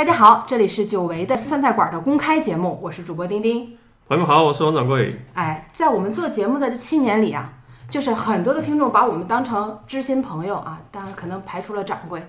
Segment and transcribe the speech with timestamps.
[0.00, 3.76] 大家好，这里是久违的酸菜馆的公开节目，我是主播丁丁。
[4.08, 5.14] 朋友们好，我是王掌柜。
[5.34, 7.52] 哎，在我们做节目的这七年里啊，
[7.90, 12.26] 就是很多的听众把我们当成知心朋友啊，当然可能排除了掌柜，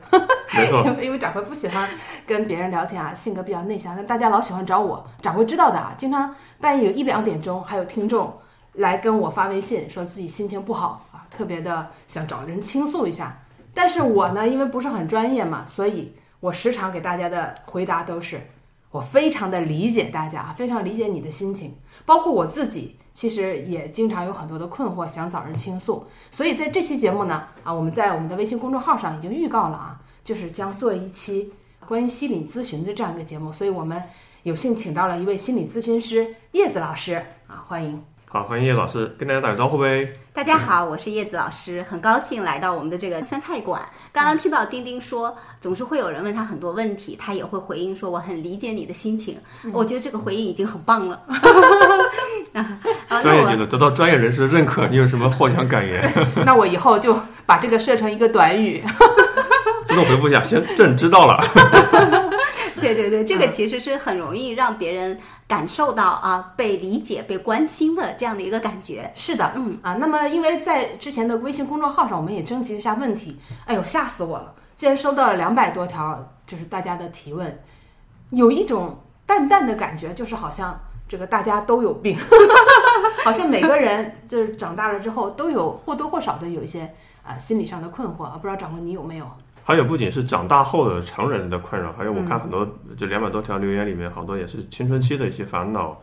[0.54, 1.90] 没错因为 因为掌柜不喜欢
[2.28, 5.08] 跟别人聊天啊，性格比较内向，但大家老喜欢找我。
[5.22, 8.38] 掌柜知道的啊，经常半夜有一两点钟，还有听众
[8.74, 13.42] 来跟我发微信，说自己心情不好啊，特别的想找人倾诉一下。
[13.74, 18.42] 但是我呢，因为不是很专业嘛，所以我时常给大家的回答都是。
[18.90, 26.06] 我非常的理解大家，非常理解你的心情，包括我自己，其实也经常有很多的困惑，想找人倾诉。
[26.30, 31.54] 所以在这期节目呢，啊，我们在我们的微信公众号上已经预告了啊，就是将做一期
[31.88, 33.54] 关于心理咨询的这样一个节目。
[33.54, 34.04] 所以我们
[34.44, 38.04] 有幸请到了一位心理咨询师叶子老师啊，欢迎。
[38.28, 40.10] 好，欢迎叶老师，跟大家打个招呼呗。
[40.34, 43.82] 大家好，我是叶子老师，很高兴来到我们的这个酸菜馆。
[44.14, 49.38] 刚刚听到丁丁说，总是会有人问他很多问题，他也会回应说我很理解你的心情。
[49.72, 51.22] 我觉得这个回应已经很棒了。
[53.22, 56.04] 专业性的，得到专业人士的认可，你有什么获奖感言？
[56.46, 58.84] 那我以后就把这个设成一个短语，
[59.86, 62.31] 自动回复一下，行，朕知道了。
[62.82, 69.12] 对对对，这个其实是很容易让别人感受到啊被理解、被关心的这样的一个感觉。
[69.16, 74.54] 是的，嗯啊，那么因为在之前的微信公众号上，我们也征集一下问题，哎呦，吓死我了！
[74.76, 77.60] 竟然收到了两百多条，就是大家的提问，
[78.32, 82.18] 有一种淡淡的感觉，就是好像这个大家都有病，
[83.24, 86.92] 好像每个人就是长大了之后都有或多或少的有一些
[87.24, 89.30] 啊、心理上的困惑啊，不知道掌柜你有没有？
[89.64, 92.68] 还有，不仅是长大后的成人的困扰，还有我看很多
[92.98, 95.98] 这两百多条留言里面，好多也是青春期的一些烦恼，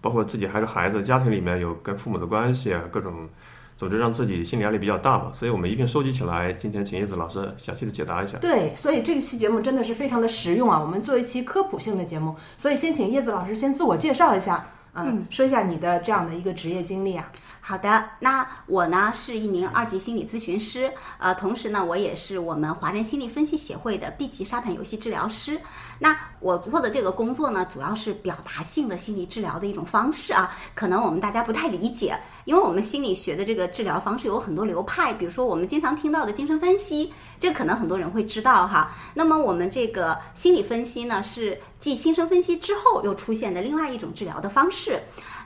[0.00, 3.28] 包括自己还是孩子，家庭里面有跟父母的关系啊，各种，
[3.76, 5.30] 总之让自己心理压力比较大嘛。
[5.32, 8.38] 所以我们一并收集起来，今天请叶子老师详细的解答一下。
[8.38, 10.78] 对，所以这期节目真的是非常的实用啊！
[10.78, 17.28] 我们做一期科普性的节目，所以先请叶子老师先自我介绍一下，嗯，说一下你的这样的一个职业经历啊。
[17.64, 25.60] 好的，那我呢是一名二级心理咨询师，呃，同时呢，我也是我们华人心理分析协会的 B 级沙盘游戏治疗师。
[26.00, 38.90] 那我做的这个工作呢，主要是表达性的心理治疗的一种方式啊，可能我们大家不太理解，因为我们心理学的这个治疗方式有很多流派，比如说我们经常听到的精神分析，这可能很多人会知道哈。
[39.14, 45.00] 那么我们这个心理分析呢，是继精神分析之后又出现的另外一种治疗的方式。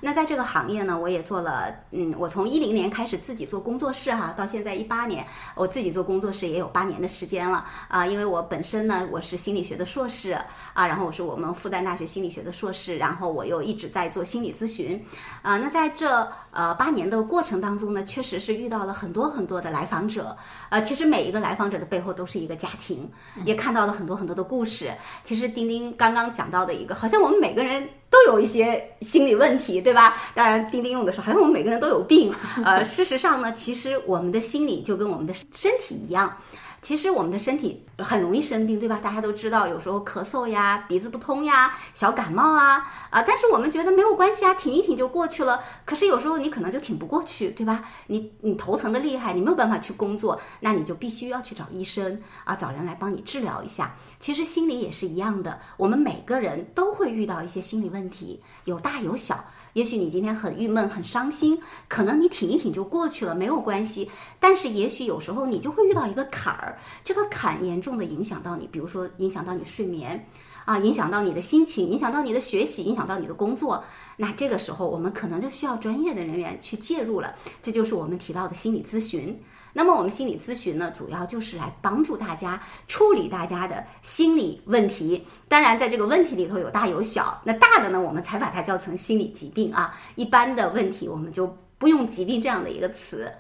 [0.07, 8.07] 那在这个行业呢，我也做了，嗯，我从一零年开始自己做工作室哈，到现在一八年，我自己做工作室也有八年的时间了啊。
[8.07, 10.31] 因为我本身呢，我是心理学的硕士
[10.75, 15.05] 啊，然后我是我们复旦大学心理学的硕士，然后我又一直在做心理咨询
[15.43, 15.59] 啊。
[15.59, 16.09] 那在这
[16.53, 20.37] 呃八年的过程当中呢，确实是遇到了很多很多的来访者，
[20.69, 23.11] 呃，其实每一个来访者的背后都是一个家庭，
[23.45, 24.93] 也看到了很多很多的故事。
[25.25, 27.89] 其实丁丁刚刚讲到的一个，好像我们每个人。
[28.11, 30.17] 都有一些心理问题，对吧？
[30.35, 32.33] 当然，钉钉用的时候，好像我们每个人都有病。
[32.65, 36.37] 呃，事实上呢，其实我们的心理就跟我们的身体一样。
[36.87, 39.01] 其实我们的身体很容易生病，对吧？
[39.03, 42.77] 大家都知道，有时候咳嗽呀、鼻子不通呀、小感冒啊，
[43.11, 45.65] 啊，但是我们觉得没有关系啊，挺一挺就过去了。
[45.85, 47.83] 可是有时候你可能就挺不过去，对吧？
[48.07, 53.97] 你你头疼的厉害，你没有办法去工作，那你就必须要去找医生啊，找人来帮你治疗一下。
[54.21, 59.45] 其实心理也是一样的，我们每个人都会遇到一些心理问题，有大有小。
[59.77, 64.11] 也许你今天很郁闷、很伤心，可能你挺一挺就过去了，没有关系。
[64.41, 70.27] 但是也许有时候你就会遇到一个坎儿，这个坎严重的影响到你，比如说影响到你睡眠，
[70.65, 73.85] 啊，影响到你的心情，影响到你的学习，影响到你的工作。
[74.17, 79.39] 那这个时候我们可能就需要专业的人员去介入了，这就是我们提到的心理咨询。
[79.77, 85.27] 那么我们心理咨询呢，主要就是来帮助大家处理大家的心理问题。
[85.49, 89.95] 当然，在这个问题里头有大有小，那大的呢，我们才把它叫成心理疾病啊。
[90.15, 93.31] 一般的问题，我们就不用疾病这样的一个词。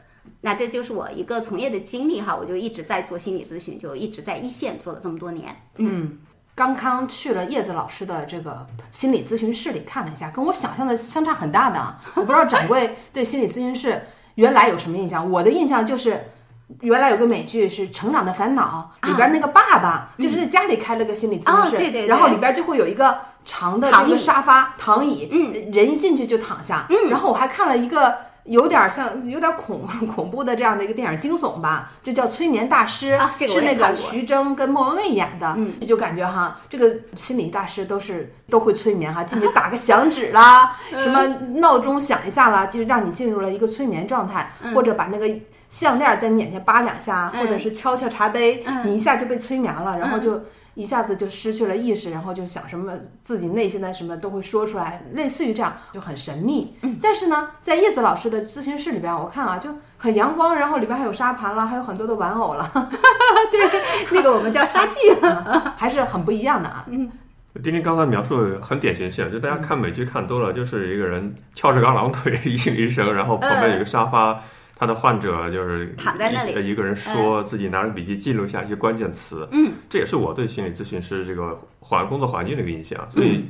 [0.42, 5.56] 那这就是我一个从业的经历哈，我就一直在做心理咨询，就一直在一线做了这么多年。
[5.76, 6.18] 嗯，
[6.54, 11.98] 刚刚去了叶子老师的这个心理咨询室里看了一下，跟我想象的相差很大的啊。
[12.15, 14.03] 我不知道掌柜对心理咨询室。
[14.36, 15.30] 原来有什么印象？
[15.30, 16.30] 我的印象就是，
[16.80, 28.16] 原来有个美剧是《成长的烦恼》，里边那个爸爸就是在家里开了个心理咨询室，对对，然后里边就会有一个长的这个沙发躺椅，嗯，人一进去就躺下，嗯，然后我还看了一个
[28.47, 33.19] 有点像有点恐 恐怖的这样的一个电影惊悚吧，就叫《催眠大师》，
[33.53, 41.27] 是那个徐峥跟莫文蔚演的，嗯，就感觉哈，这个心理大师都是都会催眠哈，进去 打个响指啦，什么
[41.60, 45.28] 闹钟响一下啦，就让你进入了一个催眠状态，或者把那个
[45.69, 50.41] 项链在你眼前扒两下，或者是敲敲茶杯，你一下就被催眠了，然后就
[50.76, 52.92] 一下子就失去了意识，然后就想什么
[53.24, 56.72] 自己内心的什么都会说出来，类似于这样就很神秘。
[57.02, 62.70] 但是呢，在叶子老师的咨询室里边，我看啊就很阳光，然后里边还有沙盘了，还有很多的玩偶了，
[63.50, 63.80] 对
[64.12, 65.00] 那个我们叫沙剧。
[65.76, 66.84] 还是很不一样的啊。
[66.88, 67.10] 嗯
[67.62, 74.38] 丁丁刚才描述的很典型性，就大家看美剧看多了，就是一个人翘着二郎腿， 一心一生，然后旁边有个沙发，
[74.78, 79.48] 他的患者就是躺在那里一一个人说自己拿着笔记记录下一些关键词。
[79.50, 83.10] 嗯，这也是我对心理咨询师这个环工作环境的一个印象。
[83.10, 83.46] 所以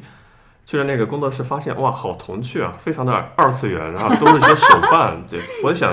[0.65, 5.21] 去了那个工作室，发现哇，好童趣啊，非常的二次元，然后都是一些手办。
[5.29, 5.93] 对，我想，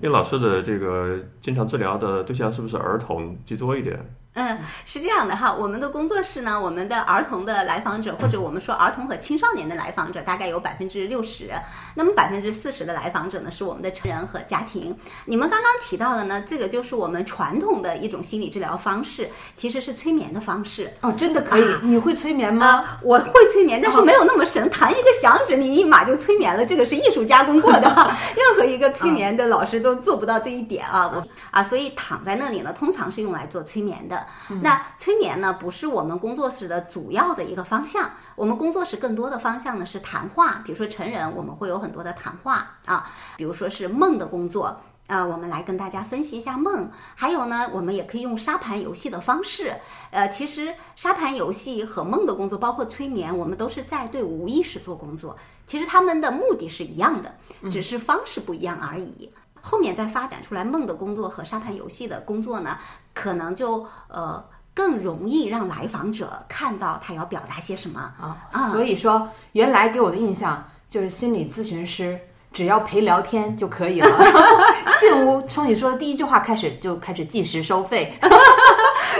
[0.00, 3.98] 因为老师的这个经常治疗的对象是不是儿童居多一点？
[4.34, 11.50] 嗯，是这样的哈，我们的工作室呢，我们的儿童的来访者，或者我们说儿童和青少年的来访者，大概有百分之六十。
[11.94, 14.96] 那么百分之四十的来访者呢，是我们的成人和家庭。
[15.26, 20.90] 你们刚刚提到的呢，这个就是我们传统的一种心理治疗方式，其实是催眠的方式。
[21.02, 21.64] 哦，真的可以？
[21.82, 22.66] 你会催眠吗？
[22.66, 27.86] 啊，我会催眠，但是没有那么神，弹一个响指，你立马就催眠了，这个是艺术家工作的，
[28.34, 31.12] 任何一个催眠的老师都做不到这一点啊。
[31.14, 34.21] 我啊，所以躺在那里呢，通常是用来做催眠的。
[34.62, 38.10] 那催眠呢，不是我们工作室的主要的一个方向。
[38.34, 44.80] 我们工作室更多的方向呢是谈话，比如说成人，我们会有很多的谈话啊，比如说是梦的工作。
[45.08, 49.74] 啊，我们来跟大家分析一下梦，还有呢，我们也可以用沙盘游戏的方式。
[50.10, 55.36] 呃，其实沙盘游戏和梦的工作，包括催眠，我们都是在对无意识做工作。
[55.66, 57.34] 其实他们的目的是一样的，
[57.68, 59.30] 只是方式不一样而已。
[59.62, 62.76] 后面再发展出来梦的工作和沙盘游戏的工作呢，
[63.14, 64.44] 可能就呃
[64.74, 68.12] 更容易让来访者看到他要表达些什么
[68.50, 68.70] 啊。
[68.70, 72.20] 所以说，原来给我的印象就是心理咨询师。
[72.52, 74.06] 只要陪聊天就可以了。
[75.00, 78.12] 进屋从你说的第一句话开始就开始计时收费。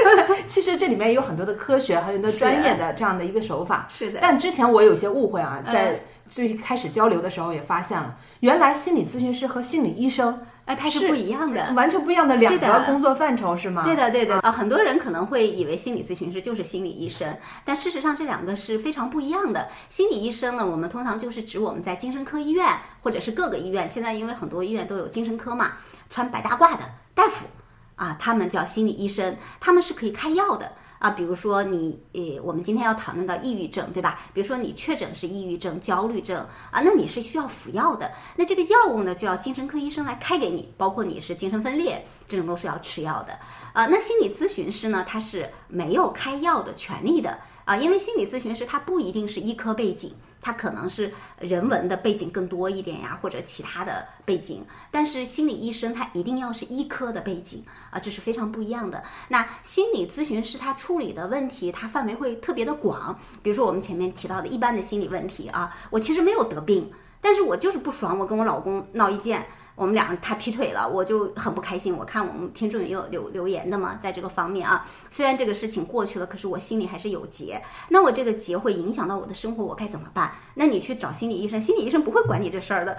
[0.46, 3.86] 其实这里面有很多的科学，还有很多专业的这样的一个手法。
[3.90, 4.18] 是的。
[4.20, 10.40] 但之前我有些误会啊，在最开始交流的时候也发现了，原来心理咨询师和心理医生。
[10.64, 13.82] 呃，它是不一样的，完全不一样的两个工作范畴，是吗？
[13.84, 14.38] 对的，对的。
[14.42, 19.66] 啊，很多人可能会以为心理咨询师就是心理医生，但事实上这两个是非常不一样的。
[19.88, 22.64] 心理医生呢，我们通常就是指我们在精神科医院
[23.02, 25.72] 或者是各个医院，现在因为很多医院都有精神科嘛，
[26.08, 27.46] 穿白大褂的大夫
[27.96, 30.72] 啊，他们叫心理医生，他们是可以开药的。
[30.98, 34.20] 啊，比如说你，呃，我们今天要讨论到抑郁症，对吧？
[34.32, 38.08] 比如说你确诊是抑郁症、焦虑症啊，那你是需要服药的。
[38.36, 43.36] 那这个药物呢，就要精神科医生来开给你，包括你是精神分裂，这种都是要吃药的。
[43.72, 50.14] 啊，那心理咨询师呢，他是没有开药的权利的啊，因为心理咨询师他不一定是医科背景。
[50.42, 59.02] 他可能是人文的背景更多一点呀，或者其他的背景，但是心理医生他一定要是医科的背景啊，这是非常不一样的。
[59.28, 66.90] 那心理咨询师他处理的问题，他范围会特别的广，比如说我们前面提到的一般的心理问题啊，我其实没有得病，
[67.20, 69.46] 但是我就是不爽，我跟我老公闹意见。
[69.74, 71.96] 我们俩他劈腿了，我就很不开心。
[71.96, 77.60] 我看我们听众也有留留言的嘛，在这个方面啊，虽然这个事情过去了，可是我心里还是有结。
[77.88, 80.32] 那我这个结会影响到我的生活，我该怎么办？
[80.54, 82.96] 那你去找心理医生，心理医生不会管你这事儿的。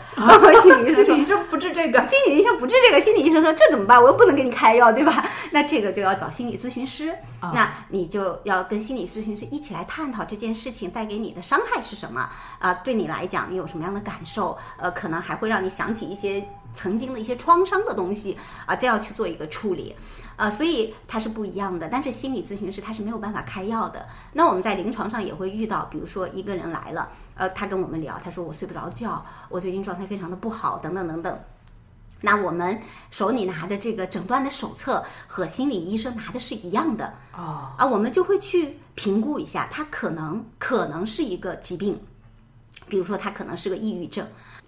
[0.61, 2.99] 心理医生，心理医生不治这个，心理医生不治这个。
[2.99, 4.01] 心理医生说这怎么办？
[4.01, 5.29] 我又不能给你开药，对吧？
[5.51, 7.15] 那这个就要找心理咨询师。
[7.53, 12.73] 那你就要跟心理咨询师一起来探讨这件事情带给你的伤害是什么啊？
[12.75, 14.57] 对你来讲，你有什么样的感受？
[14.77, 16.43] 呃，可能还会让你想起一些。
[16.75, 19.95] 曾经的一些创伤的东西啊，这要去做一个处理，
[20.35, 21.87] 呃，所以它是不一样的。
[21.89, 24.05] 但是心理咨询师他是没有办法开药的。
[24.31, 31.39] 那我们在临床上也会遇到，比如说一个人来了，呃，他跟我们聊，他说我睡不着觉，我最近状态非常的不好，等等等等。
[32.25, 32.79] 那我们
[33.11, 41.99] 手里拿的这个诊断的手册和心理医生拿的是一样的哦，啊，我们就会去评估一下，他可能可能是一个疾病，
[42.87, 44.25] 比如说他可能是个抑郁症。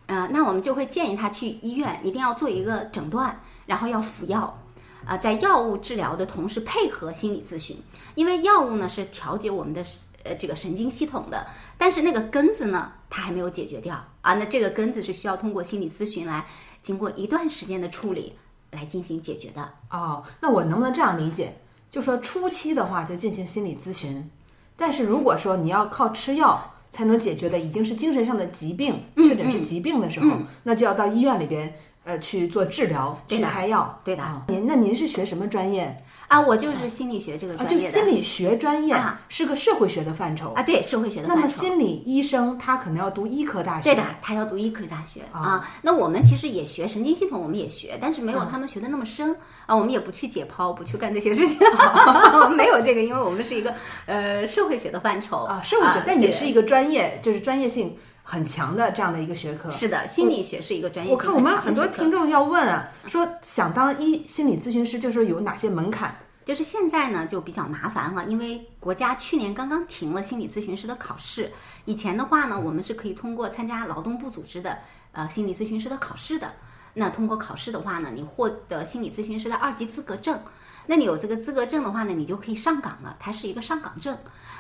[0.08, 4.56] 呃，那我们就会建议他去医院，一定要做一个诊断，然后要服药，
[5.04, 7.76] 啊，在药物治疗的同时配合心理咨询，
[8.14, 9.84] 因为药物呢是调节我们的
[10.24, 16.46] 呃这个神经系统的，但是那个根子呢它还没有解决掉啊，那这个根子是需要通过心理咨询来
[16.84, 18.38] 经过一段时间的处理
[18.70, 19.68] 来进行解决的。
[19.90, 21.58] 哦，那我能不能这样理解？
[21.90, 24.30] 就说初期的话就进行心理咨询，
[24.78, 26.72] 但是如果说你要靠吃药。
[26.96, 31.75] 才能解决的已经是精神上的疾病，确诊是疾病的时候，那就要到医院里边
[32.06, 34.00] 呃去做治疗，去开药。
[34.02, 34.24] 对的。
[34.48, 35.94] 您那您是学什么专业？
[36.27, 37.84] 啊，我就是心理学这个啊，专业的。
[37.84, 40.51] 就心理学专业啊是个社会学的范畴。
[40.53, 43.94] 啊，对社会学的那么范畴心理医生他可能要读医科大学。
[43.94, 45.70] 对的，他要读医科大学啊。
[45.84, 49.36] 那我们其实也学神经系统，我们也学，但是没有他们学的那么深
[49.67, 49.75] 啊。
[49.75, 51.60] 我们也不去解剖，不去干这些事情，
[52.58, 53.74] 没有这个，因为我们是一个
[54.08, 59.72] 呃社会学的范畴啊，社会学，但也是一个个专业，就是专业性很强的这样的一个学科。
[59.72, 66.13] 是的，心理学是一个专业我看我们很多听众要问啊，说想当一心理咨询师，就是有哪些门槛？
[66.44, 71.51] 就是现在呢就比较麻烦了，因为国家去年刚刚停了心理咨询师的考试。
[71.86, 74.77] 以前的话呢，我们是可以通过参加劳动部组织的
[75.12, 76.51] 呃心理咨询师的考试的。
[76.94, 80.39] 那通过考试的话呢，你获得心理咨询师的二级资格证。
[80.88, 84.15] 那你有这个资格证的话呢，你就可以上岗了，它是一个上岗证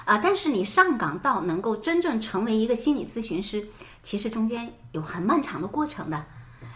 [0.05, 3.67] 啊、但是你上岗到能够真正成为一个心理咨询师，
[4.03, 6.25] 其实中间有很漫长的过程的。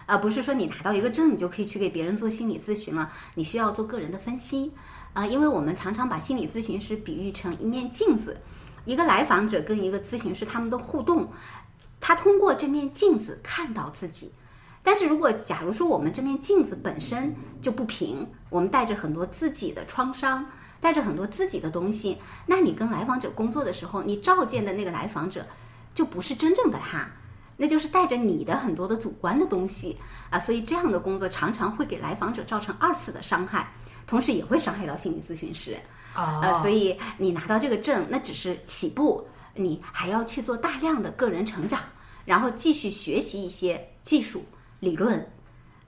[0.07, 4.74] 啊，不是说你拿到一个证，你就可以去给别人做心理咨询了，你需要做个人的分析。
[5.13, 8.41] 啊，因为我们常常把心理咨询师比喻成一面镜子，
[8.86, 11.31] 一个来访者跟一个咨询师他们的互动，
[12.00, 14.33] 他通过这面镜子看到自己。
[14.81, 20.48] 但是如果假如说我们这面镜子本身就不平，我们带着很多自己的创伤，
[20.81, 25.45] 带着很多自己的东西，那你跟来访者工作的时候，你召见的那个来访者
[25.93, 27.07] 就不是真正的他，
[27.57, 29.98] 那就是带着你的很多的主观的东西
[30.29, 33.71] 啊，所以这样的工作常常会给来访者造成二次的伤害，
[34.07, 35.77] 同时也会伤害到心理咨询师。
[36.13, 41.79] 啊呃，所以你拿到这个证，那只是起步，你还要去做大量的个人成长，
[42.25, 44.43] 然后继续学习一些技术
[44.79, 45.25] 理论，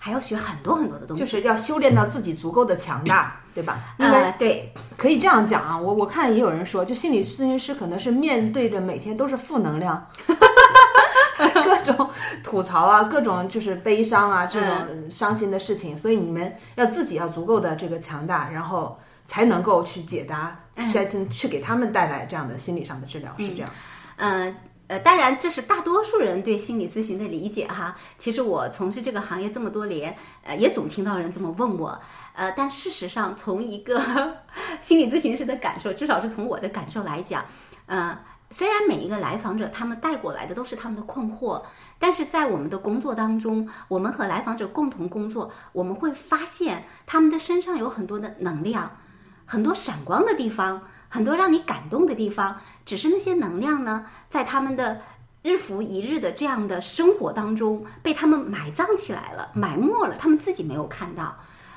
[0.04, 1.22] 还要学很多很多的东西。
[1.22, 3.94] 就是要修炼到自己足够的强大，对吧？
[4.00, 10.08] 因为呃，对，可以这样讲啊，我我看也有人说，就心理咨询师可能是面对着每天都是负能量，
[11.64, 12.10] 各种
[12.44, 14.72] 吐槽啊，各种就是悲伤啊，这种
[15.08, 20.60] 伤心的事情，所以你们要自己要足够的这个强大，然后才能够去解答，
[20.92, 23.70] 去去给他们带来这样的心理上的治疗，是这样。
[24.18, 24.46] 嗯。
[24.46, 24.56] 呃，
[24.92, 27.96] 呃当然，这是大多数人对心理咨询的理解哈。
[28.18, 31.98] 其实我从事这个行业这么多年，呃，也总听到人这么问我。
[32.34, 34.02] 呃，但事实上，从一个
[34.82, 37.46] 心理咨询师的感受，至少是从我的感受来讲，
[37.86, 38.20] 呃，
[38.50, 41.64] 虽然每一个来访者他们带过来的都是他们的困惑，
[41.98, 48.98] 但是在我们的工作当中，我们和来访者共同工作，我们会发现他们的身上有很多的能量，
[49.46, 52.60] 很多闪光的地方，很多让你感动的地方。
[52.84, 55.00] 只是那些能量呢，在他们的
[55.44, 61.36] 日复一日的这样的生活当中，被他们埋葬起来了，埋没了，他们自己没有看到。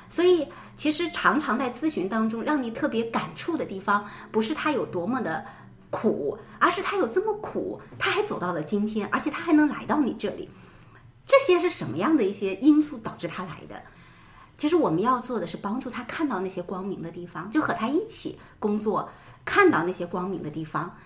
[0.09, 5.45] 所以，其实常常在咨询当中，让你特别感触的地方，不是他有多么的
[5.89, 10.49] 苦，而是他有这么苦，他还走到了今天，而且他还能来到你这里。
[11.27, 13.81] 这些是什么样的一些因素导致他来的？
[14.57, 19.09] 其实我们要做的是帮助他看到那些光明的地方，就和他一起工作，
[19.45, 20.97] 看到那些光明的地方，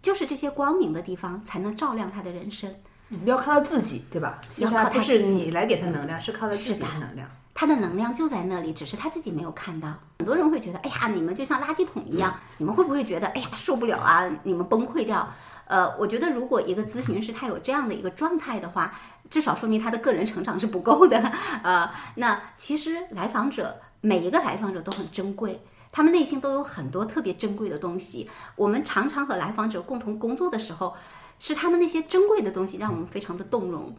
[0.00, 2.74] 就是这些光明的地方才能照亮他的人生。
[3.08, 4.40] 你要靠他自己，对吧？
[4.50, 7.28] 其实要靠他不是你来给他能量，是靠他自己的能量。
[7.54, 9.92] 他的能量就在那里，只是他自己没有看到。
[10.20, 15.28] 很多人会觉得，哎呀，你们就像垃圾桶一样，你们会不会觉得，哎呀，受不了啊，你们崩溃掉？
[15.66, 18.94] 呃，我觉得如果一个咨询师他有这样的一个状态的话，
[19.28, 21.18] 至少说明他的个人成长是不够的。
[21.62, 28.28] 呃，那其实来访者每一个来访者都很珍贵，他们内心都有很多特别珍贵的东西。
[28.56, 30.96] 我们常常和来访者共同工作的时候，
[31.38, 33.94] 是他们那些珍贵的东西让我们非常的动容。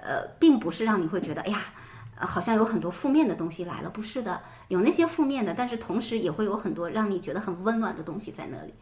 [0.00, 1.64] 呃，并不是让你会觉得，哎呀。
[2.20, 8.74] 好像有很多负面的东西来了，不是的，有那些负面的，但是同时也会有很多让你觉得很温暖的东西在那里。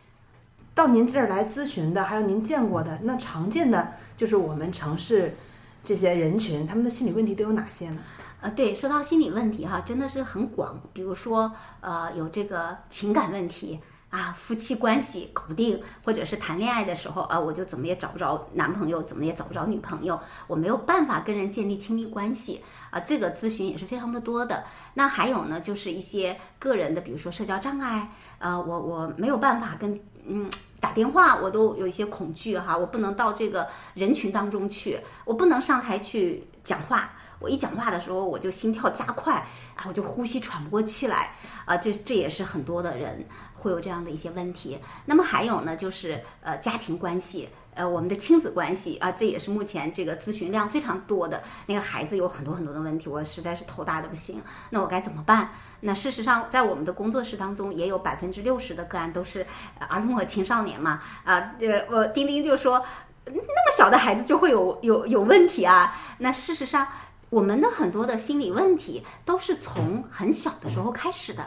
[0.74, 5.36] 到您这儿来咨询的，还有您见过的，那常见的就是我们城市
[5.84, 7.98] 这些人群，他们的心理问题都有哪些呢？
[8.40, 24.64] 呃，对，说到心理问题哈，真的是很广，比如说呃，有这个情感问题啊，夫妻关系搞不定，或者是谈恋爱的时候啊，我就怎么也找不着男朋友，怎么也找不着女朋友，我没有办法跟人建立亲密关系啊，这个咨询也是非常的多的。
[24.94, 30.50] 那还有呢，就是一些个人的，比如说社交障碍，呃，我我没有办法跟嗯。
[30.78, 37.10] 打电话我都有一些恐惧哈，我不能到这个人群当中去，我不能上台去讲话。
[37.38, 39.34] 我一讲话的时候，我就心跳加快
[39.74, 44.78] 啊，我就呼吸喘不过气来啊，这这也是很多的人会有这样的一些问题。
[45.04, 51.42] 那么还有呢，就是呃家庭关系，呃我们的亲子关系啊，这也是目前这个咨询量非常多的。
[51.66, 54.40] 那个孩子有很多很多的问题，我实在是头大的不行，
[54.70, 55.50] 那我该怎么办？
[55.80, 59.46] 那事实上，在我们的工作室当中，也有百分之六十的个案都是
[59.88, 62.82] 儿童和青少年嘛啊，呃我丁丁就说，
[63.26, 63.42] 那么
[63.76, 65.94] 小的孩子就会有有有问题啊。
[66.18, 66.88] 那事实上。
[67.36, 71.46] 我们的很多的心理问题都是从很小的时候开始的。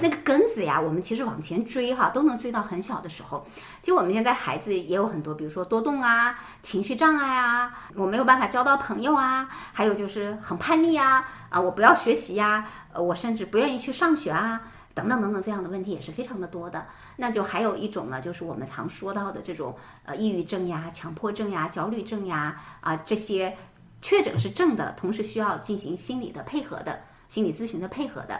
[0.00, 3.46] 那个根子呀，我们其实往前追哈，都能追到很小的时候。
[3.80, 14.62] 其实我们现在孩子也有很多，比如说多动啊、情绪障碍啊，我没有办法交到朋友啊，还有就是很叛逆啊，啊，我不要学习呀，呃，我甚至不愿意去上学啊，
[14.94, 16.84] 等等等等，这样的问题也是非常的多的。
[17.14, 23.56] 那就还有一种呢，就是我们常说到的这种呃抑郁症呀、强迫症呀、焦虑症呀啊这些
[24.04, 28.38] 确诊是正的，同时需要进行心理的配合的、心理咨询的配合的。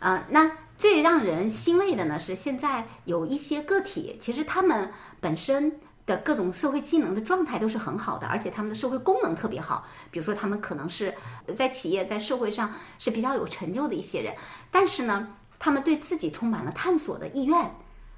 [0.00, 9.86] 呃，那最让人欣慰的呢是，现在有一些个体，其实他们本身的各种社会技能的状态都是很好的，而且他们的社会功能特别好。
[10.10, 11.14] 比如说，他们可能是
[11.56, 14.34] 在企业、在社会上是比较有成就的一些人，
[14.72, 15.28] 但是呢，
[15.60, 17.70] 他们对自己充满了探索的意愿。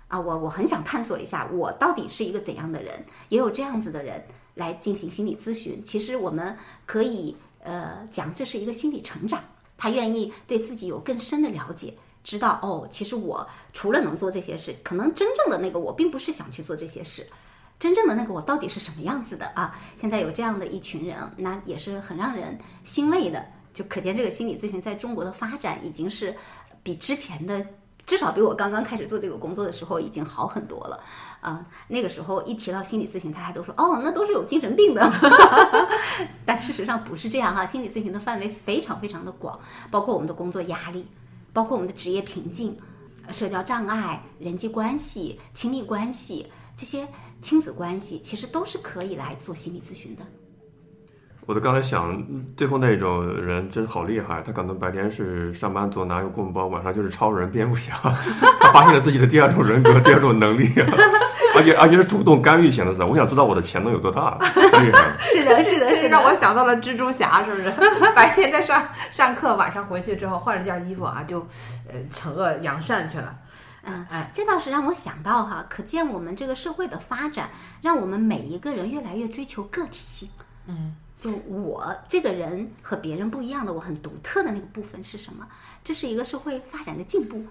[0.09, 3.05] 啊，我我很想探索一下，我到底是一个怎样的人？
[3.29, 4.25] 也有这样子的人
[4.59, 5.81] 来进行心理咨询。
[5.85, 9.43] 其实我们可以呃讲，这是一个心理成长。
[9.77, 17.25] 他愿意对自己有更深的了解，知道哦，其实我除了能做这些事，可能真正的那个我并不是想去做这些事，
[17.79, 19.79] 真正的那个我到底是什么样子的啊？
[19.97, 23.47] 现在有这样的一群人，那也是很让人欣慰的。
[23.73, 26.35] 就可见这个心理咨询在中国的发展已经是
[26.83, 27.65] 比之前的。
[28.07, 30.99] 至少比我刚刚开始做这个工作的时候已经好很多了，
[31.41, 35.13] 啊，那个时候一提到心理咨询，大家都说哦，那都是有精神病的，
[36.45, 37.65] 但事实上不是这样哈。
[37.65, 39.59] 心理咨询的范围非常非常的广，
[39.91, 41.07] 包括我们的工作压力，
[41.53, 42.77] 包括我们的职业瓶颈、
[43.31, 47.07] 社交障碍、人际关系、亲密关系这些
[47.41, 50.23] 亲子关系，其实都是可以来做心理咨询的。
[51.49, 52.23] 我就刚才想，
[52.59, 57.95] 最后那种人真好厉害，他可能白天是上班族拿个公文包，晚上就是超人蝙蝠侠，
[58.61, 60.71] 他发现了自己的第二种人格、第二种能力，
[61.57, 63.07] 而且而且是主动干预型的。
[63.07, 65.09] 我想知道我的潜能有多大，厉害。
[65.19, 67.73] 是的，是的，是让我想到了蜘蛛侠，是不是？
[68.15, 71.41] 白天在上上课，晚上回去之后换了件衣服啊，就
[71.91, 73.35] 呃惩恶扬善去了。
[73.85, 77.49] 嗯，哎，这倒是让我想到哈，可见我们这个社会的发展，
[77.81, 80.29] 让我们每一个人越来越追求个体性。
[80.67, 80.95] 嗯。
[81.21, 85.47] 就我这个人和别人不一样的，我很独特的那个部分是什么？
[85.83, 87.43] 这是一个社会发展的进步。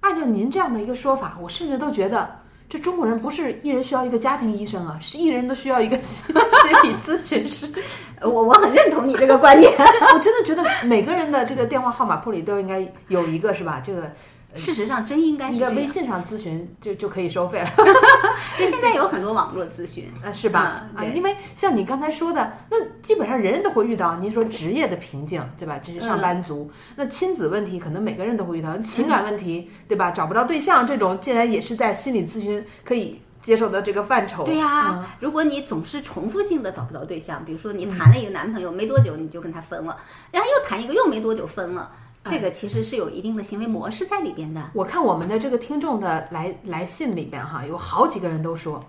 [0.00, 6.34] 按照您这样的一个说法，我甚至都觉得，这中国人不是一人需要一个家庭医生啊，是一人都需要一个 心
[6.82, 7.70] 理咨询师。
[8.22, 9.70] 我我很认同你这个观点，
[10.14, 13.80] 我真的觉得每个人的这个电话号码簿里都应该有一个，是吧？
[13.84, 14.10] 这个。
[14.54, 17.70] 事实上，真应该是在微信上咨询就就可以收费了。
[18.58, 20.86] 对，现在有很多网络咨询，呃，是吧？
[20.94, 24.16] 啊，因为像你刚才说的，那基本上人人都会遇到。
[24.16, 25.78] 您说职业的瓶颈，对吧？
[25.82, 26.70] 这是上班族。
[26.96, 28.76] 那亲子问题，可能每个人都会遇到。
[28.78, 30.10] 情感问题，对吧？
[30.10, 34.44] 找不着对象，这种竟然也是在心理咨询可以接受的这个范畴。
[34.44, 39.96] 对呀，如果你总是重复性的找不着对象，比如说你谈了一个男朋友没多久你就跟他分了，
[40.32, 41.90] 然后又谈一个又没多久分了。
[42.24, 44.70] 这个其实是有一定的行为模式在里边的。
[44.74, 48.84] 我看我们的这个听众的来来信里边哈，有好几个人都说，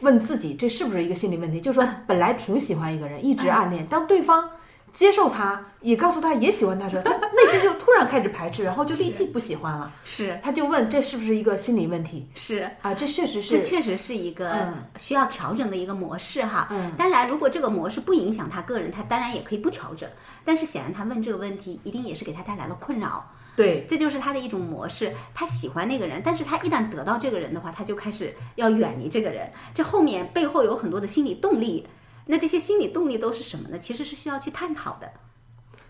[0.00, 1.60] 问自己这是不是一个心理问题？
[1.60, 4.48] 就说本来挺喜欢一个人，一直暗恋，当对方。
[4.92, 9.92] 接受他，也告诉他也喜欢他，说 他内心就突然开始排斥，然后就立即不喜欢了。
[10.04, 12.28] 是，他就问这是不是一个心理问题？
[12.34, 16.68] 是啊，这确实是，这确实是一个需要调整的一个模式哈。
[16.70, 20.08] 嗯，当然，如果这个模式不影响他个人，他当然也可以不调整。
[20.44, 23.24] 但是显然他问这个问题，一定也是给他带来了困扰。
[23.56, 25.14] 对，这就是他的一种模式。
[25.34, 29.50] 他喜欢那个人，但是他一旦得到这个人的话，他就开始要远离这个人。
[29.74, 31.86] 这后面背后有很多的心理动力。
[32.26, 33.78] 那这些心理动力都是什么呢？
[33.78, 35.10] 其实是需要去探讨的。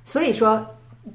[0.04, 0.66] 所以说，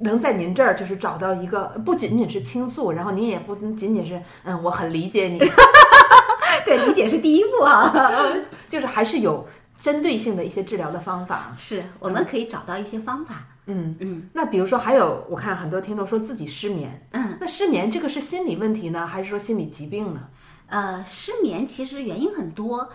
[0.02, 5.40] 能在您这儿就是找到一个不仅仅是倾诉，然后您也不仅仅是嗯，我很理解你，
[6.66, 7.94] 对，理解是第一步啊，
[8.70, 9.48] 就是还是有
[9.82, 14.30] 针对性的一些治疗的方法，是我们可以找到一些方法，嗯嗯。
[14.34, 20.22] 那比如说还有，我看很多听众说自己失眠，嗯，那失眠这个是心理问题呢，还是说心理疾病呢？
[20.68, 22.90] 呃，失眠其实原因很多，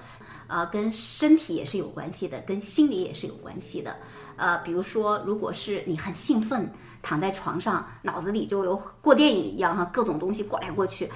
[0.50, 3.96] 呃，跟身体也是有关系的，跟心理也是有关系的。
[4.34, 6.68] 呃，比如说，如果是你很兴奋，
[7.00, 11.08] 躺在床上，脑子里就有过电影一样哈，各种东西过来过去。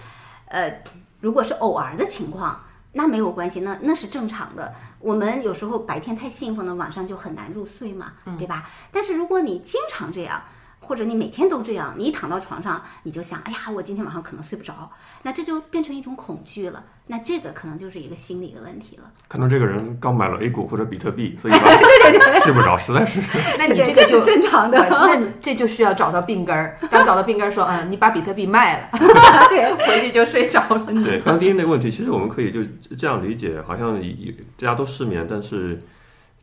[0.47, 0.73] 呃，
[1.21, 4.73] 如果是偶尔的情况，那没有关系，那那是正常的。
[5.01, 8.71] 我们有时候白天太兴奋了，晚上就很难入睡嘛，对吧？
[8.93, 10.41] 但是如果你经常这样，
[10.87, 14.91] 或者你每天都这样，你一躺到床上，你就想，哎呀，我今天晚上可能睡不着，
[15.23, 16.85] 那这就变成一种恐惧了。
[17.07, 19.03] 那这个可能就是一个心理的问题了。
[19.29, 21.53] 可能这个人刚买了 A 股或者比特币，所以
[22.01, 23.21] 对对对睡不着，实在是。
[23.59, 26.79] 那你这个是正常的，那这就需要找到病根儿。
[26.91, 28.89] 刚找到病根儿，说，嗯，你把比特币卖了，
[29.51, 30.87] 对，回去就睡着了。
[31.03, 32.61] 对，刚第一那个问题，其实我们可以就
[32.97, 34.01] 这样理解，好像
[34.59, 35.83] 大家都失眠，但是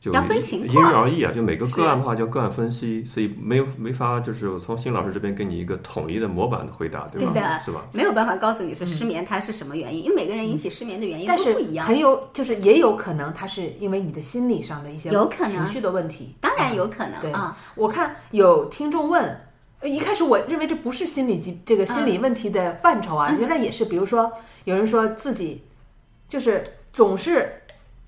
[0.01, 7.31] 就要分情因人而异啊，就每个个案的话叫个案分析，所以没有没法就是从新老师这边给你一个统一的模板的回答，对吧？
[7.31, 7.85] 对的是吧？
[7.93, 11.85] 没有办法告诉你说失眠它是什么原因，因为每个人引起失眠的原因但是都不一样。
[11.85, 16.35] 很有，就是也有可能它是因为你的心理上的一些有可能情绪的问题。
[16.41, 19.39] 当然有可能对啊，我看有听众问，
[19.81, 24.31] 呃一开始我认为这不是心理疾这个心理问题的范畴啊，原来也是，比如说
[24.63, 25.61] 有人说自己
[26.27, 27.60] 就是总是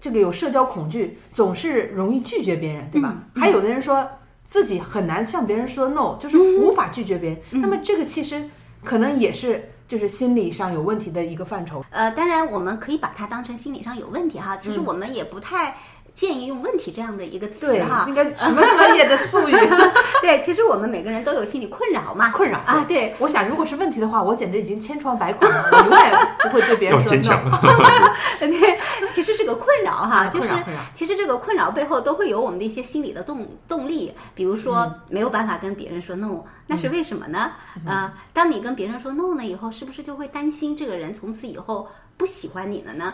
[0.03, 3.15] 这个有社交恐惧，总是容易拒绝别人，对吧？
[3.37, 4.05] 还有的人说
[4.43, 7.39] 自己很难向别人说 no，就是无法拒绝别人。
[7.61, 8.43] 那么这个其实
[8.83, 11.85] 可能也是就是心理上有问题的一个范畴。
[11.89, 14.57] 呃，当然我们可以把它当成心理上有问题哈。
[14.57, 15.73] 其实嗯我们也不太
[16.13, 18.05] 建议用问题这样的一个词哈，。
[18.07, 19.53] 应该什么专业的术语？
[20.21, 22.29] 对，其实我们每个人都有心理困扰嘛。
[22.29, 27.57] 困扰啊，对，我想，如果是问题的话，我简直已经千疮百孔了，我永远不会对别人说要坚强 no。
[28.39, 37.51] 对，其实是个困扰哈，啊就是困扰困扰其实这个困扰背后都会有我们的一些心理的动动力，比如说嗯没有办法跟别人说 no，那是为什么呢？
[37.87, 43.13] 啊，当你跟别人说 no 呢以后，是不是就会担心这个人从此以后不喜欢你了呢？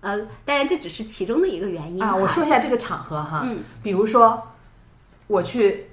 [0.00, 3.58] 呃，当然这只是其中的一个原因啊，我说一下这个场合哈，嗯。
[3.82, 4.42] 比如说
[5.26, 5.90] 我去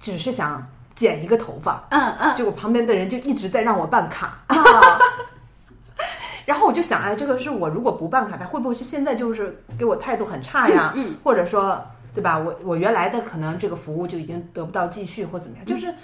[0.00, 2.34] 只是想剪一个头发，嗯嗯。
[2.34, 4.56] 结果旁边的人就一直在让我办卡，啊。
[6.46, 10.92] 然后我就想，哎，这个是我如果不办卡，他会不会是现在就是给我态度很差呀？
[10.94, 11.82] 嗯或者说，
[12.14, 12.36] 对吧？
[12.38, 15.94] 我我原来的可能这个服务就已经得不到继续或怎么样，就是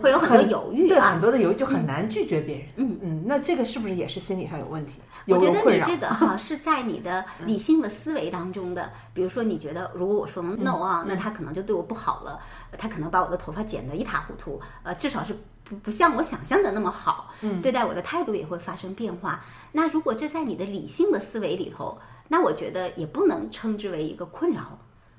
[0.00, 2.66] 会有很多犹豫对啊很多的犹豫就很难拒绝别人。
[2.76, 5.00] 嗯嗯，那这个是不是也是心理上有问题？
[5.26, 5.70] 有我觉得？
[5.70, 12.40] 你这个 哈是在你的理性的思维当中的，比如说你觉得如果我说 no 啊，那他可能就对我不好了，
[12.78, 19.44] 他可能把我的头发剪得一塌糊涂，呃，至少是不不像我想象的那么好，嗯，对待我的态度也会发生变化。
[19.72, 24.78] 那如果这在你的理性的思维里头，那我觉得也不能称之为一个困扰，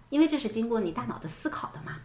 [0.09, 1.97] 因为这是经过你大脑的思考的嘛。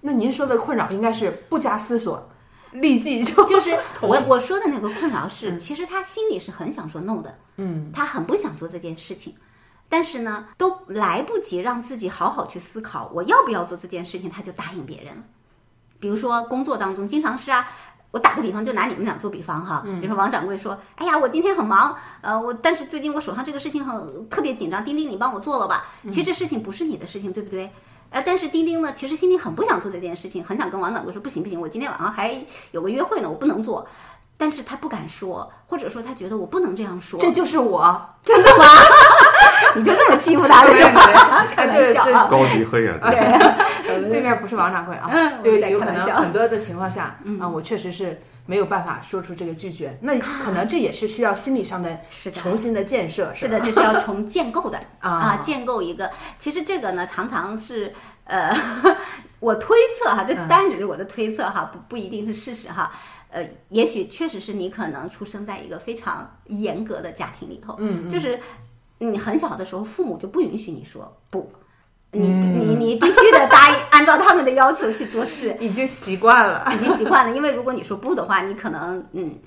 [0.00, 2.28] 那您说的困扰应该是不加思索，
[2.72, 9.34] 立即就就是 我我说的那个困扰是，其实他心里是很想说 no 的，嗯，他很不想做这件事情，
[9.88, 15.22] 但是呢，都来不及让自己好好去思考我要不要做这件事情，他就答应别人了。
[15.98, 17.68] 比如说工作当中，经常是啊。
[18.12, 25.84] 我打个比方，就拿你们俩做比方哈，比如说王掌柜说：“哎呀，我今天很忙，呃，我但是最近我手上这个事情很特别紧张，丁丁你帮我做了吧？
[26.10, 27.70] 其实这事情不是你的事情，对不对？
[28.10, 33.86] 呃，但是丁丁呢，其实心里很不想做这件事情，很想跟王掌柜说不行不行，我今天晚上还有个约会呢，我不能做。
[34.36, 37.20] 但是他不敢说，或者说他觉得我不能这样说。
[37.20, 38.64] 这就是我，真的吗？
[39.76, 41.46] 你就这么欺负他了是吧？
[41.54, 42.26] 开玩笑啊！
[42.26, 42.98] 高级黑眼，
[44.10, 52.00] 对面不是王掌柜啊，嗯就我在有可能很多的情况下啊，我确实是没有办法说出这个拒绝，那可能这也是需要心理上的
[52.34, 55.10] 重新的建设，吧是的，这是要重建构的 啊。
[55.10, 56.10] 啊，建构一个。
[56.38, 57.92] 其实这个呢，常常是
[58.24, 58.52] 呃，
[59.40, 60.48] 我推测哈，这嗯。
[60.48, 62.90] 当然只是我的推测哈，不不一定是事实哈。
[63.30, 68.40] 呃，也许确实是你可能出生在一个非常严格的家庭里头，嗯，就是
[68.98, 71.50] 你很小的时候，父母就不允许你说不，
[72.12, 75.56] 你嗯你你必须得答应，按照他们的要求去做事。
[75.60, 76.66] 已经习惯了。
[76.74, 79.38] 已经习惯了，因为如果你说不的话，你可能嗯，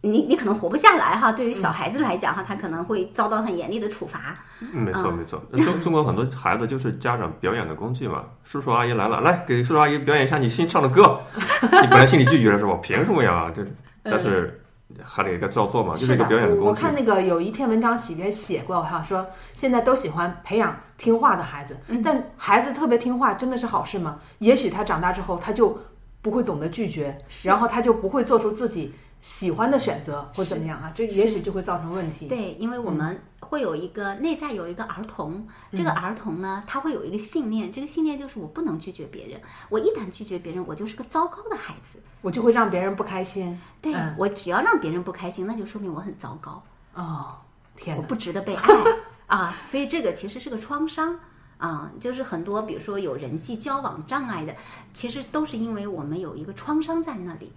[0.00, 1.30] 你你可能活不下来哈。
[1.32, 4.34] 对于小孩子来讲哈，他可能会遭到很严厉的处罚。
[4.60, 5.42] 嗯，没错没错。
[5.64, 11.20] 中中国很多孩子就是家长表演的工具嘛，叔叔阿姨来了，来给叔叔阿姨表演一下你新唱的歌。
[11.60, 12.78] 你本来心里拒绝了是吧？
[12.82, 13.52] 凭什么呀？
[13.54, 13.62] 这
[14.02, 14.61] 但是
[15.04, 16.94] 还得给照做嘛，就是一个的表演的工具我我看。
[16.94, 24.18] 那个有一篇文章里面写过哈，说现在都喜欢培养听话的孩子，嗯但孩子特别听话真的是好事吗？
[24.38, 25.78] 也许他长大之后他就
[26.20, 32.26] 不会懂得拒绝，然后他就不会做出自己喜欢的选择或怎么样啊，这也许就会造成问题。
[32.26, 42.00] 对，因为我们会有一个内在有一个儿童，这个儿童呢，他会有一个信念，这个信念就是我不能拒绝别人，我一旦拒绝别人，我就是个糟糕的孩子。
[42.20, 43.58] 我就会让别人不开心。
[43.80, 46.62] 对、嗯我只要让别人不开心，那就说明我很糟糕。
[46.94, 47.36] 哦，
[47.76, 48.02] 天哪！
[48.02, 48.74] 我不值得被爱
[49.26, 51.16] 啊，所以这个其实是个创伤
[51.58, 54.52] 啊，就是很多比如说有人际交往障碍的，
[54.92, 57.52] 其实都是因为我们有一个创伤在那里。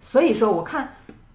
[0.00, 0.94] 所以说，我看，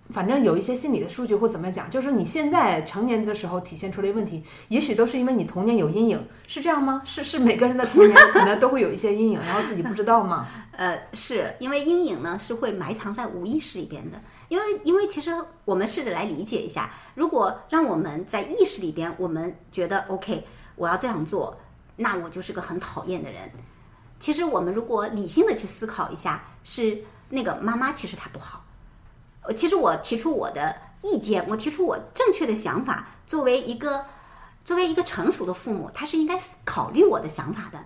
[0.10, 7.02] 反正有一些心理的数据或怎么讲，就是你现在成年的时候体现出来的问题，也许都是因为你童年有阴影，是这样吗？
[7.06, 10.48] 是是每个人的童年可能都会有一些阴影，然后自己不知道吗？
[10.76, 15.32] 呃，是因为阴影呢是会埋藏在无意识里边的，因为因为其实
[15.66, 20.44] 我们试着来理解一下，如果让我们在意识里边，我们觉得 OK，
[20.76, 21.56] 我要这样做，
[21.96, 23.52] 那我就是个很讨厌的人。
[24.20, 28.64] 其实我们如果理性的去思考一下，是那个妈妈其实她不好。
[29.42, 34.06] 呃其实我提出我的意见，我提出我正确的想法，作为一个
[34.64, 37.84] 作为一个成熟的父母，他是应该考虑我的想法的。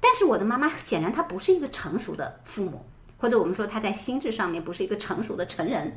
[0.00, 2.86] 但是我的妈妈显然她不是一个成熟的父母，
[3.18, 5.94] 或者我们说她在心智上面不是一个成熟的成人。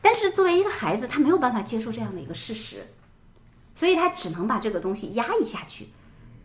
[0.00, 2.86] 但是作为一个孩子，他没有办法接受这样的一个事实，
[3.74, 5.88] 所以他只能把这个东西压抑下去，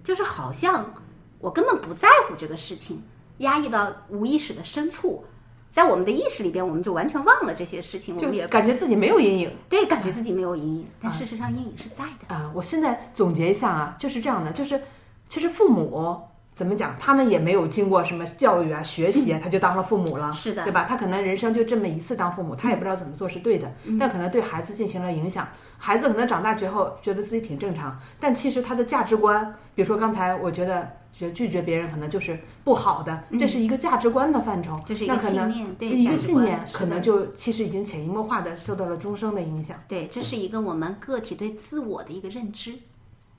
[0.04, 0.94] 就是好像
[1.40, 3.04] 我根本不在乎这个事情，
[3.38, 5.26] 压抑到无意识的深处，
[5.76, 12.34] 在我们的意识里边，我们就完全忘了这些事情，我就们也感觉自己没有阴影对感觉自己没有阴影，但事实上阴影是在的。
[12.34, 12.50] 啊。
[12.56, 14.80] 我现在总结一下啊，就是这样的，就是
[15.28, 16.18] 其实父母
[16.54, 20.32] 怎么讲，他们也没有经过什么教育啊、学习啊，他就当了父母了。
[20.32, 20.86] 是的对吧？
[20.88, 25.46] 他可能人生就这么一次当父母，他也不知道怎么做是对的，但可能对孩子进行了影响。
[25.78, 30.90] 孩子可能长大之后觉得自己挺正常，但其实他的价值观，比如说刚才我觉得。
[31.18, 39.82] 觉得拒绝别人可能就是不好的，这是一个价值观的范畴，这是一个信念对一个信念，可能就其实已经潜移默化的受到了终生的影响。
[39.88, 42.74] 对，这是一个我们个体对自我的一个认知。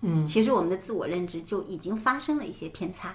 [0.01, 3.15] 嗯，其实我们的自我认知就已经发生了一些偏差。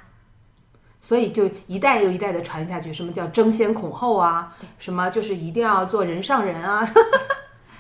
[1.00, 4.56] 所以就一代又一代的传下去，什么叫争先恐后啊？
[4.78, 6.88] 什么就是一定要做人上人啊？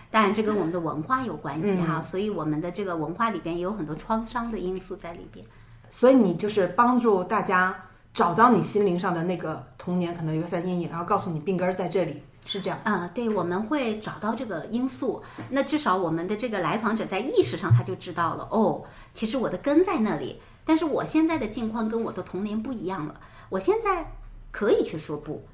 [0.09, 5.45] 当然，这跟我们的文化有关系嗯哈，所以我们的这个文化里边也有很多创伤的因素在里边。
[5.91, 7.75] 所以你就是帮助大家
[8.11, 12.79] 找到你心灵上的那个童年可能留下阴影，然后告诉你病根儿在这里，是这样。
[12.83, 15.21] 啊、对，我们会找到这个因素。
[15.49, 23.13] 那至少我们的这个来访者在意识上他就知道了，哦，其实我的根在那里，但是我现在的境况跟我的童年不一样了。
[23.49, 24.13] 我现在
[24.49, 25.45] 可以去说不。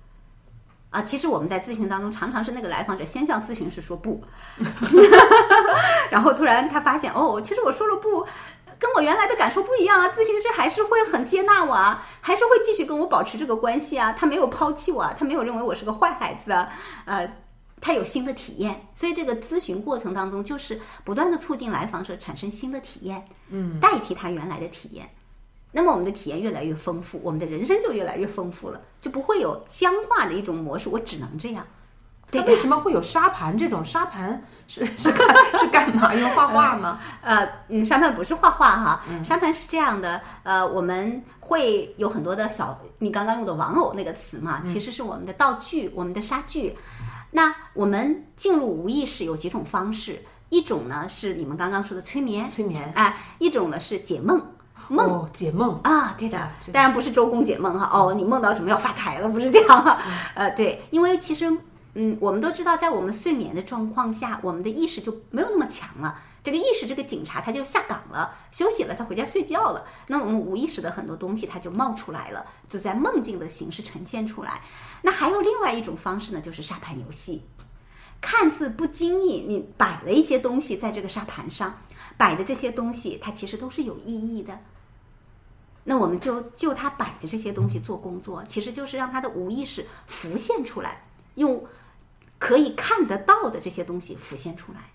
[0.90, 4.24] 啊，其实我们在咨询当中，常常是那个来访者先向咨询师说不，
[6.10, 8.26] 然后突然他发现，哦，其实我说了不，
[8.80, 16.70] 跟我原来的感受不一样啊，咨询师还是会很接纳我啊，还是会继续跟我保持这个关系啊，他没有抛弃我啊，他没有认为我是个坏孩子啊，
[17.06, 17.32] 呃，
[17.82, 25.10] 他有新的体验，所以这个咨询过程当中就是不断的促进来访者产生新的体验，嗯，代替他原来的体验。
[25.72, 31.66] 那么我们的体验越来越丰富，我们的人生就越来越丰富了，就不会有僵化的一种模式，我只能这样。
[32.32, 33.84] 它为什么会有沙盘这种？
[33.86, 35.28] 沙盘是 是干
[35.60, 36.14] 是干嘛？
[36.14, 37.00] 用画画吗？
[37.22, 46.76] 呃，嗯，沙盘不是画画哈，沙盘是这样的，呃，我们会有很多的小，你刚刚用的玩偶那个词嘛，其实是我们的道具，我们的沙具。
[47.32, 54.42] 那我们进入无意识有几种方式，一种呢是你们刚刚说的催眠，催眠哎，一种呢是解梦。
[54.90, 56.38] 梦哦，解梦啊，对的
[56.72, 57.90] 当然不是周公解梦哈。
[57.92, 59.98] 哦，你梦到什么要发财了，不是这样哈。
[60.34, 61.52] 呃，对，因为其实，
[61.94, 66.20] 嗯，我们都知道，在我们睡眠的状况下，我们的意识就没有那么强了。
[66.44, 69.86] 这个意识，这个警察他就下岗了，休息了，他回家睡觉了。
[70.08, 74.62] 那我们无意识的很多东西，它就冒出来了，就在梦境的形式呈现出来。
[75.02, 77.44] 那还有另外一种方式呢，就是沙盘游戏。
[78.22, 81.82] 看似不经意，你摆了一些东西在这个沙盘上，
[82.16, 84.58] 摆的这些东西，它其实都是有意义的。
[85.84, 91.07] 那我们就就他摆的这些东西做工作，其实就是让他的无意识浮现出来，
[91.38, 91.66] 用
[92.38, 94.92] 可以看得到的这些东西浮现出来。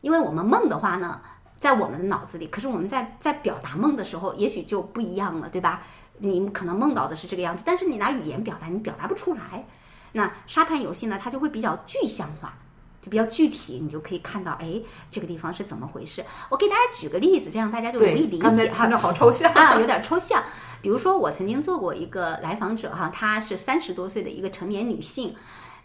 [0.00, 1.20] 因为我们梦的话呢，
[1.60, 5.82] 在我们的脑子里，可是我们在在表达梦的时候，也许就不一样了，对吧？
[6.22, 9.66] 你可能梦到的是这个样子，但是你拿语言表达，你表达不出来。
[10.12, 12.54] 那沙盘游戏呢，它就会比较具象化，
[13.00, 16.24] 就比较具体，你就可以看到，哎，这个地方是怎么回事。
[16.48, 18.90] 我给大家举个例子，这样大家就容易理对，刚才解哈看。
[18.90, 20.42] 着好抽象 啊，有点抽象。
[20.82, 25.34] 比如说，我曾经做过一个来访者哈，她是三十多岁的一个成年女性。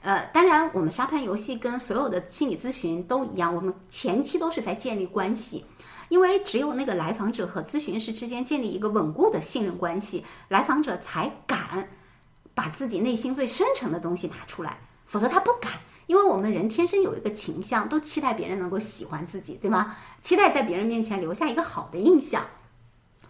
[0.01, 5.65] 呃，当然，我们沙盘游戏跟所有的心理咨询都一样，我们前期都是在建立关系，
[6.09, 11.89] 因为只有那个来访者和咨询师之间建立一个稳固的信任关系，来访者才敢
[12.53, 15.73] 把自己内心最深沉的东西拿出来，否则他不敢。
[16.05, 19.97] 因为我们人天生有一个倾向，都期待别人能够喜欢自己，对吗？
[20.21, 22.45] 期待在别人面前留下一个好的印象，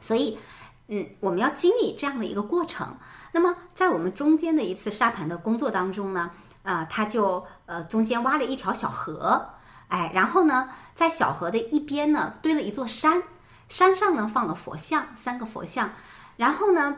[0.02, 0.38] 所以，
[0.88, 2.96] 嗯，我们要经历这样的一个过程。
[3.32, 6.30] 那么，在我们中间的一次沙盘的工作当中呢，
[6.64, 9.50] 啊、他就呃中间挖了一条小河，
[9.88, 13.24] 哎，然后呢，在小河的一边呢堆了一座山，
[13.68, 15.90] 山上呢放了佛像，三个佛像，
[16.38, 16.98] 然后呢，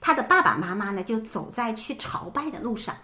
[0.00, 2.94] 他的爸爸妈妈呢就走在去朝拜的路上。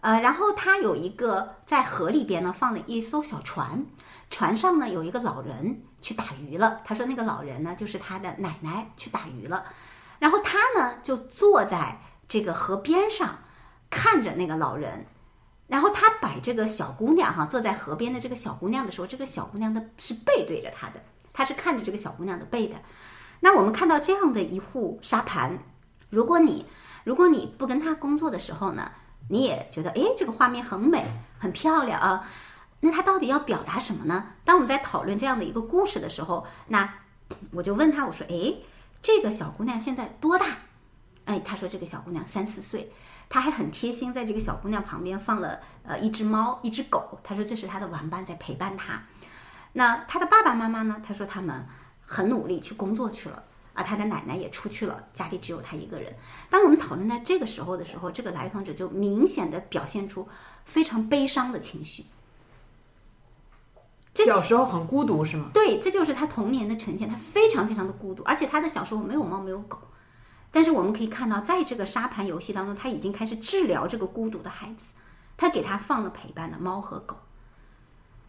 [0.00, 3.84] 呃，然后他有一个在河里边呢放了一艘小船，
[4.30, 6.80] 船上呢有一个老人去打鱼了。
[6.84, 9.64] 他说那个老人呢就是他的奶奶去打鱼了，
[10.18, 13.38] 然后他呢就坐在这个河边上
[13.90, 15.06] 看着那个老人，
[15.66, 21.00] 然后他摆这个小姑娘哈坐在河边的这个小姑娘的时候，这个小姑娘的是背对着他的，
[21.32, 22.76] 他是看着这个小姑娘的背的。
[23.40, 25.58] 那我们看到这样的一户沙盘，
[26.10, 26.66] 如果你
[27.04, 28.90] 如果你不跟他工作的时候呢，
[29.28, 31.04] 你也觉得诶这个画面很美
[31.38, 32.28] 很漂亮啊，
[32.80, 34.34] 那他到底要表达什么呢？
[34.44, 36.94] 当我们在讨论这样的一个故事的时候，那
[37.50, 38.54] 我就问他，我说：“哎，
[39.02, 40.46] 这个小姑娘现在多大？”
[41.26, 42.90] 哎，他说这个小姑娘三四岁，
[43.28, 47.18] 他还很贴心，在这个小姑娘旁边放了呃一只猫，一只狗。
[47.22, 49.02] 他说这是他的玩伴在陪伴他。
[49.72, 51.02] 那他的爸爸妈妈呢？
[51.06, 51.66] 他说他们
[52.00, 53.42] 很努力去工作去了
[53.74, 56.16] 啊，他的奶奶也出去了，家里只有他一个人。
[56.48, 60.26] 当我们讨论在这个时候的时候，这个来访者就明显的表现出
[60.64, 62.06] 非常悲伤的情绪。
[64.24, 65.50] 这小时候很孤独是吗？
[65.54, 69.78] 对，这就是他童年的呈现，他非常非常的孤独，而且他的小时候没有猫没有狗。
[70.50, 74.92] 但是我们可以看到，在这个沙盘游戏当中，他已经开始治疗这个孤独的孩子，
[75.36, 77.16] 他给他放了陪伴的猫和狗。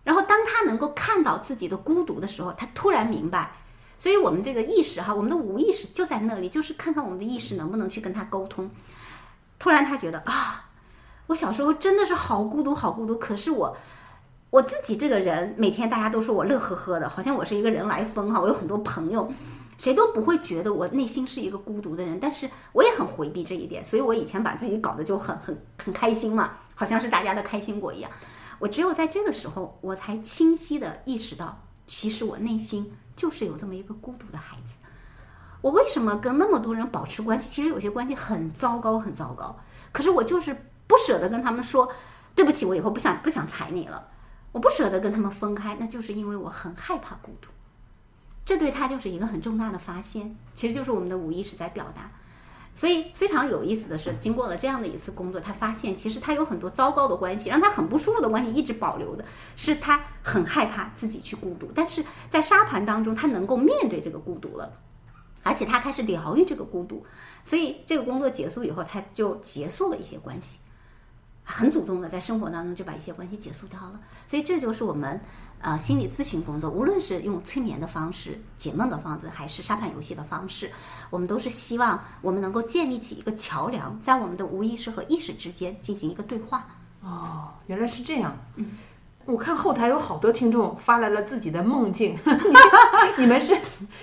[0.04, 3.52] 然后当他能够看到自己的孤独的时候，他突然明白，
[3.98, 8.70] 所以我们这个意识哈，我们的无意识就在那里，就是看看我们的意识能不能去跟他沟通。
[9.58, 10.70] 突然他觉得啊，
[11.28, 13.18] 我小时候真的是好孤独，好孤独。
[13.18, 13.78] 可是我
[14.50, 19.32] 我自己这个人，每天大家都说我乐呵呵的，好像我是一个人来疯哈，我有很多朋友。
[19.78, 28.12] 谁都不会觉得我内心是一个孤独的人，但是我也很回避这一点，所以我以前把自己搞得就很很很开心嘛，好像是大家的开心果一样。
[28.58, 34.74] 我只有在这个时候，我才清晰的意识到，其实我内心就是有这么一个孤独的孩子。
[35.62, 37.50] 我为什么跟那么多人保持关系？
[37.50, 39.58] 其实有些关系很糟糕，很糟糕。
[39.94, 40.54] 可是我就是
[40.88, 41.88] 不舍得跟他们说
[42.36, 44.10] 对不起，我以后不想不想睬你了。
[44.52, 47.50] 我不舍得跟他们分开，那就是因为我很害怕孤独。
[48.46, 52.12] 这对他就是一个很重大的发现，其实就是我们的无意识在表达。
[52.76, 59.26] 所以非常有意思的是，经过了这样的一次工作，他发现其实他有很多糟糕的关系，让他很不舒服的关系一直保留的，
[59.58, 61.70] 是他很害怕自己去孤独。
[61.76, 64.72] 但是在沙盘当中，他能够面对这个孤独了，
[65.44, 67.06] 而且他开始疗愈这个孤独。
[67.44, 70.60] 所以这个工作结束以后，他就结束了一些关系，
[71.52, 74.00] 很主动的在生活当中就把一些关系结束掉了。
[74.28, 75.20] 所以这就是我们。
[75.62, 80.72] 呃，心理咨询工作，无论是用催眠的方式、解梦的方式，还是沙盘游戏的方式，
[81.10, 86.66] 我们都是希望我们能够建立起一个桥梁，在我们的无意识和意识之间进行一个对话。
[87.02, 88.38] 哦，原来是这样。
[88.56, 88.72] 嗯。
[89.30, 92.18] 我看后台有好多听众发来了自己的梦境，
[93.16, 93.56] 你们是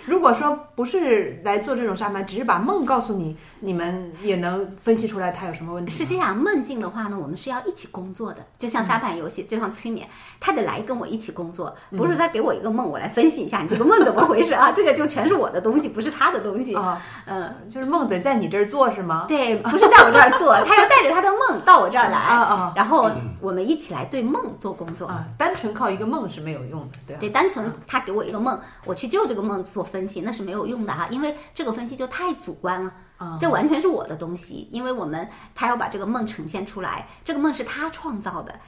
[0.04, 5.92] 如果说不是来做这种沙盘，只是把梦告诉你，你们也能分析出来他有什么问题？
[5.92, 10.06] 是这样，梦境的话呢，我们是要一起工作的，就像沙盘游戏，就像催眠，
[10.38, 14.70] 他得来跟我一起工作，不是他给我一个梦，我来分析一下你这个梦怎么回事啊？
[14.76, 17.02] 这个就全是我的东西，不是他的东西啊。
[17.24, 19.24] 嗯，就是梦得在你这儿做是吗？
[19.26, 23.10] 对，不是在我这儿做，他要带着他的梦到我这儿来啊啊，然后
[23.40, 25.10] 我们一起来对梦做工作。
[25.38, 32.92] 单纯靠一个梦是没有用的，对对，单纯他给我一个梦，我去就这个梦做分析，那是没有用的哈，因为这个分析就太主观了，
[33.38, 38.58] 这完全是我的东西，因为我们他要把这个梦呈现出来，这个梦是他创造的，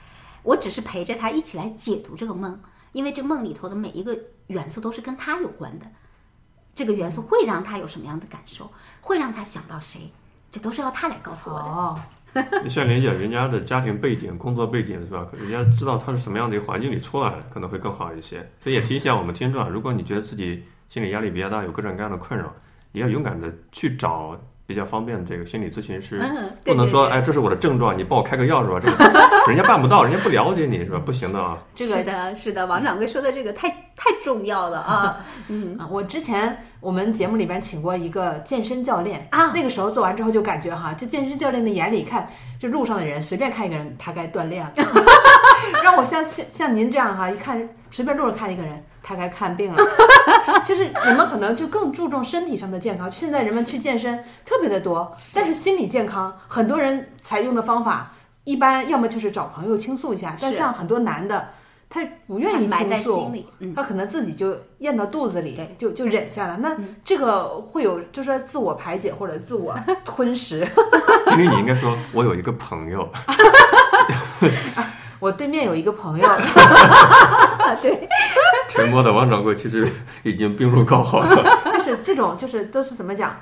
[0.43, 2.59] 我只是陪着他一起来解读这个梦，
[2.91, 5.85] 因为这梦里头的每一个元素都是跟他有关的，
[6.73, 10.11] 这个元素会让他有什么样的感受，会让他想到谁，
[10.51, 12.03] 这都是要他来告诉我的。
[12.67, 15.27] 像理解人家的家庭背景、工作背景是吧？
[15.39, 18.37] 人家知道他是什么样的一个环境里出来的，可能会更好一些。
[18.63, 22.53] 所以也提醒我们听众啊，如果你觉得自己心理压力比较大，有各种各样的困扰，
[22.91, 24.39] 你要勇敢的去找。
[24.69, 26.21] 比较方便的这个心理咨询师，
[26.63, 28.79] 不能说哎，这是我的症状，你帮我开个药是吧？
[28.79, 29.13] 这个
[29.51, 31.01] 人家办不到，人家不了解你是吧？
[31.03, 31.57] 不行的啊。
[31.73, 33.67] 这个的是的，王掌柜说的这个太
[33.99, 35.17] 太重要了啊。
[35.51, 44.71] 嗯，我之前我们节目里边请过一个健身教练啊，那个时候做完之后就感觉哈，就健身教练的眼里看，就路上的人随便看一个人，他该锻炼了。
[45.83, 48.81] 让我像像像您这样哈，一看随便路上看一个人。
[49.01, 49.83] 他该看病了。
[50.63, 53.11] 其实你们可能就更注重身体上的健康。
[53.11, 58.11] 现在人们去健身特别的多，但是心理健康，很多人采用的方法
[58.43, 60.37] 一般要么就是找朋友倾诉一下。
[60.39, 61.47] 但像很多男的，
[61.89, 63.31] 他不愿意倾诉，
[63.75, 66.57] 他可能自己就咽到肚子里，就就忍下了。
[66.57, 69.75] 那这个会有就是说自我排解或者自我
[70.05, 70.59] 吞食。
[71.33, 73.09] 因为你应该说，我有一个朋友。
[75.19, 76.25] 我对面有一个朋友，
[77.81, 78.07] 对，
[78.69, 79.85] 沉默的王掌柜其实
[80.23, 81.59] 已经病入膏肓了。
[81.73, 83.35] 就是这种，就是都是怎么讲，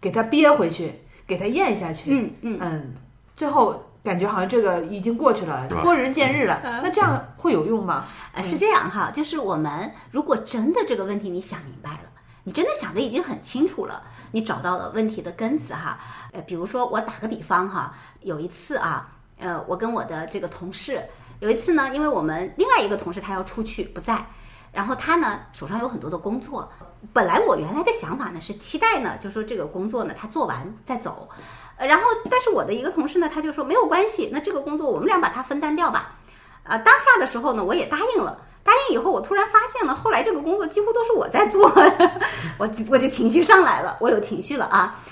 [0.00, 0.92] 给他憋回去，
[1.26, 2.94] 给他咽下去，嗯嗯嗯，
[3.34, 6.60] 最后感觉好像这个已经过去了，拨人见日了。
[6.82, 8.04] 那这样会有用吗？
[8.34, 12.10] 呃，是这样哈，就是我们如果真的这个问题你想明白了，
[12.42, 15.98] 你真的想的已经很清楚了，你找到了问题的根子哈。
[16.32, 21.02] 呃，比如说我打个比方哈，有一次啊，呃，我跟我的这个同事。
[21.40, 24.24] 有一次呢，因为我们另外一个同事他要出去不在，
[24.70, 26.70] 然后他呢手上有很多的工作。
[27.12, 31.28] 本来我原来的想法呢是期待呢，就说这个工作呢他做完再走。
[31.76, 36.18] 呃，然后但是我的一个同事呢他就说没有关系，那这个工作我们俩把它分担掉吧。
[36.62, 38.40] 呃，当下的时候呢，我也答应了。
[38.62, 41.70] 答应以后，我突然发现了，后来这个工作几乎都是我在做，
[42.56, 45.02] 我我就情绪上来了，我有情绪了啊。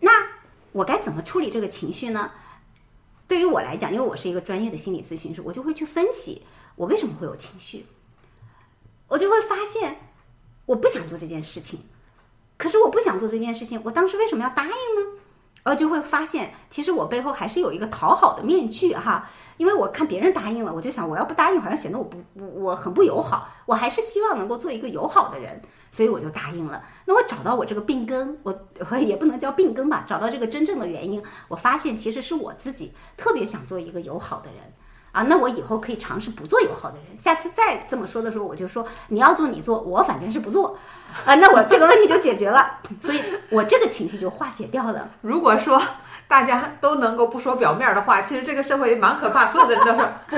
[0.00, 0.10] 那
[0.72, 2.32] 我该怎么处理这个情绪呢？
[3.28, 6.42] 对于我来讲，因为我是一个专业的心理咨询师，我就会去分析
[6.74, 7.86] 我为什么会有情绪。
[9.06, 10.10] 我就会发现，
[10.64, 11.86] 我不想做这件事情，
[12.56, 15.20] 可是我不想做这件事情，我当时为什么要答应呢？
[15.66, 19.28] 呃，就会发现，其实我背后还是有一个讨好的面具哈。
[19.56, 23.48] 因为我看别人答应了，我就想我要不答应，好像显得我不我我很不友好。
[23.64, 25.60] 我还是希望能够做一个友好的人，
[25.90, 26.84] 所以我就答应了。
[27.06, 28.56] 那我找到我这个病根，我
[28.90, 34.72] 我也不能叫病根吧，找到这个真正的原因，我发现其实是我自己特别想做一个友好的人
[35.16, 35.22] 啊。
[35.24, 40.78] 那我以后可以尝试不做友好的人，下次再这么说的时候，我就说你要做你做，我反正是不做
[41.24, 41.34] 啊。
[41.36, 45.08] 那我这个问题就解决了，所以我这个情绪就化解掉了。
[45.22, 45.80] 如果说。
[46.28, 49.46] 大家都能够不说表面的话，其实这个社会蛮可怕。
[49.46, 50.36] 所有的人都说不，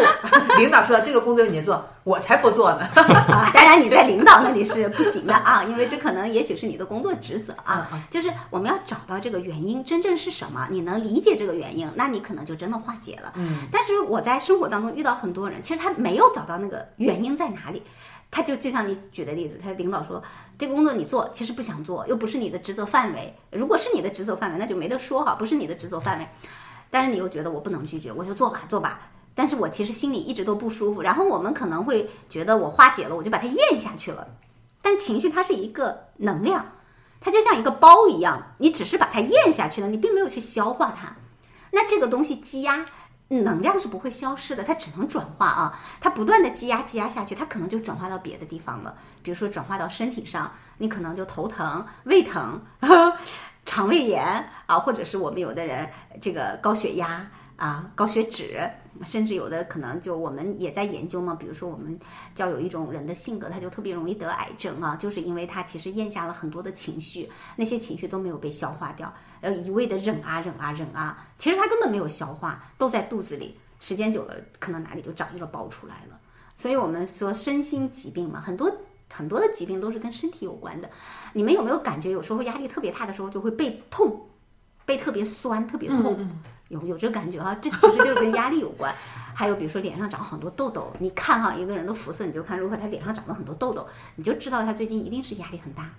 [0.59, 2.81] 领导说这个工作你做，我才不做呢。
[3.33, 7.89] 啊，当然你在领导那里是不行的啊，因为这可能也许是你的工作职责啊。
[8.11, 13.33] 就是我们要找到这个原因真正是什么，你能理解这个原因，那你可能就真的化解了。
[13.37, 13.67] 嗯。
[13.73, 17.83] 但是我在生活当中遇到很多人，其实他没有找到那个原因在哪里。
[18.31, 20.23] 他就就像你举的例子，他领导说
[20.59, 23.35] 这个工作你做，其实不想做，又不是你的职责范围。
[23.53, 26.27] 如果是你的职责范围，那就没得说哈，不是你的职责范围。
[26.91, 29.01] 但是你又觉得我不能拒绝，我就做吧，做吧。
[29.35, 31.01] 但是我其实心里一直都不舒服。
[31.01, 34.27] 然后我们可能会觉得我化解了，我就把它咽下去了。
[34.83, 36.73] 但情绪它是一个能量，
[37.21, 41.17] 它就像一个包一样，你只是把它咽下去了，你并没有去消化它。
[41.71, 42.87] 那这个东西积压。
[43.29, 45.79] 能量是不会消失的，它只能转化啊！
[46.01, 48.95] 它不断的积压积压下去，它可能就转化到别的地方了。
[49.23, 52.61] 比如说转化到身体上，你可能就头疼、胃疼、
[53.67, 55.89] 肠胃炎啊，或者是我们有的人
[56.23, 58.59] 这个高血压啊、高血脂。
[59.05, 61.97] 甚至有的可能就我们也在研究嘛，比如说我们
[62.35, 76.19] 叫有一种人的性格，他就特别容易得癌症啊，就是因为他其实咽下了很多的情绪，那些情绪都没有被消化掉，呃，一味的忍啊忍啊忍啊，其实他根本没有消化，都在肚子里，时间久了可能哪里就长一个包出来了。
[76.57, 78.69] 所以我们说身心疾病嘛，很多
[79.15, 80.91] 很多的疾病都是跟身体有关的。
[81.33, 84.27] 你们有没有感觉有时候压力特别大的时候就会背痛，
[84.85, 86.29] 背特别酸，特别痛？
[86.69, 88.95] 有有这感觉哈，这其实就是跟压力有关。
[89.35, 95.91] 还有比如说脸上长很多痘痘，你看哈一个人的肤色，你就看如果他脸上长了很多痘痘，你就知道他最近一定是压力很大。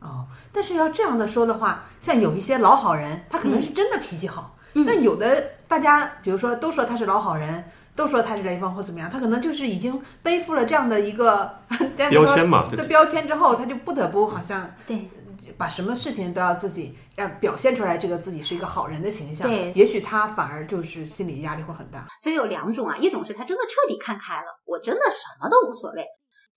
[0.00, 4.56] 哦，但是要这样的说的话，像有一些老好人，他可能是真的脾气好。
[4.74, 7.64] 那有的大家比如说都说他是老好人，
[7.96, 11.58] 都说他是雷锋或怎么样，他可能就是已经背负了这样的一个
[12.10, 15.10] 标签嘛的标签之后，他就不得不好像对。
[15.56, 19.46] 把什么事情都要自己让表现出来，这个自己是一个好人的形象。
[19.48, 22.06] 对，也许他反而就是心理压力会很大。
[22.22, 26.04] 所以有两种啊，一种是他真的彻底看开了，我真的什么都无所谓，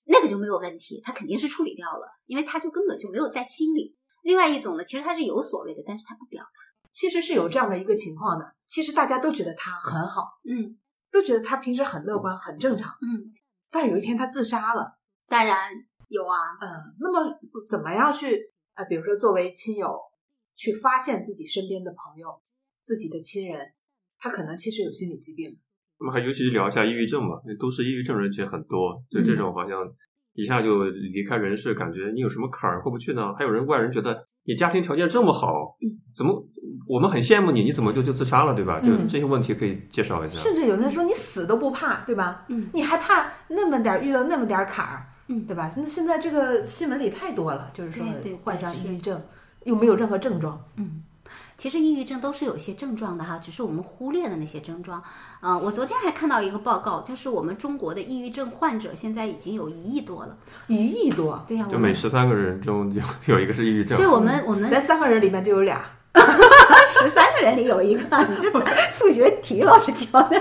[0.06, 3.96] 那个就没有问题，他肯定是处理掉了，因为他就根本就没有在心里。
[4.24, 6.50] 另外一种呢，其实他是有所谓的，但是他不表达。
[6.92, 10.76] 其实是有这样的一个情况的，其实大家都觉得他很好，嗯，
[11.12, 13.34] 都觉得他平时很乐观，很正常，嗯。
[13.72, 15.70] 但有一天他自杀了，当然
[16.08, 16.68] 有啊，嗯。
[17.00, 17.32] 那么
[17.70, 18.52] 怎么样去？
[18.80, 20.00] 啊，比如说，作为亲友
[20.56, 22.30] 去发现自己身边的朋友、
[22.82, 23.74] 自己的亲人，
[24.18, 25.60] 他可能其实有心理疾病。
[25.98, 29.78] 我们还尤其聊一下抑郁症吧，那都是抑郁症人其实很多，就这种好像
[30.32, 33.34] 一下就离开人世，感觉你有什么坎儿过不去呢？
[33.38, 35.76] 还有人外人觉得你家庭条件这么好，
[36.16, 36.48] 怎么
[36.88, 38.80] 我们很羡慕你，你怎么就就自杀了，对吧？
[38.80, 40.40] 就这些问题可以介绍一下。
[40.40, 42.46] 甚至有的人说你死都不怕，对吧？
[42.48, 45.06] 嗯，你还怕那么点遇到那么点坎儿？
[45.32, 45.72] 嗯，对吧？
[45.78, 48.04] 那现在这个新闻里太多了，就是说
[48.44, 49.22] 患上抑郁症
[49.64, 50.60] 又没有任何症状。
[50.76, 51.04] 嗯，
[51.56, 55.02] 其实抑郁症都是有一些症状的哈，只是我们忽略了那些症状。
[55.42, 60.36] 嗯，我昨天还看到一个报告，就是我们中国的抑郁症患者现在已经有一亿多了，
[60.68, 61.46] 一亿多。
[61.48, 63.04] 对呀，就每十三个人中有
[63.36, 63.98] 有一个是抑郁症。
[63.98, 65.82] 对我们，我们在三个人里面就有俩。
[66.90, 68.50] 十三个人里有一个，你这
[68.92, 70.36] 数学体育老师教的。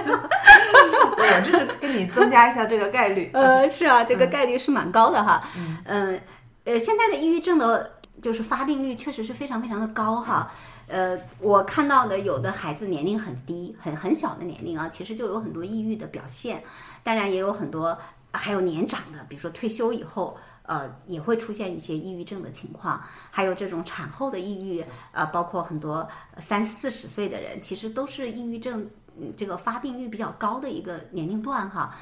[1.16, 3.30] 我这是跟你增加一下这个概率。
[3.32, 5.42] 呃，是啊，这个概率是蛮高的哈。
[5.84, 6.20] 嗯，
[6.64, 7.92] 呃，现在的抑郁症的，
[8.22, 10.50] 就是发病率确实是非常非常的高哈。
[10.86, 16.62] 呃，我看到的有的孩子年龄很低，很很小的年龄啊，其实就有很多抑郁的表现。
[17.02, 17.98] 当然也有很多
[18.32, 20.36] 还有年长的，比如说退休以后。
[20.68, 26.06] 呃，也会出现一些抑郁症的情况，还有这种产后的抑郁，呃，包括很多
[26.36, 31.94] 三四十岁的人，其实都是抑郁症，嗯，这个发病率比较高的一个年龄段哈。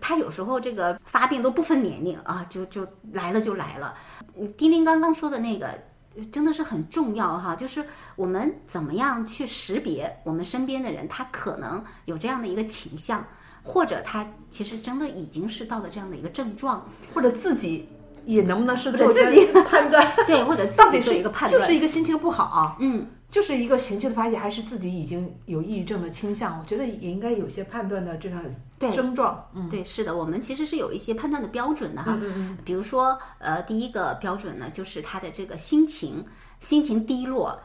[0.00, 3.94] 他有时候这个发病都不分年龄啊，就就来了就来了。
[4.56, 5.68] 丁丁刚刚说的那个
[6.30, 7.84] 真的是很重要哈，就是
[8.14, 13.24] 我们怎么样去识别我们身边的人，他可能有这样的一个倾向。
[13.64, 17.86] 或者他其实真的已经是到了这样的一个症状，或者自己
[18.24, 26.58] 也能不能是自己判断， 对，或者自己是做一个判断，就是一个心情不好，嗯，就是一个情绪的发泄，还是自己已经有抑郁症的倾向？
[26.58, 28.40] 我觉得也应该有些判断的这个
[28.78, 29.46] 对症状。
[29.54, 32.18] 嗯对，是的，我们其实是有一些判断的标准的哈。
[32.22, 36.24] 嗯嗯比如说，呃，第一个标准呢，就是他的这个心情，
[36.60, 37.60] 心情低落，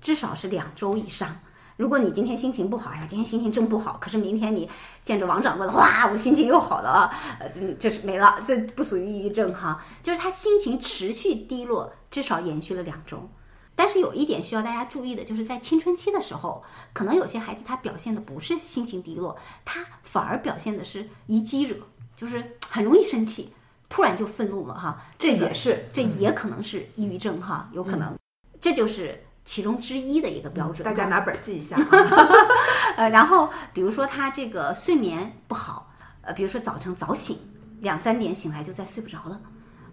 [0.00, 1.38] 至少是两周以上。
[1.76, 4.66] 如果你今天心情不好，哎呀，今天心情真不好，可是明天你
[5.04, 13.28] 见着王掌柜的，哇，我心情又好了啊，呃，这这是没了，这不属于抑郁症哈，就是他心情持续低落，至少延续了两周。
[13.74, 16.62] 但是有一点需要大家注意的，就是在青春期的时候，
[16.92, 21.76] 可能有些孩子他表现的不是心情低落，他反而表现的是一激惹，
[22.16, 23.52] 就是很容易生气，
[23.88, 25.02] 突然就愤怒了哈。
[25.18, 28.14] 这也是这也可能是抑郁症哈，有可能，
[28.60, 30.84] 这就是其中之一的一个标准。
[30.84, 31.88] 大家拿本儿记一下啊。
[32.96, 37.38] 呃，然后比如说他这个睡眠不好，呃，比如说早晨早醒，
[37.80, 39.40] 两三点醒来就再睡不着了，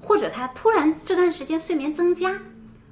[0.01, 2.39] 或者他突然这段时间睡眠增加，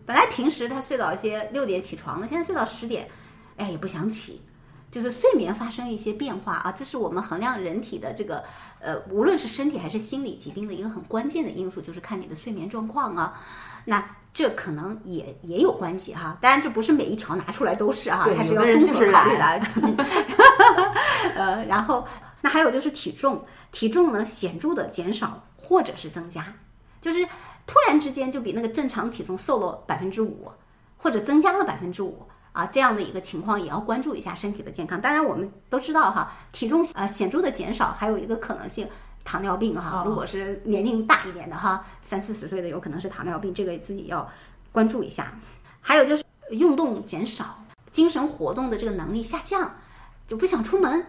[0.07, 3.09] 本来平时他睡到一些六点起床了，现在睡到十点，
[3.57, 4.41] 哎也不想起，
[4.89, 8.41] 就是睡眠发生一些变化啊，这是我们衡量人体的这个
[8.79, 13.41] 呃，无论是身体还是心理疾病的一个很关键的因素，就是看你的睡眠状况啊。
[13.83, 19.61] 那这可能也也有关系哈，当然这不是每一条拿出来都是哈，对还是要综合是考虑的。
[21.35, 22.07] 呃，然后
[22.39, 26.53] 那还有就是体重，体重呢显著的减少或者是增加，
[27.01, 27.27] 就是
[27.67, 30.51] 突然之间就比那个正常体重瘦了百分之五，
[30.97, 34.99] 或者增加了百分之五啊，这样的一个情况也要关注一下身体的健康。
[34.99, 38.87] 当然我们都知道哈，体重呃显著的减少，还有一个可能性。
[39.23, 44.25] 糖尿病哈哦，如果是年龄大一点的哈，三四十岁的有可能是糖尿病，这个自己要
[44.71, 45.33] 关注一下。
[45.81, 47.61] 还有就是运动减少，
[47.91, 49.75] 精神活动的这个能力下降，
[50.25, 51.07] 就不想出门，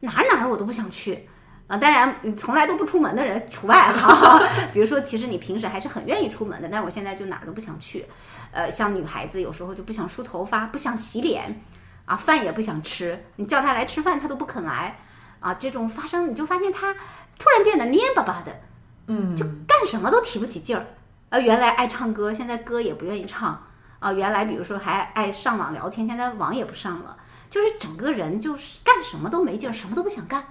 [0.00, 1.26] 哪儿哪儿我都不想去
[1.68, 1.76] 啊。
[1.76, 4.40] 当然，你从来都不出门的人除外哈。
[4.74, 8.04] 比如说，其实你平时还是很愿意出门的，但是我现在就哪儿都不想去。
[8.50, 11.62] 呃，像女孩子有时候就不想梳头发，不想洗脸，
[12.06, 14.96] 啊，饭也不想吃，你叫她来吃饭，她都不肯来。
[15.40, 16.92] 啊，这种发生你就发现她
[17.38, 18.60] 突然变得蔫巴巴的，
[19.06, 20.84] 嗯，就干什么都提不起劲儿。
[21.28, 23.62] 呃，原来爱唱歌，现在歌也不愿意唱。
[24.00, 27.16] 啊，原来比如说还爱上网聊天，现在网也不上了，
[27.50, 30.42] 就是整个人就是干什么都没劲儿，什么都不想干。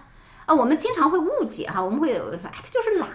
[0.48, 3.10] 啊，我们经常会误解哈，我们会有人说，哎，他就是懒。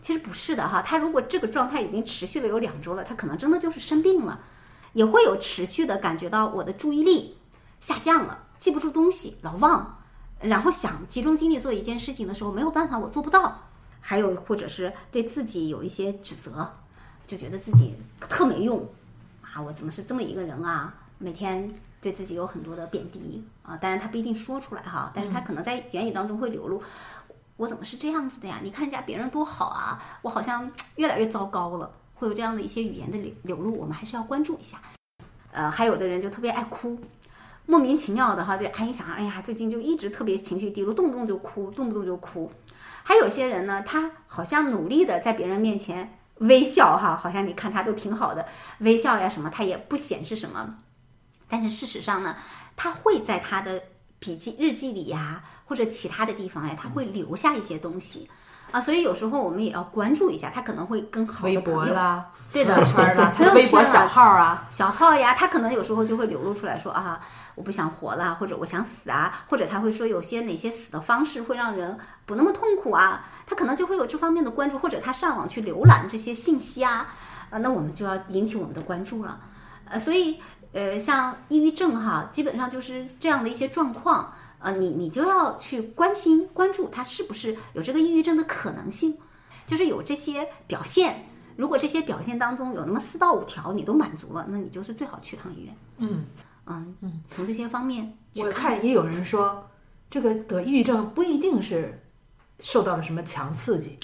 [0.00, 4.40] 其实不是的哈，他如果这个状态已经持续了有两周了，他可能真的就是生病了，
[4.92, 7.36] 也会有持续的感觉到我的注意力
[7.80, 9.98] 下降了，记不住东西，老忘。
[10.40, 13.56] 然后想集中精力做一件事情的时候，没有办法，我做不到。
[14.00, 16.68] 还有或者是对自己有一些指责，
[17.26, 18.88] 就觉得自己特没用
[19.40, 20.94] 啊，我怎么是这么一个人啊？
[21.18, 26.82] 每天对自己有很多的贬低啊，当然他不一定说出来哈，但是他可能在言语当中会流露，
[27.56, 28.58] 我怎么是这样子的呀？
[28.60, 34.78] 你看人家别人多好啊，我好像越来越糟糕了，会有这样的一些语言的流流露，我们还是要关注一下。
[35.52, 36.98] 呃，还有的人就特别爱哭。
[37.66, 42.50] 莫名其妙的哈，就哎一想，哎呀，最近就一直特别情绪低落，动不动就哭，动不动就哭。
[43.04, 48.44] 还有些人呢，他好像努力的在别人面前微笑哈，好像你看他都挺好的，
[48.78, 50.78] 微笑呀什么，他也不显示什么。
[51.52, 52.34] 但是事实上呢，
[52.74, 53.82] 他会在他的
[54.18, 58.26] 笔记日记里呀，或者其他的地方呀，他会留下一些东西。
[58.70, 58.80] 啊。
[58.80, 67.20] 所以有时候我们也要关注一下，他可能会跟好微的朋友，博啦，对的圈啦，他朋友的微博小号啊，小号呀，他可能有时候就会流露出来说啊，
[67.54, 77.08] 我不想活了，或者我想死啊，或者他会说有些哪些死的方式会让人不那么痛苦啊，他可能就会有这方面的关注，或者他上网去浏览这些信息啊，
[77.50, 79.38] 啊，那我们就要引起我们的关注了，
[79.84, 80.40] 呃，所以
[80.72, 89.16] 呃，像抑郁症哈，基本上就是这样的一些状况，呃，你你就要去关心关注他是不是有这个抑郁症的可能性，
[89.66, 91.26] 就是有这些表现。
[91.54, 95.76] 如果这些表现当中有那么四到五条你都满足了，那你就是最好去趟医院。
[95.98, 96.24] 嗯
[96.64, 98.82] 嗯嗯，从这些方面去我看。
[98.84, 99.68] 也有人说，
[100.08, 102.02] 这个得抑郁症不一定是
[102.60, 103.98] 受到了什么强刺激，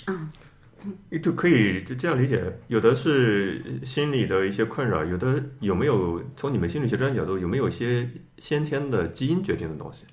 [1.22, 8.08] 就可以就这样理解，有的是心理的一些困扰，有的有没有从你们心理学专业角度有没有一些
[8.38, 10.04] 先天的基因决定的东西？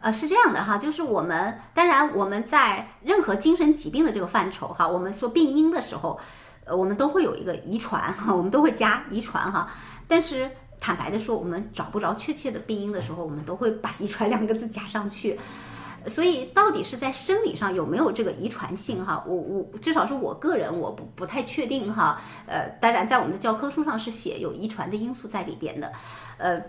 [0.00, 6.20] 呃，是这样的哈，就是我们当然我们在任何精神疾病的这个范畴哈，我们说病因的时候，
[6.64, 9.68] 呃，我们都会有一个遗传哈，我们都会加遗传哈。
[10.06, 10.48] 但是
[10.78, 15.36] 坦白的说，我们找不着确切的病因的时候，我们都会把遗传两个字加上去。
[16.08, 19.24] 所以到底是在生理上有没有这个遗传性哈？
[19.26, 22.20] 我我至少是我个人我不不太确定哈。
[22.46, 25.92] 呃，当然在我们的教科书上是写有遗传的因素在里边的，
[26.38, 26.62] 呃，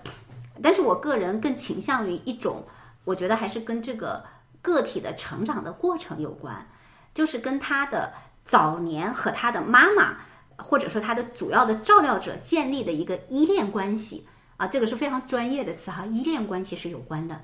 [0.62, 2.64] 但是我个人更倾向于一种。
[3.04, 4.22] 我觉得还是跟这个
[4.62, 6.68] 个体的成长的过程有关，
[7.14, 8.12] 就是跟他的
[8.44, 10.18] 早年和他的妈妈，
[10.58, 14.28] 或者说他的主要的照料者建立的一个依恋关系
[14.58, 17.40] 啊，这个是非常专业的词哈，依恋关系是有关的。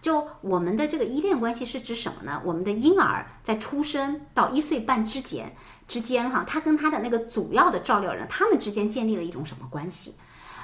[0.00, 2.40] 就我们的这个依恋关系是指什么呢？
[2.44, 5.54] 我们的婴儿在出生到一岁半之间
[5.86, 10.14] 之间哈，他跟他的那个主要的照料人，他们之间建立了一种什么关系？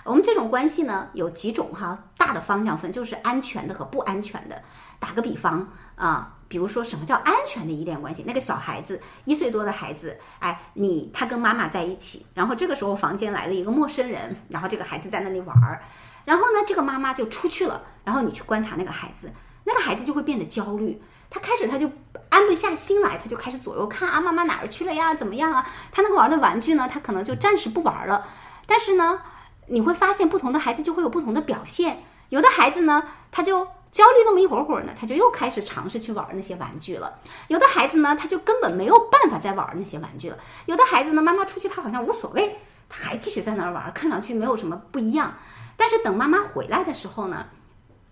[0.04, 4.62] 我们这种关系呢，有几种哈，大的方向分就是安全的和不安全的。
[5.00, 5.66] 打个比方
[5.96, 8.22] 啊，比如说什么叫安全的依恋关系？
[8.26, 15.82] 那个小孩子一岁多的孩子，哎，你他跟妈妈在一起，然后这个时候房间来了一个陌生人，然后这个孩子在那里玩儿，
[16.24, 19.30] 然后呢，这个妈妈就出去了，然后你去观察那个孩子，
[19.64, 21.00] 那个孩子就会变得焦虑，
[21.30, 21.90] 他开始他就
[22.28, 25.14] 安不下心来，他就开始左右看啊，妈妈哪儿去了呀？
[25.14, 25.66] 怎么样啊？
[25.92, 28.26] 他那个玩的玩具呢，他可能就暂时不玩了，
[28.66, 29.20] 但是呢，
[29.68, 33.66] 你会发现不同的孩子就会有不同的表现，有的孩子呢，他就。
[33.94, 37.14] 焦虑那么一会儿会儿呢，他就又开始尝试去玩那些玩具了。
[37.46, 40.36] 有的孩子呢，他就根本没有办法再玩那些玩具了。
[40.66, 42.56] 有的孩子呢，妈妈出去他好像无所谓，
[42.88, 45.32] 他还继续在那儿玩，看上去没有什么不一样。
[45.76, 47.46] 但是等妈妈回来的时候呢，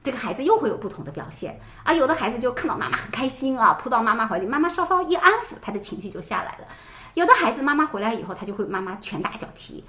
[0.03, 1.93] 这个孩子又会有不同的表现啊。
[1.93, 6.67] 有的孩子就看到妈妈很开心啊，扑到妈妈怀里，妈妈稍稍一安抚，他的情绪就下来了。
[7.15, 9.85] 有的孩子妈妈回来以后，他就会妈妈拳打脚踢，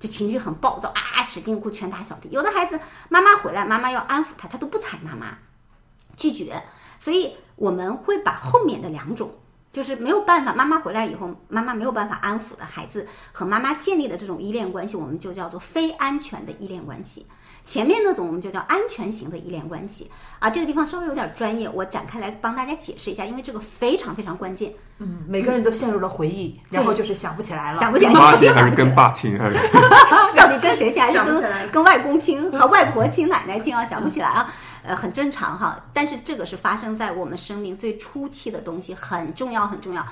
[0.00, 2.28] 就情绪很暴躁啊，使劲哭，拳打脚踢。
[2.30, 5.38] 有的孩子妈妈回来，妈妈要安抚他，他都不睬妈妈。
[6.16, 6.62] 拒绝，
[7.00, 9.34] 所以我们会把后面的两种，
[9.74, 17.26] 就是没有办法，妈妈回来以后，妈妈没有办法安抚的孩子和妈妈建立的这种依恋关系，我们就叫做非安全的依恋关系。
[17.64, 20.50] 前面那种我们就叫安全型的依恋关系啊。
[20.50, 24.72] 这个地方稍微有点专业，我展开来帮大家解释一下，因为这个非常非常关键。
[24.98, 29.56] 嗯，每个人都陷入了回忆，然后就是想不起来了，想不起来，妈亲还是跟爸亲还是？
[30.36, 31.02] 到底跟谁亲？
[31.02, 33.84] 还是跟跟外公亲和外婆亲、奶奶亲啊？
[33.84, 34.52] 想不起来啊。
[34.86, 40.06] 呃，很正常哈，但是这个是发生在我们生命最初期的东西，很重要很重要。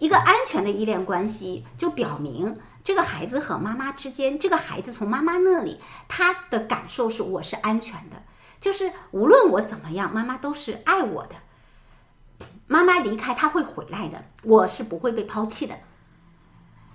[0.00, 8.20] 一个安全的依恋关系，就表明这个孩子和妈妈之间，这个孩子从妈妈那里，他的感受是我是安全的，
[8.60, 11.36] 就是无论我怎么样，妈妈都是爱我的。
[12.66, 15.78] 妈妈离开，他会回来的，我是不会被抛弃的。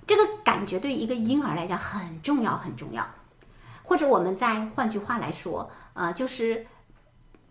[0.05, 3.07] 这个感觉对一个婴儿来讲很重要很重要。
[3.81, 6.67] 或者我们再换句话来说，呃，就是。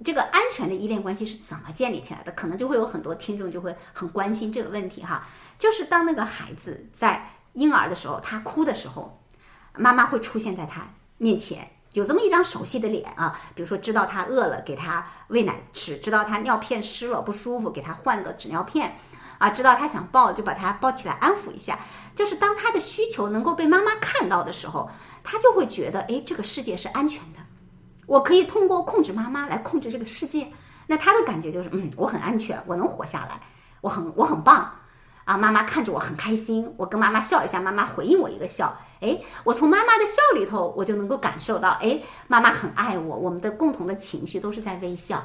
[0.05, 2.31] 这个安全的依恋关系是怎么建立起来的？
[2.33, 5.27] 可能就会有很多听众就会很关心这个问题哈。
[5.59, 9.19] 就是当那个孩子在婴儿的时候，他哭的时候，
[9.75, 10.87] 妈妈会出现在他
[11.17, 13.41] 面前，有这么一张熟悉的脸啊。
[13.55, 18.99] 比如说，知道他饿了，给他喂奶吃；知道他尿片湿了不舒服，给他换个纸尿片
[19.39, 21.79] 啊；知道他想抱，就把他抱起来安抚一下。
[22.15, 24.91] 就是当他的需求能够被妈妈看到的时候，
[25.25, 27.39] 他就会觉得，哎，这个世界是安全的。
[28.07, 30.47] 我可以通过控制妈妈来控制这个世界，
[30.87, 33.41] 那他的感觉就是，嗯，我很安全，我能活下来，
[33.81, 34.71] 我很我很棒，
[35.25, 45.25] 啊，妈妈看着我很开心，我跟妈妈笑一下，妈妈回应我一个笑，哎，我从妈妈的笑里头，我就能够感受到，哎，妈妈很爱我，我们的共同的情绪都是在微笑，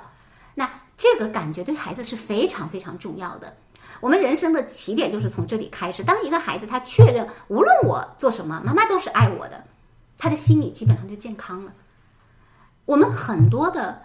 [0.56, 0.68] 那
[0.98, 3.56] 这个感觉对孩子是非常非常重要的。
[4.00, 9.64] 我们人生的起点就是从这里开始，当一个孩子他确认无论我做什么，妈妈都是爱我的，
[10.18, 11.72] 他的心理基本上就健康了。
[12.92, 14.02] 我们很多的，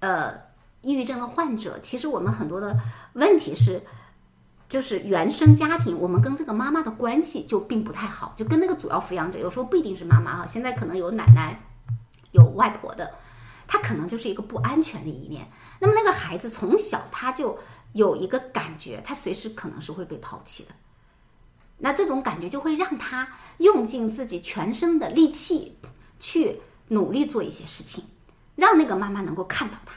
[0.00, 0.32] 呃，
[0.80, 2.74] 抑郁症的患者，其实我们很多的
[3.12, 3.82] 问题是，
[4.66, 11.60] 就是原生家庭，我们跟这个妈妈的关系就并不太好，就跟那个主要抚养者，有时候不一定是妈妈哈，现在可能有奶奶，
[12.30, 13.12] 有外婆的，
[13.66, 15.46] 他可能就是一个不安全的一面。
[15.78, 17.58] 那么那个孩子从小他就
[17.92, 20.70] 有一个感觉，他随时可能是会被抛弃的，
[21.76, 23.28] 那这种感觉就会让他
[23.58, 25.76] 用尽自己全身的力气
[26.18, 28.02] 去努力做一些事情。
[28.62, 29.92] 让那个妈妈能够看到他，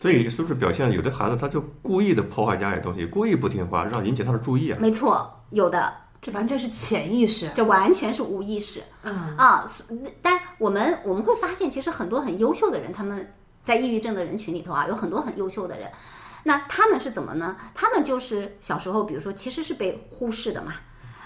[0.00, 4.78] 所以是不是表现有的孩子他就故意的破坏家里东西，故意不听话，让引起他的注意啊？
[4.80, 5.92] 没错，有的，
[6.22, 8.80] 这完全是潜意识，这完全是无意识。
[9.02, 9.66] 嗯啊，
[10.22, 15.90] 但我们我们会发现，其实很多很优秀的人，他们在抑郁症的人群里头啊，有很多很优秀的人。
[16.44, 17.56] 那他们是怎么呢？
[17.74, 20.74] 他们就是小时候，比如说，其实是被忽视的嘛。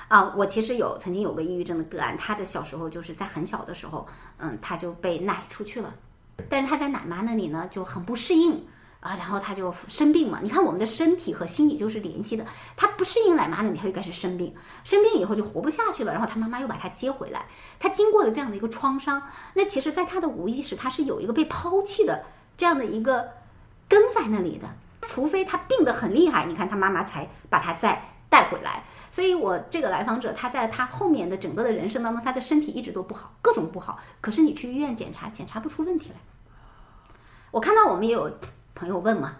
[0.08, 5.94] 啊，我其实有曾经有个抑郁症的个案，他的小时候就是在很小的时候，嗯，他就被奶出去了。
[6.48, 8.64] 但是他在奶妈那里呢就很不适应
[9.00, 10.40] 啊，然后他就生病嘛。
[10.42, 16.12] 你看我们的身体和心理就是联系的，他不适应奶妈那里，他就开始生病，生病以后就活不下去了。
[16.12, 17.46] 然后他妈妈又把他接回来，
[17.78, 19.22] 他经过了这样的一个创伤，
[19.54, 22.24] 那其实，在他的无意识，他是有一个被抛弃的
[22.56, 23.30] 这样的一个
[23.88, 24.68] 根在那里的。
[25.08, 28.84] 除非他病得很厉害，你看他妈妈才把他再带回来。
[29.10, 33.98] 所以我这个来访者，他在他后面的整个的人生当中，他的身体一直都不好，各种不好。
[34.20, 36.16] 可是你去医院检查，检查不出问题来。
[37.50, 38.38] 我看到我们也有
[38.74, 39.36] 朋友问嘛，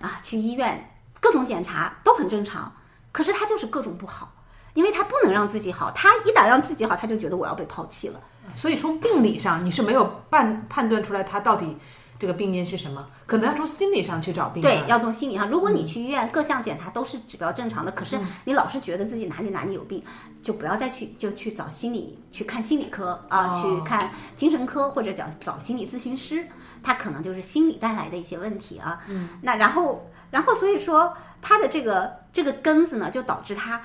[0.00, 2.72] 啊，去医院各种检查都很正常，
[3.12, 4.32] 可是他就是各种不好，
[4.74, 8.20] 因为他不能让自己好，他一旦让自己好，他就觉得我要被抛弃了。
[8.54, 11.76] 所以从病理上你是没有判判断出来他到底
[12.18, 15.48] 这个病因是什么，可能要从心理上去找病对，要从心理上。
[15.48, 20.02] 如果你去医院各项检查都是指标正常的，可是你老是觉得自己哪里哪里有病，
[20.42, 26.46] 就不要再去就去找心理去看心理科啊，哦去看精神科或者找找心理咨询师，
[26.82, 29.00] 他可能就是心理带来的一些问题啊。
[29.08, 31.12] 嗯，那然后然后所以说
[31.42, 33.80] 他的这个这个根子呢，就导致他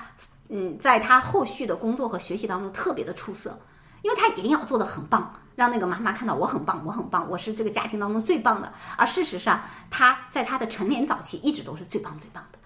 [0.48, 3.58] 嗯，在他后续的工作和学习当中特别的出色，
[4.02, 5.34] 因为他一定要做的很棒。
[5.54, 8.72] 让那个妈妈看到我很棒，我很棒，我是这个家庭当中最棒的。
[8.96, 12.58] 而事实上，他在他的成年早期一直都是最棒最棒的。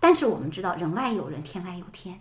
[0.00, 2.20] 但是我们知道，人外有人，天外有天。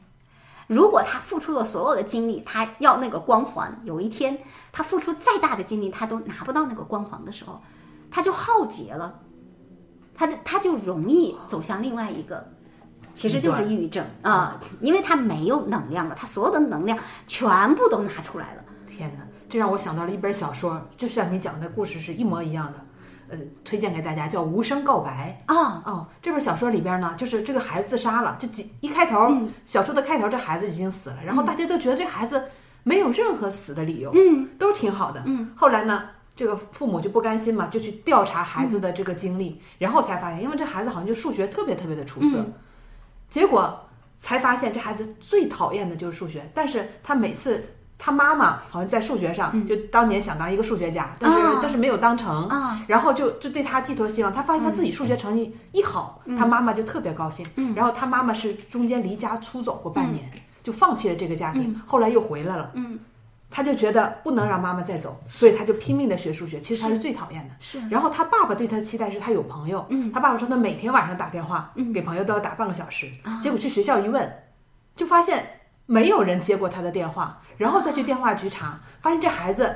[0.68, 4.40] 如果他付出了所有的精力，他要那个光环，有一天
[4.72, 7.62] 他付出再大的精力，他都拿不到那个光环的时候，
[8.10, 9.20] 他就耗竭了，
[10.16, 12.50] 他的他就容易走向另外一个，
[13.14, 16.98] 其实就是抑郁症啊、因为他没有能量了，他所有的能量
[17.28, 18.64] 全部都拿出来了。
[18.88, 22.80] 天哪，这让我想到了一本小说，就像你讲的故事是一模一样的。
[23.30, 26.08] 呃，推荐给大家叫《无声告白》啊，哦。
[26.24, 29.32] 这本小说里边呢，就是这个孩子自杀了，就几一开头、
[29.64, 32.46] 小说的开头，这孩子已经死了，然后大家都觉得这孩子
[32.82, 35.52] 没有任何死的理由，嗯，都挺好的，嗯。
[35.56, 36.04] 后来呢，
[36.36, 42.44] 这个父母就不甘心嘛，就去调查孩子的这个经历，然后才发现，因为这孩子好像就数学特别特别的出色，
[43.30, 43.82] 结果
[44.16, 47.64] 才发现这孩子最讨厌的就是数学，但是他每次。
[48.06, 54.34] 他妈妈好像在数学上，就当年想当一个数学家，但是、啊但是没有当成，啊然后就就对他寄托希望。
[54.34, 57.48] 他发现他自己数学成绩一好，他妈妈就特别高兴。
[57.74, 60.30] 然后他妈妈是中间离家出走过半年，
[60.62, 62.72] 就放弃了这个家庭，后来又回来了。
[62.74, 63.00] 嗯，
[63.50, 66.60] 他就觉得不能让妈妈再走，所以他就拼命的学数学。
[66.60, 67.56] 其实他是最讨厌的。
[67.62, 69.86] 是然后他爸爸对他的期待是他有朋友。
[69.88, 73.10] 嗯他爸爸说他每天晚上打电话，给朋友都要打半个小时。
[73.42, 74.30] 结果去学校一问，
[74.98, 79.76] 就发现没有人接过他的电话，然后再去电话局查，发现这孩子。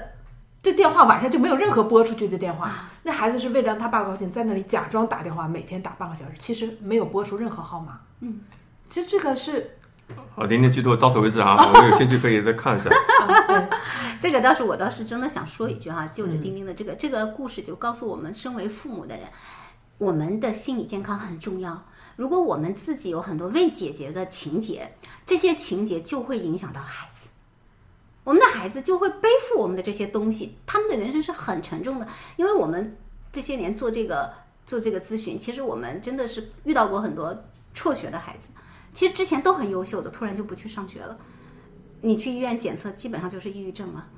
[0.59, 8.01] 这电话晚上就没有任何拨出去的电话，那孩子是为了让他爸高兴，在那里假装打电话，每天打半个小时，其实没有拨出任何号码。
[8.19, 8.41] 嗯，
[8.89, 9.77] 其实这个是，
[10.35, 12.89] 好，今天剧透到此为止啊， 我们有兴趣可以再看一下。
[14.19, 19.25] 这个倒是我倒是真的想说一句哈，就着丁丁的这个、这个故事，就告诉我们，身为父母的人，
[19.99, 21.85] 我们的心理健康很重要。
[22.17, 24.91] 如果我们自己有很多未解决的情节，
[25.23, 27.29] 这些情节就会影响到孩子，
[28.23, 32.07] 我们的孩子就会背负我们的这些东西，他们的人生是很沉重的。
[32.35, 32.97] 因为我们
[33.31, 34.33] 这些年做这个
[34.65, 37.37] 做这个咨询，其实我们真的是遇到过很多
[37.75, 38.47] 辍学的孩子，
[38.93, 41.15] 其实之前都很优秀的，突然就不去上学了。
[42.01, 44.09] 你去医院检测，基本上就是抑郁症了。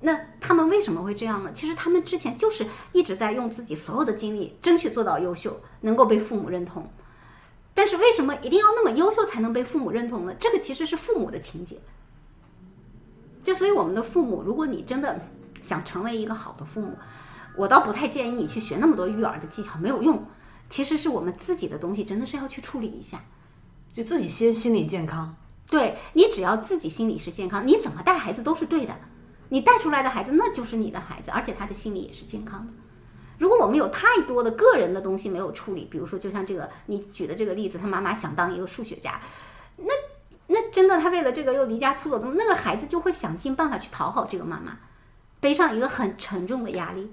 [0.00, 1.50] 那他们为什么会这样呢？
[1.52, 6.88] 其实他们之前就是一直在用自己所有的精力，争取做到优秀，能够被父母认同。
[7.74, 10.34] 但是为什么一定要那么优秀才能被父母认同呢？
[10.38, 11.78] 这个其实是父母的情节。
[13.42, 15.20] 就所以我们的父母，如果你真的
[15.60, 16.96] 想成为一个好的父母，
[17.56, 20.24] 我倒不太建议你去学那么多育儿的技巧，没有用。
[20.70, 23.20] 其实是我们自己的东西，真的是要去处理一下。
[23.92, 25.36] 就自己先心理健康。
[25.68, 28.96] 对你只要自己心理是健康，你怎么带孩子都是对的。
[29.50, 32.72] 你带出来的孩子那就是你的孩子，而且他的心理也是健康的。
[33.38, 39.20] 如果我们有太多的个人的东西没有处理，比如说就像这个你举的这个例子，他妈妈想当一个数学家，
[39.76, 39.92] 那
[40.46, 44.78] 那真的他为了这个又离家出走，那个孩子就会想尽办法去讨好这个妈妈，
[45.40, 47.10] 背上一个很沉重的压力，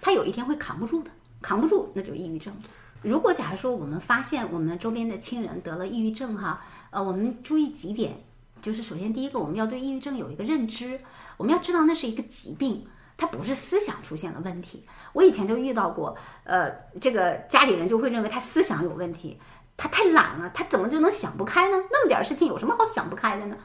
[0.00, 1.10] 他有一天会扛不住的，
[1.40, 2.54] 扛不住那就抑郁症。
[3.02, 8.22] 如果假如说我们发现我们周边的亲人得了抑郁症哈，呃，我们注意几点，
[8.60, 11.00] 就是首先第一个，我们要对抑郁症有一个认知，
[11.36, 12.86] 我们要知道那是一个疾病，
[13.22, 14.84] 它不是思想出现了问题。
[15.12, 16.68] 我以前就遇到过，呃，
[17.00, 19.38] 这个家里人就会认为他思想有问题，
[19.76, 21.76] 他太懒了，他怎么就能想不开呢？
[21.92, 23.56] 那么点儿事情有什么好想不开的呢？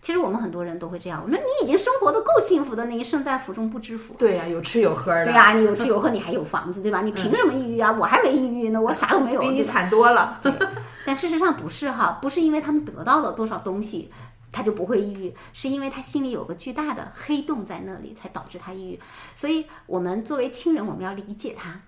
[0.00, 4.14] 其实我们很多人都会这样，我说你已经生活的够幸福的，你胜在福中不知福。
[4.16, 7.02] 对呀、有吃有喝的，对呀、你有吃有喝，你还有房子，对吧？
[7.02, 7.90] 你凭什么抑郁啊？
[7.90, 9.40] 我还没抑郁呢，我啥都没有。
[9.40, 10.40] 比你惨多了。
[11.04, 14.12] 但事实上不是哈，不是因为他们得到了多少东西，
[14.60, 19.00] 他就不会抑郁，是因为他心里有个巨大的黑洞在那里，才导致他抑郁。
[19.34, 21.80] 所以，我们作为亲人，我们要理解他，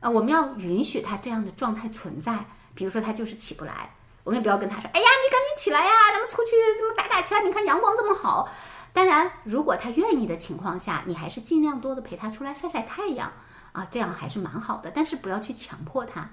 [0.00, 2.44] 呃，我们要允许他这样的状态存在。
[2.74, 8.48] 比如说，他就是起不来，我们也不要跟他说：“哎呀，你赶紧起来呀，咱们出去这么打打拳，你看阳光这么好。”
[8.92, 13.32] 当然，如果他愿意的情况下，你还是尽量多的陪他出来晒晒太阳
[13.70, 14.90] 啊，这样还是蛮好的。
[14.92, 16.28] 但是不要去强迫他。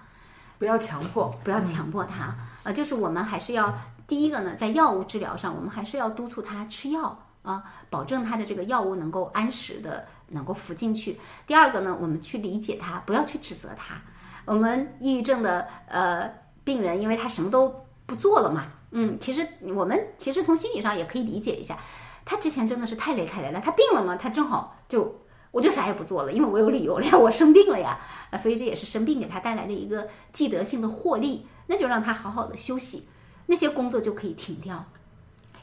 [0.60, 2.34] 不要强迫，不要强迫他，
[2.64, 3.78] 呃，就是我们还是要
[4.08, 11.20] 第一个呢，在药物治疗上，我们还是要督促他吃药啊，保证他的这个药物能够按时的能够服进去。
[11.48, 14.02] 第二个呢，我们去理解他，不要去指责他。
[14.46, 16.30] 我们抑郁症的呃
[16.64, 17.74] 病人，因为他什么都
[18.06, 21.78] 不做了嘛，嗯，其实我们其实从心理上也可以理解一下，
[22.26, 27.98] 他之前真的是太累太累了，他病了嘛，他正好就我就啥也不做了，因为我有理由了呀，我生病了呀，
[28.32, 33.08] 啊，所以这也是生病给他带来的一个既得性的获利，那就让他好好的休息，
[33.46, 34.86] 那些工作就可以停掉，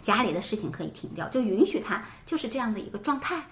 [0.01, 3.47] 家里的事情可以停掉，就允许他就是这样的一个状态，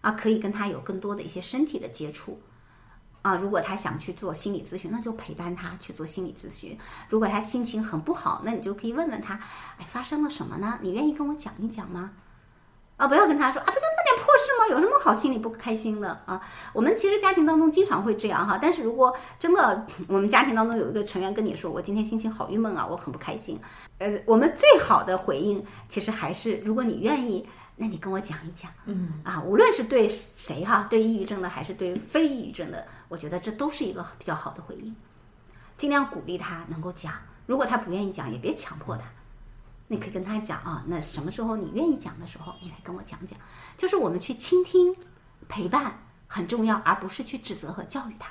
[0.00, 2.40] 啊，可以跟他有更多的一些身体的接触。
[3.22, 6.76] 啊，如果他想去做心理咨询，那就陪伴他去做心理咨询。
[7.08, 9.34] 如果他心情很不好，那你就可以问问他，
[9.78, 10.78] 哎，发生了什么呢？
[10.82, 12.12] 你愿意跟我讲一讲吗？
[12.96, 14.68] 啊，不要跟他说啊，不就那点破事吗？
[14.70, 16.40] 有什么好心里不开心的啊？
[16.72, 23.60] 我们其实家庭当中经常会这样哈，但是如果真的我们家庭当中有一个成员跟你说，我今天心情好郁闷啊，我很不开心，
[23.98, 27.48] 呃，我们最好的回应其实还是，如果你愿意。
[27.76, 34.94] 那你跟我讲一讲，嗯啊，无论是对谁哈，对抑郁症的还是对非抑郁症的，我觉得这都是一个比较好的回应。
[35.76, 37.12] 尽量鼓励他能够讲，
[37.46, 39.02] 如果他不愿意讲，也别强迫他。
[39.88, 43.38] 你可以跟他讲啊，那什么时候你愿意讲的时候，你来跟我讲讲。
[43.76, 44.94] 就是我们去倾听、
[45.48, 48.28] 陪伴很重要，而不是去指责和教育他。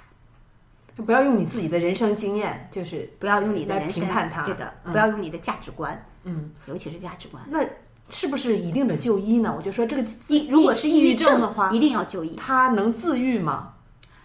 [0.97, 7.43] 就不要用你自己的人生经验，就是不要用你的人生评判他对的，嗯不要用你的价值观，嗯，尤其是价值观。
[7.47, 7.66] 那
[8.10, 9.54] 是不是一定得就医呢？
[9.58, 13.74] 我就说这个抑如果是抑郁症的话，一定要就医，他能自愈吗？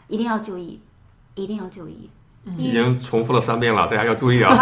[0.08, 0.80] 一定要就医，
[1.34, 2.10] 一定要就医。
[2.56, 4.54] 已经重复了三遍了，大家要注意啊！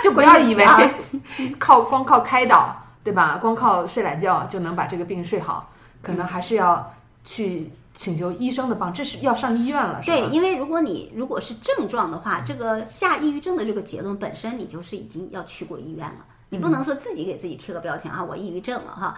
[0.04, 0.80] 就不要以为啊
[1.58, 3.38] 靠光靠开导，对吧？
[3.40, 5.70] 光靠睡懒觉就能把这个病睡好，
[6.02, 6.92] 可能还是要
[7.24, 16.24] 去请求医生的帮，这是要上医院了，对，因为如果你如果是症状的话，这个下抑郁症的这个结论本身，你就是已经要去过医院了。
[16.48, 19.16] 你不能说自己给自己贴个标签啊，我抑郁症了哈。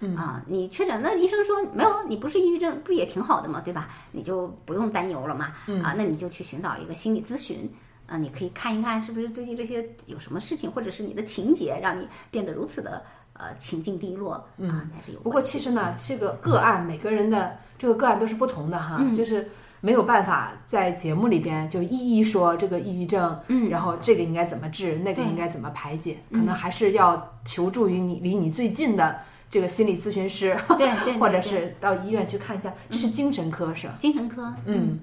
[0.00, 3.88] 嗯啊，你确诊，那医生说没有，你不是抑郁症，不也挺好的嘛，对吧？
[4.12, 5.48] 你就不用担忧了嘛。
[5.66, 7.68] 嗯啊，那你就去寻找一个心理咨询
[8.08, 13.02] 啊，你可以看一看是不是最近这些有什么事情，或者是你的情节让你变得如此的
[13.34, 14.32] 呃情境低落
[14.62, 15.24] 啊，还是有关系。
[15.24, 19.48] 不过其实呢，这个个案每个人的这个个案都是不同的哈，嗯就是
[19.80, 33.94] 没有办法在节目里边就一一说这个抑郁症，嗯然后这个应该怎么治，那个应该怎么排解，可能还是要求助于你离你最近的这个心理咨询师，对 对对或者是到医院去看一下，这是精神科是吧？
[33.98, 34.98] 精神科，嗯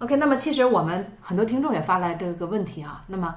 [0.00, 3.34] ，OK，那么其实我们很多听众也发来这个问题啊，那么，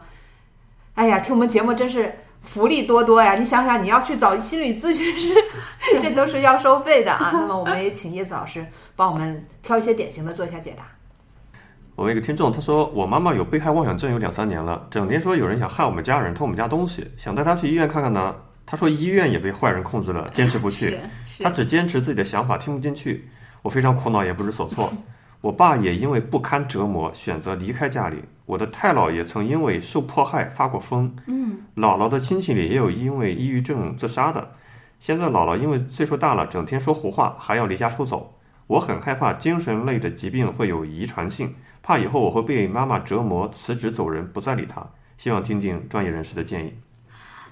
[0.96, 3.36] 哎呀，听我们节目真是福利多多呀！
[3.36, 5.34] 你想想，你要去找心理咨询师，
[6.02, 7.30] 这都是要收费的啊。
[7.32, 10.84] 那么我们也请叶子老师帮我们挑一些典型的做一下解答。
[11.96, 18.36] 我们一个听众他说，我妈妈有被害妄想症有两三年了，整天说有人想害我们家人，偷我们家东西，想带她去医院看看呢。
[18.66, 20.98] 她说医院也被坏人控制了，坚持不去。
[21.44, 23.30] 他只坚持自己的想法，听不进去。
[23.62, 24.92] 我非常苦恼，也不知所措。
[25.44, 28.24] 我爸也因为不堪折磨，选择离开家里。
[28.46, 31.14] 我的太姥爷曾因为受迫害发过疯。
[31.28, 34.52] 嗯，姥姥的亲戚里也有因为抑郁症自杀的。
[35.02, 38.40] 现在姥姥因为岁数大了，整天说胡话，还要离家出走。
[38.68, 44.82] 我很害怕精神类的疾病会有遗传性，怕以后我会被妈妈折磨，辞职走人，不再理她。
[45.18, 46.74] 希望听听专业人士的建议。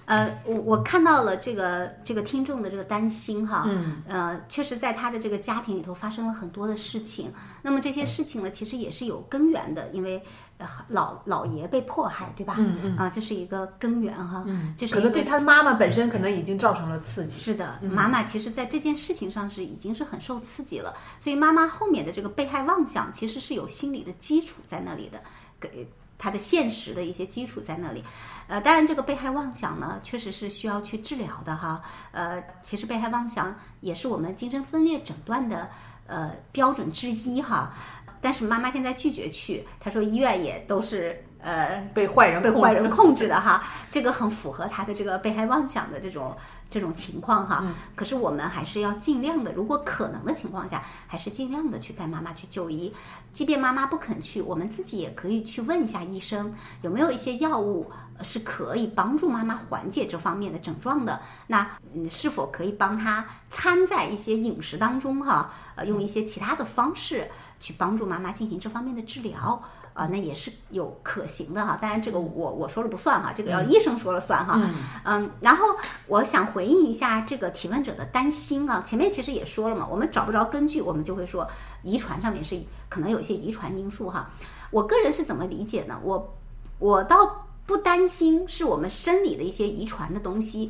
[0.05, 7.31] 呃，我我看到了这个这个听众的这个担心哈，嗯，呃，确实在他的这个家庭里头发生了很多的事情。
[7.61, 10.21] 那么这些事情呢，其实也是有根源的，因为
[10.57, 12.55] 呃老老爷被迫害，对吧？
[12.57, 17.35] 嗯嗯啊，这是一个根源哈，嗯就是可能对他妈妈本身可能已经造成了刺激。
[17.35, 25.21] 是的，妈妈其实在这件事情上是已经是很受刺激了，所以妈妈后面的这个被害妄想其实是有心理的基础在那里的，
[25.59, 25.87] 给
[26.17, 28.03] 他的现实的一些基础在那里。
[28.51, 31.81] 呃，当然这个被害妄想呢，确实是需要去治疗的哈。
[32.11, 35.69] 呃，其实被害妄想也是我们精神分裂诊断的
[36.05, 37.71] 呃标准之一哈。
[38.19, 46.35] 但是妈妈现在拒绝去，她说医院也都是呃被坏人被坏人控制的哈，这个很符合她的这个被害妄想的这种
[46.69, 47.63] 这种情况哈。
[47.95, 52.93] 可是我们还是要尽量的，如果可能的情况下，还是尽量的去带妈妈去就医。
[53.31, 61.21] 即便妈妈不肯去，我们自己也可以去问一下医生，有没有一些药物呃是可以帮助妈妈缓解这方面的症状的。
[61.47, 65.51] 那嗯，是否可以帮她掺在一些饮食当中哈？
[65.75, 69.61] 呃，用一些其他的方式去帮助妈妈进行这方面的治疗。
[69.93, 71.77] 啊、那也是有可行的哈。
[71.79, 74.57] 当然，这个我我说了不算哈，这个要医生说了算哈。
[75.03, 75.65] 嗯然后
[76.07, 81.45] 我想回应一下这个提问者的担心啊，前面其实也说了嘛，我们找不着根据，我们就会说
[81.83, 82.57] 遗传上面是
[82.87, 84.29] 可能有一些遗传因素哈。
[84.71, 85.99] 我个人是怎么理解呢？
[86.01, 86.37] 我
[86.79, 90.69] 我倒不担心是我们生理的一些遗传的东西，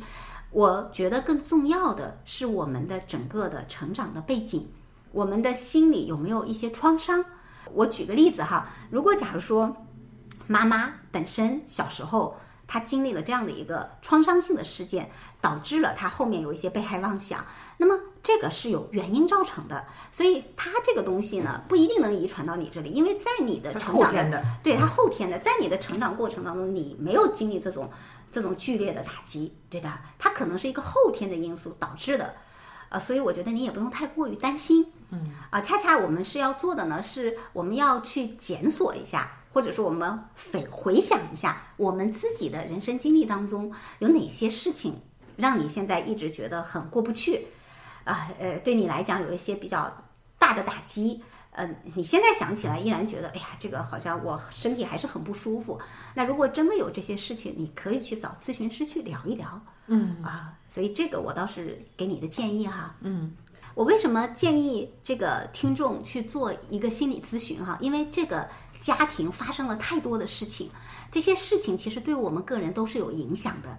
[0.52, 4.68] 我觉得更重要的是我们的整个的成长的背景，
[5.10, 7.24] 我们的心理有没有一些创伤。
[7.72, 9.76] 我举个例子哈，如果假如说
[10.46, 12.36] 妈妈本身小时候
[12.68, 17.44] 她经历了这样的一个创伤性的事件，导致了她后面有一些被害妄想，
[17.78, 27.90] 那么这个是有原因造成的，所以它这个东西呢不一定能遗传到你这里，因为在你的成长的，对它后天的，在你的成长过程当中，你没有经历这种
[28.30, 32.34] 这种剧烈的打击，对的，它可能是一个后天的因素导致的，
[32.90, 40.16] 呃，所以我觉得你也不用太过于担心，嗯，啊，恰恰我们是要做的呢，是我们要去检索一下，或者说我们
[40.52, 44.94] 回回想一下我们自己的人生经历当中有哪些事情
[45.36, 47.46] 让你现在一直觉得很过不去，
[48.04, 49.92] 啊，呃，对你来讲有一些比较
[50.38, 51.22] 大的打击。
[51.54, 55.78] 嗯，你现在想起来依然觉得，哎呀，这个好像我身体还是很不舒服。
[56.14, 59.60] 那如果真的有这些事情，你可以去找咨询师去聊一聊。
[59.86, 62.94] 嗯啊，所以这个我倒是给你的建议哈。
[63.00, 63.36] 嗯，
[63.74, 67.76] 我为什么建议这个听众去做一个心理咨询哈？
[67.82, 68.48] 因为这个
[68.80, 70.70] 家庭发生了太多的事情，
[71.10, 73.76] 这些事情其实对我们个人都是有影响的。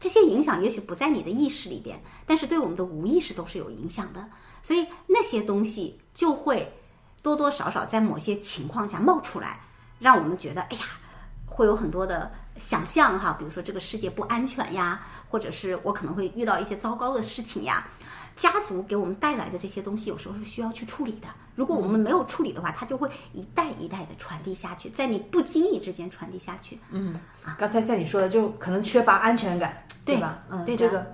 [0.00, 4.28] 这些影响也许不在你的意识里边，但是对我们的无意识都是有影响的。
[4.62, 6.72] 所以那些东西就会
[7.22, 9.60] 多多少少在某些情况下冒出来，
[9.98, 10.82] 让我们觉得，哎呀，
[11.46, 17.86] 会有很多的想象哈，比如说这个世界不安全呀，或者是我可能会遇到一些糟糕的事情呀。
[18.38, 21.26] 家族给我们带来的这些东西，有时候是需要去处理的。
[21.56, 26.78] 如果我们没有处理的话，它就会一代一代的传递下去，在你不经意之间传递下去。
[26.92, 27.18] 嗯
[27.58, 30.38] 刚才像你说的，就可能缺乏安全感，对吧？
[30.50, 31.04] 嗯，对的这个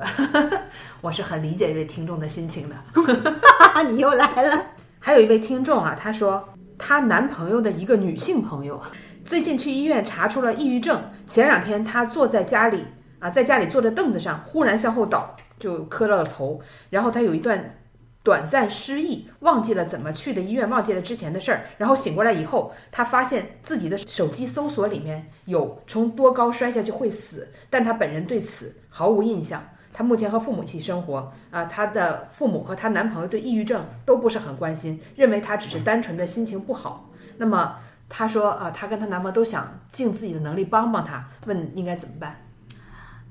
[1.02, 2.76] 我是很理解这位听众的心情的。
[3.90, 4.64] 你又来了，
[4.98, 8.80] 还有一位听众啊，她说她男朋友的一个女性朋友
[9.22, 11.02] 最近去医院查出了抑郁症。
[11.26, 12.82] 前两天她坐在家里
[13.18, 17.76] 啊，在家里坐着凳子上，忽然向后倒，就磕到了头，然后她有一段
[18.24, 21.66] 短暂失忆，忘记了怎么去的医院，忘记了之前的事儿。
[21.78, 29.62] 然后醒过来以后，她发现自己的手机搜索里面有从多高摔下去会死，但她本人对此毫无印象。
[29.92, 37.10] 她目前和父母一起生活，啊，她的父母和她男朋友对抑郁症都不是很关心，认为她只是单纯的心情不好。
[37.38, 37.76] 那么
[38.08, 42.36] 她说，啊，她跟她男朋友都想尽自己的能力帮帮她，问应该怎么办？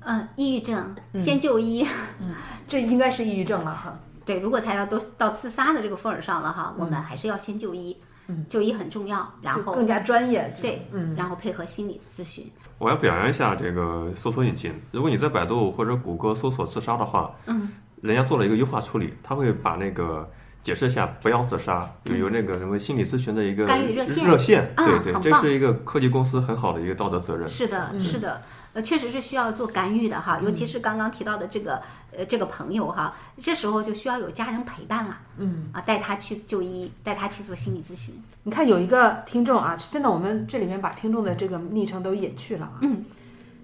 [0.00, 1.86] 嗯，抑郁症先就医。
[2.20, 2.34] 嗯
[2.66, 3.98] 这应该是抑郁症了哈。
[4.24, 7.96] 对，如果他要都到自杀的这个份儿上了哈，我们还是要先就医。
[8.28, 10.54] 嗯，就医很重要，然后更加专业。
[10.62, 12.48] 对，嗯，然后配合心理咨询。
[12.78, 14.72] 我要表扬一下这个搜索引擎。
[14.92, 20.24] 如果你在百度或者谷歌搜索自杀的话，嗯，人家做了一个优化处理，他会把那个
[20.62, 27.48] 解释一下不要自杀，有有那个什么心理咨询的一个干预热线热线，啊对对，这是一个科技公司很好的一个道德责任。
[27.48, 28.40] 是的，是的，
[28.72, 31.82] 呃，确实是需要做干预的哈，尤其是刚刚提到的这个
[32.16, 38.14] 呃这个朋友哈，这时候就需要有家人陪伴了，嗯啊，带他去就医，带他去做心理咨询。
[38.44, 42.78] 你看有一个听众啊，现在我们这里面把听众的这个昵称都隐去了啊。
[42.82, 43.04] 嗯，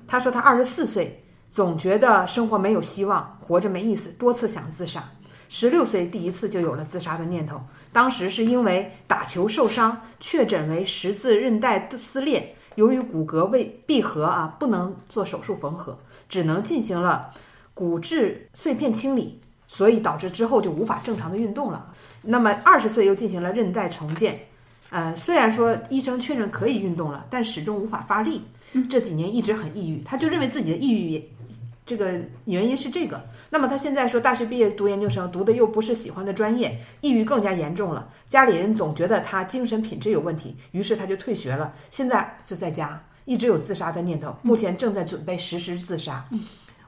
[0.09, 5.09] 他说他二十四岁，总觉得生活没有希望，活着没意思，多次想自杀。
[5.49, 7.61] 十六岁第一次就有了自杀的念头，
[7.93, 15.99] 当时是因为打球受伤，确诊为十字韧带撕裂，由于骨骼未闭合啊，不能做手术缝合，
[16.29, 17.31] 只能进行了
[17.75, 21.93] 骨质碎片清理，所以导致之后就无法正常的运动了。
[22.23, 24.39] 那么二十岁又进行了韧带重建，
[24.91, 28.43] 呃，虽然说医生确认可以运动了，但始终无法发力。
[28.91, 31.23] 这几年一直很抑郁，他就认为自己的抑郁也
[31.87, 33.25] 这个原因是这个。
[33.51, 38.09] 那么他现在说大学毕业读研究生，读的又不是喜欢的专业，抑郁更加严重了。
[38.27, 46.29] 家里人总觉得他精神品质有问题，于是他就退学了，现在就在家，一直有自杀的念头，目前正在准备实施自杀。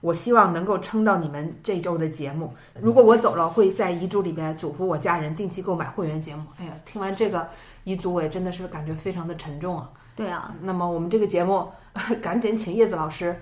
[0.00, 2.54] 我希望能够撑到你们这周的节目。
[2.80, 6.44] 如果我走了，会在遗嘱里边嘱咐我家人定期购买会员节目。
[6.56, 7.48] 哎呀，听完这个
[7.82, 9.90] 遗嘱，我也真的是感觉非常的沉重啊。
[10.14, 11.66] 对啊，那么我们这个节目，
[12.22, 13.40] 赶紧请叶子老师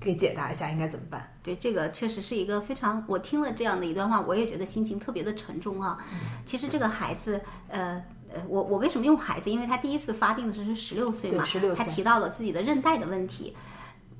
[0.00, 1.32] 给解答一下应该怎么办。
[1.42, 5.98] 对，这个确实是一个非常，我听了这样的一段话，我也觉得心情特别的沉重啊、
[6.44, 8.02] 其实这个孩子，呃。
[8.30, 9.50] 呃，我我为什么用孩子？
[9.50, 13.56] 因为他第一次发病的时候是十六岁嘛，岁他提到了自己的韧带的问题。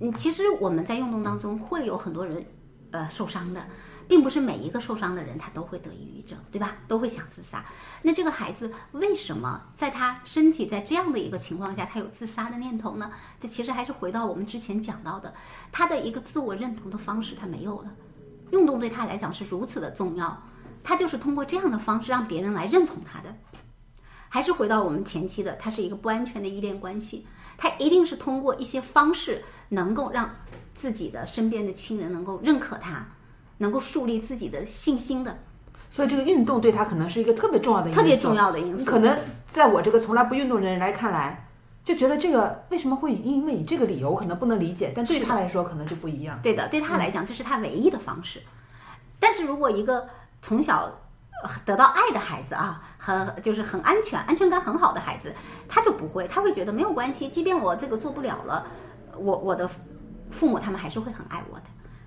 [0.01, 2.43] 嗯，其实我们在运动当中会有很多人，
[2.91, 3.63] 呃，受伤的，
[4.09, 6.79] 并不是每一个受伤的人他都会得抑郁症，对吧？
[6.89, 7.65] 都会想自杀。
[8.03, 13.11] 那这个孩子为什么在他身体在这样的一个情况下，他有自杀的念头呢？
[13.39, 15.35] 这其实还是回到我们之前讲到的，
[15.71, 17.91] 他的一个自我认同的方式他没有了。
[18.51, 20.43] 运动对他来讲是如此的重要，
[20.83, 23.37] 他就是通过这样的方式让别人来认同他的。
[24.31, 30.35] 还是回到我们前期的，他是一个不安全的依恋关系，他一定是通过一些方式能够让
[30.75, 33.07] 自己的身边的亲人能够认可他，
[33.59, 35.39] 能够树立自己的信心的，
[35.91, 38.85] 所以这个运动对他可能是一个特别重要的因素，特别重要的因素。
[38.85, 41.49] 可能在我这个从来不运动的人来看来，
[41.85, 46.39] 就觉得这个为什么会因为以这个理由，我可能不能理解，但对他来说可能就不一样。
[46.43, 48.43] 对的，对他来讲，这是他唯一的方式。
[49.19, 50.07] 但是如果一个
[50.41, 50.93] 从小
[51.43, 55.35] 呃得到爱的孩子啊，很就是很安全、安全感很好的孩子，
[55.69, 58.65] 他就不会，他会觉得没有关系，即便我这个做不了了，
[59.17, 59.69] 我我的
[60.31, 61.65] 父母他们还是会很爱我的。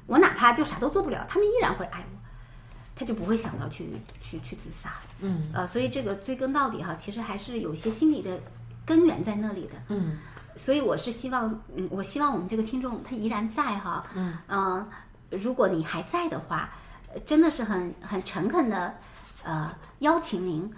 [0.07, 2.17] 我哪怕就啥都做不了，他们依然会爱我，
[2.95, 3.89] 他就不会想到去
[4.19, 4.93] 去去自杀。
[5.19, 8.39] 嗯呃，所以这个追根到底哈，其实还是有一些心理的
[8.85, 9.73] 根源在那里的。
[9.89, 10.17] 嗯
[10.57, 14.05] 所以我是希望，嗯，我希望我们这个听众他依然在哈，
[14.49, 14.85] 嗯
[15.29, 16.69] 如果你还在的话，
[17.13, 18.93] 呃真的是很很诚恳的，
[19.43, 20.69] 呃，邀请您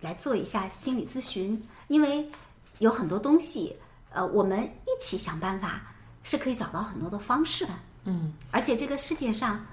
[0.00, 2.30] 来做一下心理咨询，因为
[2.78, 3.76] 有很多东西，
[4.12, 5.82] 呃，我们一起想办法
[6.22, 7.72] 是可以找到很多的方式的，
[8.08, 9.64] 嗯而且这个世界上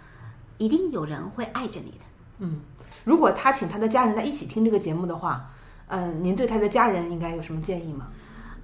[0.57, 2.05] 一定有人会爱着你的。
[2.39, 2.59] 嗯，
[3.03, 5.49] 如果他请他的家人来一起听这个节目的话，
[5.87, 8.07] 嗯、您对他的家人应该有什么建议吗？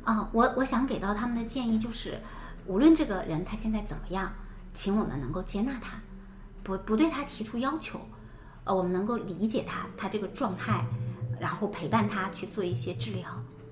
[0.03, 2.19] 啊，我我想给到他们的建议就是，
[2.65, 4.33] 无论这个人他现在怎么样，
[4.73, 5.93] 请我们能够接纳他，
[6.63, 7.99] 不不对他提出要求，
[8.63, 10.83] 呃，我们能够理解他他这个状态，
[11.39, 13.29] 然后陪伴他去做一些治疗。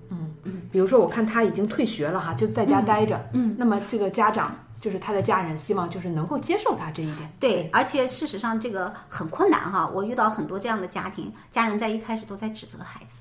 [0.10, 3.30] 嗯嗯比如说，我看他已经退学了哈，就在家待着。
[3.34, 7.32] 嗯，那么这个家长就是他的家人，希望就是能够接受他这一点。
[7.40, 13.20] 对，而且事实上这个很困难哈，我遇到很多这样的家庭，家人在一开始都在指责孩子，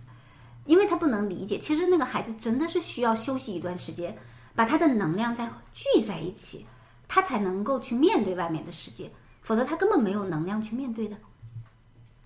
[0.67, 4.17] 因为他不能理解，其实那个孩子真的是需要休息一段时间，
[4.55, 6.67] 把他的能量再聚在一起，
[7.09, 11.17] 他才能够去面对外面的世界，否则他根本没有能量去面对的。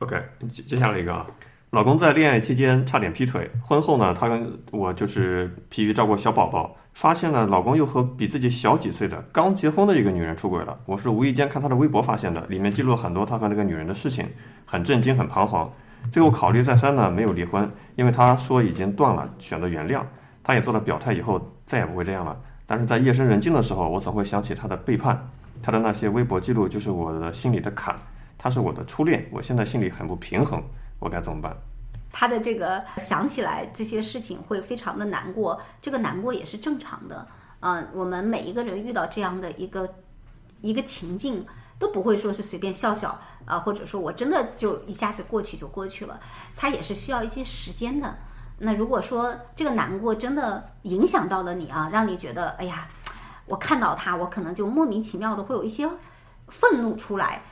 [0.00, 0.20] OK，
[0.50, 1.26] 接接下来一个啊，
[1.70, 10.78] 老公在恋爱期间差点劈腿，婚后呢，他跟我就是疲于照顾小宝宝，发现了老公又和比自己小几岁的刚结婚的一个女人出轨了。
[10.86, 14.28] 我是无意间看他的微博发现的，里面记录了很多他和那个女人的事情，
[14.64, 15.70] 很震惊，很彷徨。
[16.10, 20.02] 最后考虑再三呢，没有离婚，因为他说已经断了，选择原谅。
[20.44, 22.36] 他也做了表态，以后再也不会这样了。
[22.66, 25.28] 但是在夜深人静的时候，我总会想起他的背叛，
[25.62, 27.96] 他的那些微博记录就是我的心里的坎。
[28.36, 30.60] 他是我的初恋，我现在心里很不平衡，
[30.98, 31.56] 我该怎么办？
[32.12, 37.26] 他的这个想起来这些事情会非常的难过，这个难过也是正常的。
[37.60, 39.88] 嗯、我们每一个人遇到这样的一个
[40.60, 41.44] 一个情境，
[41.78, 46.20] 都不会说是随便笑笑啊、或者说我真的就一下子过去就过去了，
[46.56, 48.16] 它也是需要一些时间的。
[48.58, 52.86] 那如果说这个难过真的影响到了你啊，让你觉得哎呀，
[53.46, 55.88] 我看到他，我可能就莫名其妙的会有一些
[56.48, 57.42] 愤怒出来，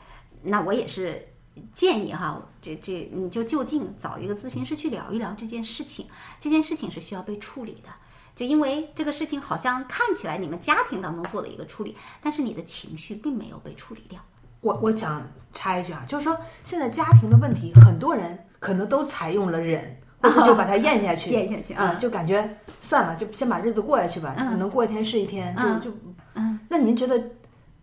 [0.42, 1.29] 那我也是
[1.72, 6.06] 建议哈，这这你就就近找一个咨询师去聊一聊这件事情。
[6.38, 7.88] 这件事情是需要被处理的，
[8.34, 14.20] 就因为这个事情好像看起来你们家庭当中做了一个处理，但是你的情绪并没有被处理掉。
[14.60, 25.96] 我我想插一句啊，就是说现在家庭的问题，很多人可能都采用了忍，或者就把它咽下去， 咽下去啊、嗯就感觉算了，就先把日子过下去吧，嗯能过一天是一天，嗯就就
[26.34, 26.60] 嗯。
[26.68, 27.18] 那您觉得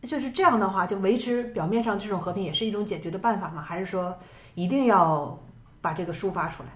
[0.03, 3.61] 就是这样的话，就维持表面上这种和平，也是一种解决的办法吗？
[3.61, 4.17] 还是说
[4.55, 5.37] 一定要
[5.81, 6.69] 把这个抒发出来？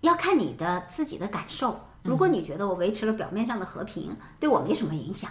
[0.00, 1.78] 要看你的自己的感受。
[2.02, 5.30] 如果你觉得我维持了表面上的和平，对我没什么影响，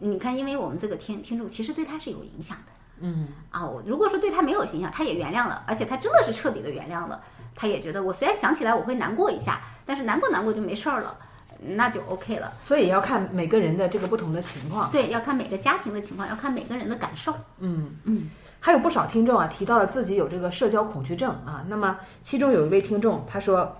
[0.00, 2.72] 你看，因为我们这个听听众其实对他是有影响的。
[3.04, 7.22] 嗯啊，我如果说对他没有影响，他也原谅了，而且他真的是彻底的原谅了，
[7.54, 11.16] 他也觉得我虽然想起来我会难过一下，但是难过难过就没事儿了，
[11.64, 12.52] 那就 OK 了。
[12.60, 14.90] 所以要看每个人的这个不同的情况。
[14.90, 17.34] 对，要看每个家庭的情况，要看每个人的感受。
[17.60, 18.28] 嗯嗯，
[18.60, 21.64] 还有不少听众啊提到了自己有这个社交恐惧症啊。
[21.68, 23.76] 那么其中有一位听众他说，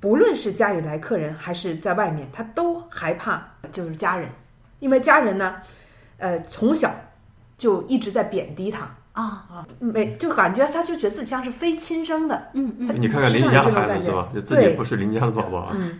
[0.00, 4.28] 不论是家里来客人还是在外面，他都害怕就是家人，
[4.78, 5.56] 因为家人呢，
[6.18, 6.90] 呃，从小
[7.56, 14.28] 就一直在贬低他啊，啊，每就感觉他就觉得自己像是非亲生的，嗯嗯他你看看邻居家的孩子是吧？
[14.32, 15.72] 就自己对不是邻家的宝宝啊。
[15.74, 15.98] 嗯，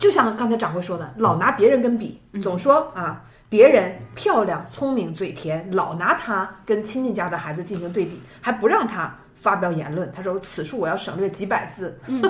[0.00, 10.10] 就像刚才掌柜说的，老拿别人跟比，总说啊，别人漂亮、聪明、嘴甜，老拿他跟亲戚家的孩子进行对比，还不让他发表言论。
[10.10, 12.22] 他说：“此处我要省略几百字。”嗯，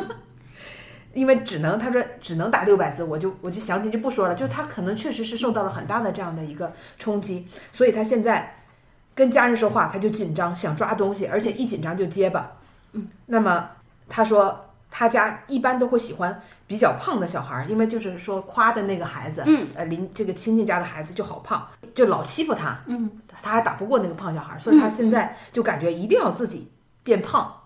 [1.15, 4.35] 因为只能他说只能打六百字，我就我就详情就不说了。
[4.35, 8.53] 就是他可能确实是受到了很大的这样的一个冲击，所以他现在
[9.15, 12.51] 跟家人说话他就紧张，想抓东西，而且一紧张就结巴。
[12.95, 13.71] 嗯，那么
[14.09, 23.11] 他说他家一般都会喜欢比较胖的小孩儿，因为就是说夸的那个孩子，嗯，呃邻这个亲戚家的孩子就好胖，就老欺负他，嗯，
[23.43, 26.71] 他还打不过那个胖小孩儿，所以他现在就感觉一定要自己
[27.03, 27.57] 变胖。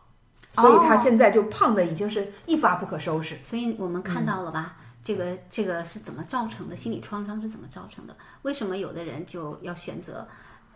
[0.53, 3.37] 所以他现在就胖的已经是一发不可收拾。
[3.43, 4.77] 所以我们看到了吧？
[5.03, 6.77] 这个这个是怎么造成的？
[6.77, 8.15] 心理创伤是怎么造成的？
[8.43, 10.25] 为什么有的人就要选择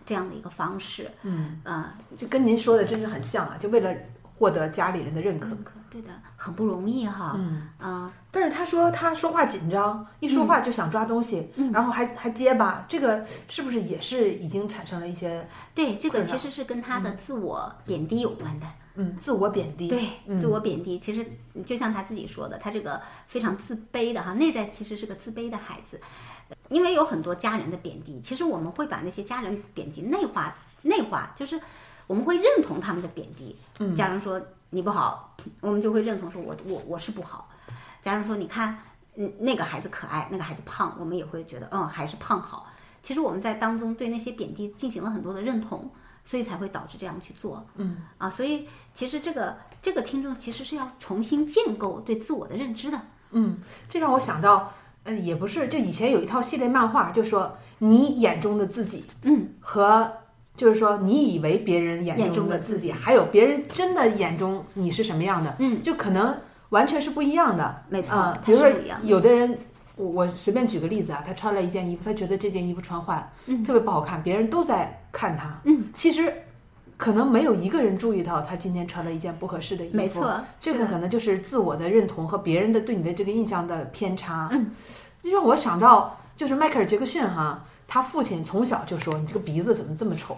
[0.04, 1.08] 这样的一个方式？
[1.22, 3.56] 嗯，啊、就跟您说的真是很像啊！
[3.60, 3.94] 就为了
[4.36, 5.46] 获得家里人的认可。
[5.46, 7.34] 认可，对的，很不容易哈。
[7.36, 18.66] 嗯，啊，但是他说他说话紧张，一说话就想抓东西，然后还还结巴，这个是不是也是已经产生了一些对，这个其实是跟他的自我贬低有关的。
[19.00, 19.86] 嗯自我贬低？
[19.86, 21.24] 对，嗯自我贬低，其实
[21.64, 26.00] 就像他自己说的，他这个非常自卑的哈，内在其实是个自卑的孩子，
[26.68, 30.52] 因为有很多家人的贬低，其实我们会把那些家人贬低内化，
[30.82, 31.60] 内化就是
[32.08, 33.56] 我们会认同他们的贬低。
[33.78, 37.48] 嗯家人说你不好，我们就会认同说我我我是不好。
[38.02, 38.78] 假如说你看，
[39.16, 42.66] 嗯，那个孩子可爱，那个孩子胖，我们也会觉得嗯还是胖好。
[43.02, 45.90] 其实我们在当中对那些贬低进行了很多的认同，
[46.22, 47.64] 所以才会导致这样去做。
[47.76, 53.00] 嗯啊，所以其实这个这个听众其实是要重新建构对自我的认知的。
[53.30, 53.58] 嗯，
[53.88, 54.72] 这让我想到，
[55.04, 60.12] 嗯，也不是，就以前有一套系列漫画，就说你眼中的自己嗯，和。
[60.58, 66.36] 就是说，你以为别人眼眼中中的自己，还有别人真的眼中你是什么样的，嗯，就可能
[66.70, 67.82] 完全是不一样的。
[67.88, 68.68] 没错呃，比如说
[69.04, 69.56] 有的人，
[69.94, 73.62] 我我随便举个例子啊，他穿了一件衣服，他觉得这件衣服穿坏了，嗯。
[73.62, 76.32] 特别不好看，别人都在看他，嗯，其实
[76.96, 84.72] 可能没有一个人注意到他今天穿了一件不合适的衣服，没错，这个可能就是自我的认同和别人的对你的这个印象的偏差，嗯，
[85.22, 87.62] 让我想到就是迈克尔·杰克逊哈。
[87.88, 90.36] 他父亲从小就说：“你这个鼻子怎么这么丑？”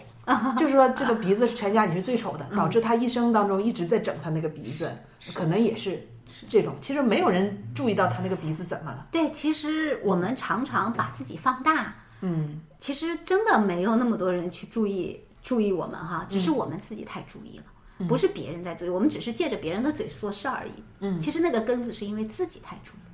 [0.56, 4.88] 就是说这个鼻子是全家你是最丑的，导致他一生当中一直在整他那个鼻子，
[5.34, 6.06] 可能也是
[6.48, 6.76] 这种。
[6.80, 9.08] 其实没有人注意到他那个鼻子怎么了。
[9.10, 20.84] 对，其实我们常常把自己放大，嗯，其实真的没有那么多人去注意注意我们哈，只是我们自己太注意了，不是别人在注意，我们只是借着别人的嘴说事儿而已。
[21.00, 23.09] 嗯，其实那个根子是因为自己太注意。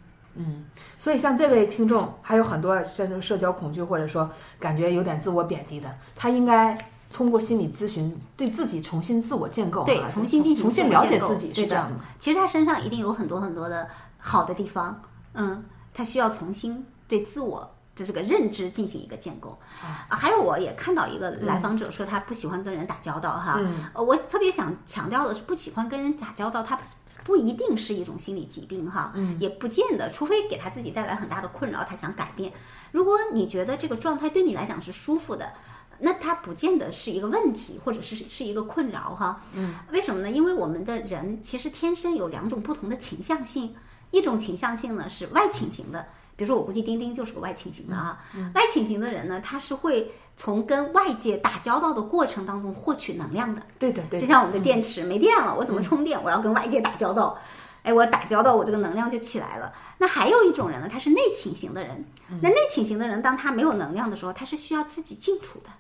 [0.99, 6.77] 所以像这位听众，还有很多这种社交恐惧，或者说感觉有点自我贬低的，他应该
[7.13, 11.97] 通过心理咨询对自己重新自我建构啊，对，重新进行重新了解自己是这样的。
[12.19, 13.89] 其实他身上一定有很多很多的
[14.19, 15.01] 好的地方，
[15.35, 15.65] 嗯，
[15.95, 19.59] 他需要重新对自我的这个认知进行一个建构。
[19.81, 26.79] 啊，还有我也看到一个来访者说他不喜欢跟人打交道哈，嗯呃，我特别想强调的是，不喜欢跟人打交道，他。
[27.27, 32.53] 不一定是一种心理疾病哈，嗯也不见得，除非给他自己带来很大的困扰，他想改变。
[32.93, 35.53] 如果你觉得这个状态对你来讲是舒服的，
[35.99, 39.43] 那它不见得是一个问题，或者是是一个困扰哈。
[39.55, 40.31] 嗯，为什么呢？
[40.31, 43.75] 因为我们的人其实天生有两种不同的倾向性，
[44.13, 46.07] 一种倾向性呢是外倾型的，
[46.37, 48.19] 比如说我估计丁丁就是个外倾型的啊。
[48.55, 53.63] 外倾型的人呢，他是会从跟外界打交道的过程当中获取能量的。
[53.79, 54.21] 对的，对。
[54.21, 56.23] 就像我们的电池没电了，我怎么充电？
[56.23, 57.39] 我要跟外界打交道，
[57.83, 59.73] 哎，我打交道，我这个能量就起来了。
[59.99, 62.05] 那还有一种人呢，他是内倾型的人。
[62.43, 65.71] 那内倾型的人，当他没有能量的时候，他是需要自己静处的，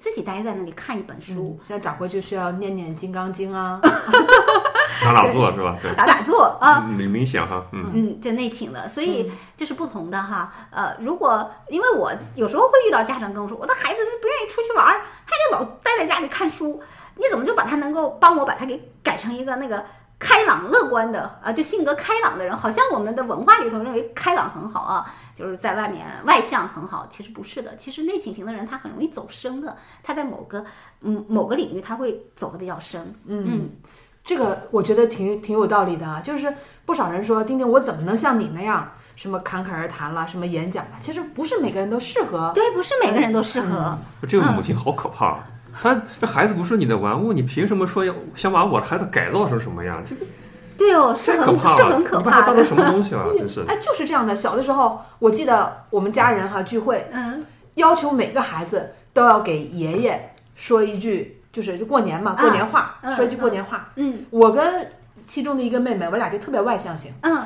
[0.00, 3.80] 自己待在那里看一本书，现在找回去是要念念《金刚经》啊，
[5.00, 5.78] 打打坐是吧？
[5.80, 6.80] 对，打打坐啊。
[6.80, 10.52] 冥冥想哈，嗯，嗯，这内倾的，所以这是不同的哈。
[10.70, 16.82] 呃，如果因为我有时候会遇到家长跟我说，我的孩子不愿意出去玩儿，他就老待在家里看书，
[17.16, 19.84] 你怎么就把他能够帮我把他给改成一个那个
[20.18, 22.56] 开朗乐观的啊，就性格开朗的人？
[22.56, 27.76] 好像我们的文化里头认为开朗很好啊，就是在外面外向很好，其实不是的。
[27.76, 30.64] 其实内倾型的人他很容易走深的，他在某个
[31.00, 33.14] 嗯某个领域他会走的比较深。
[33.26, 33.70] 嗯
[34.24, 36.20] 这个我觉得挺挺有道理的啊。
[36.22, 36.52] 就是
[36.84, 40.92] 不少人说，丁丁，我怎么能像你那样什么侃侃而谈啦，什么演讲啦？
[41.00, 42.52] 其实不是每个人都适合。
[42.54, 43.98] 对，不是每个人都适合。
[44.28, 45.38] 这个母亲好可怕。
[45.80, 50.02] 她这孩子不是你的玩物，你凭什么说要想把我的孩子改造成什么样？
[50.04, 50.24] 这个
[50.76, 51.76] 对哦，是很可怕！
[51.76, 52.46] 是很可你把他怕的。
[52.48, 53.26] 当成什么东西了？
[53.38, 53.64] 真是。
[53.68, 54.34] 哎，就是这样的。
[54.36, 57.44] 小的时候，我记得我们家人哈聚会，嗯，
[57.76, 63.90] 要求每个孩子都要给爷爷说一句，就是就过年嘛，过年话，嗯说一句过年话。
[63.96, 67.12] 嗯我跟其中的一个妹妹，我俩就特别外向型。
[67.20, 67.44] 嗯，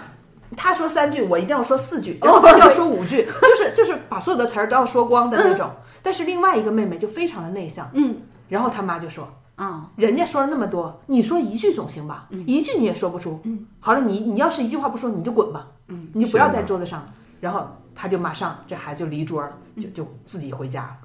[0.56, 5.70] 她说三句，我一定要说四句，然后要说五句，就是就是把所有的词儿都要说光的那种。
[6.02, 8.16] 但是另外一个妹妹就非常的内向，嗯
[8.48, 9.28] 然后她妈就说。
[9.56, 12.28] 啊，人家说了那么多，你说一句总行吧？
[12.46, 13.40] 一句你也说不出。
[13.44, 15.66] 嗯，好了，你你要是一句话不说，你就滚吧。
[15.88, 17.02] 嗯，你就不要在桌子上。
[17.40, 19.50] 然后他就马上这孩子就离桌了，
[19.80, 20.96] 就就自己回家了。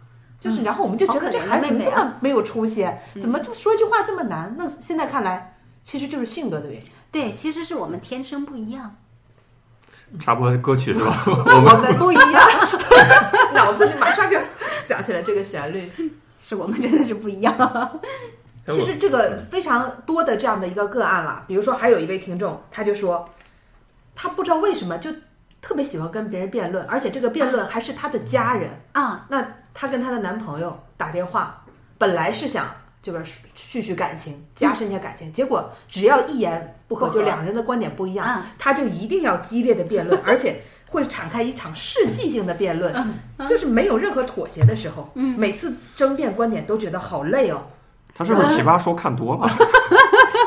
[0.42, 2.86] 就是，然后我们就觉得这孩子怎么这么没有出息？
[3.22, 4.54] 怎么就说句话这么难？
[4.58, 6.88] 那现在看来，其实就是性格的原因。
[7.12, 8.96] 对，其实是我们天生不一样。
[10.20, 11.24] 插播歌曲是吧？
[11.28, 12.50] 我们不一样，
[13.54, 14.38] 脑子里马上就
[14.84, 15.92] 想起来这个旋律。
[16.42, 18.02] 是我们真的是不一样。
[18.68, 23.30] 其实这个非常多的这样的一个个案了，比如说还有一位听众，他就说，
[24.16, 25.12] 他不知道为什么就
[25.62, 28.70] 特别喜欢跟别人辩论，而且这个辩论还是他的家人。
[28.94, 31.64] 啊，那她跟她的男朋友打电话，
[31.98, 32.68] 本来是想
[33.02, 33.24] 这边
[33.56, 35.32] 叙叙感情，加深一下感情。
[35.34, 42.94] 结果只要一言不合，就两个人的观点不一样，她就一定要激烈的辩论，而且会敞开一场世纪性的辩论，
[43.48, 45.10] 就是没有任何妥协的时候。
[45.16, 47.62] 每次争辩观点都觉得好累哦。
[48.14, 49.50] 他是不是奇葩说看多了？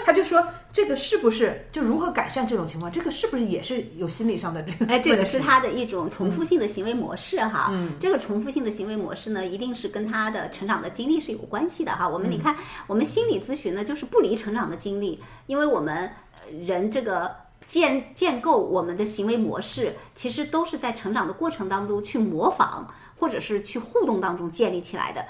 [0.05, 2.91] 他就说这个是不是就如何改善这种情况？
[2.91, 4.87] 这个是不是也是有心理上的这个？
[4.87, 7.69] 哎，这个是他的一种重复性的行为模式哈。
[7.71, 12.09] 嗯，这个重复性的行为模式呢，一定是跟他的成长的经历是有关系的哈。
[12.09, 12.57] 我们你看，
[12.87, 17.45] 我们心理咨询呢，就是不离成长的经历，因为我们呃人这个。
[17.67, 22.87] 建建构我们的行为模式，其实都是在成长的过程当中去模仿，
[23.19, 25.25] 或者是去互动当中建立起来的。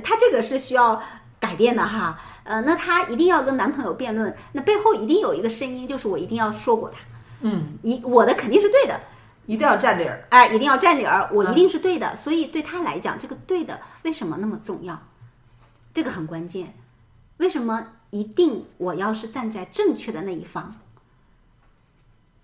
[0.00, 1.02] 他这个是需要
[1.40, 2.20] 改变的哈。
[2.44, 6.98] 呃，那她一定要跟男朋友辩论，那背后一定有一个声音，就是我一定要说过他。
[7.40, 9.00] 嗯，一我的肯定是对的，
[9.46, 10.24] 一定要占理儿。
[10.30, 12.14] 哎，一定要占理儿，我一定是对的。
[12.16, 15.00] 所以对他来讲，这个对的为什么那么重要？
[15.92, 16.74] 这个很关键。
[17.38, 20.76] 为什么一定我要是站在正确的那一方？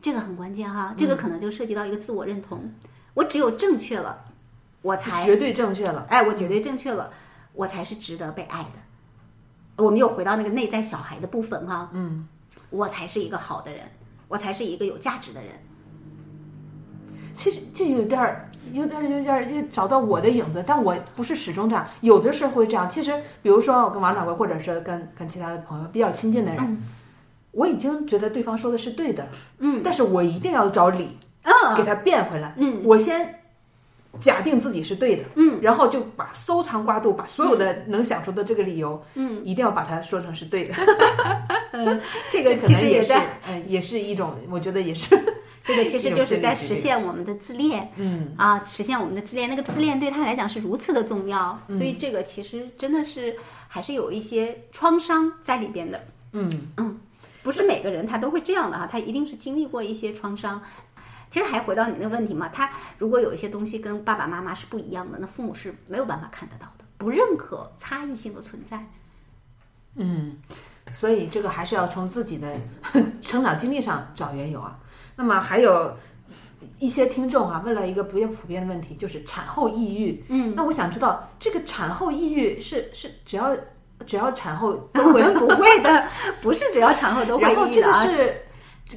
[0.00, 2.72] 这个很关键哈，这个可能就涉及到一个自我认同。
[3.14, 4.24] 我只有正确了，
[4.82, 6.06] 我才绝对正确了。
[6.08, 7.12] 哎，我绝对正确了，
[7.52, 8.70] 我才是值得被爱的。
[9.78, 12.26] 我们又回到那个内在小孩的部分哈，嗯，
[12.70, 13.80] 我才是一个好的人，
[14.28, 15.50] 我才是一个有价值的人。
[17.32, 22.90] 其实这有点儿，有点儿，有点儿，就找到我的影子，但我不是始终这样，有的时候会这样。
[22.90, 26.82] 其实，比如说我跟王掌柜，或者是跟跟其他的朋友比较亲近的人，
[27.52, 29.28] 我已经觉得对方说的是对的，
[29.58, 31.76] 嗯，但是我一定要找理嗯。
[31.76, 33.40] 给他变回来，嗯，我先
[34.20, 40.74] 假定自己是对的，嗯，然后就把搜肠刮肚，把所有的能想出的这个理由，嗯，一定要把它说成是对的。
[42.30, 43.12] 这个可其实也是
[43.48, 45.16] 嗯，也是一种，我觉得也是，
[45.62, 47.92] 这个其实就是在实现我们的自恋。
[47.96, 53.36] 嗯，啊，实现我们的自恋，那个自恋对他来讲是如此的重要，所以这个其实真的是
[53.68, 56.02] 还是有一些创伤在里边的。
[56.32, 56.98] 嗯
[57.40, 60.60] 不是每个人他都会这样的哈，他一定是经历过一些创伤。
[61.30, 68.86] 其实还回到你那个问题嘛，他如果有一些东西跟爸爸妈妈是不一样的，那父母是没有办法看得到的，不认可差异性的存在。
[69.96, 70.36] 嗯，
[70.92, 72.56] 所以这个还是要从自己的
[73.20, 74.78] 成长经历上找缘由啊。
[75.16, 75.96] 那么还有
[76.78, 80.24] 一些听众啊，问了一个比较普遍的问题，就是产后抑郁。
[80.28, 83.56] 嗯，那我想知道，这个产后抑郁是是只要
[84.06, 86.06] 只要产后都会， 不会的，
[86.40, 88.04] 不是只要产后都会抑郁的啊。
[88.04, 88.42] 个是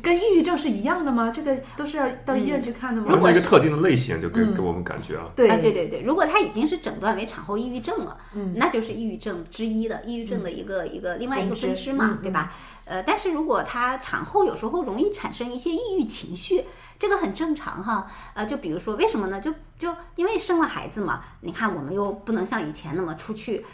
[0.02, 1.30] 跟抑郁症是一样的吗？
[1.34, 3.08] 这个都是要到医院去看的吗？
[3.10, 5.26] 如果一个特定的类型，就给嗯给我们感觉啊。
[5.36, 12.54] 对啊，对对对，如果他已经是诊断为产后抑郁症了，嗯，那就是抑郁症之一的抑郁症的一个、一个另外一个分支分支嘛，嗯对吧？
[12.86, 16.64] 呃，但是如果他产后有时候容易产生一些抑郁情绪，
[16.98, 18.10] 这个很正常哈。
[18.34, 19.42] 呃，就比如说为什么呢？
[19.42, 23.66] 就就因为生了孩子嘛，你看我们又不能像以前那么出去。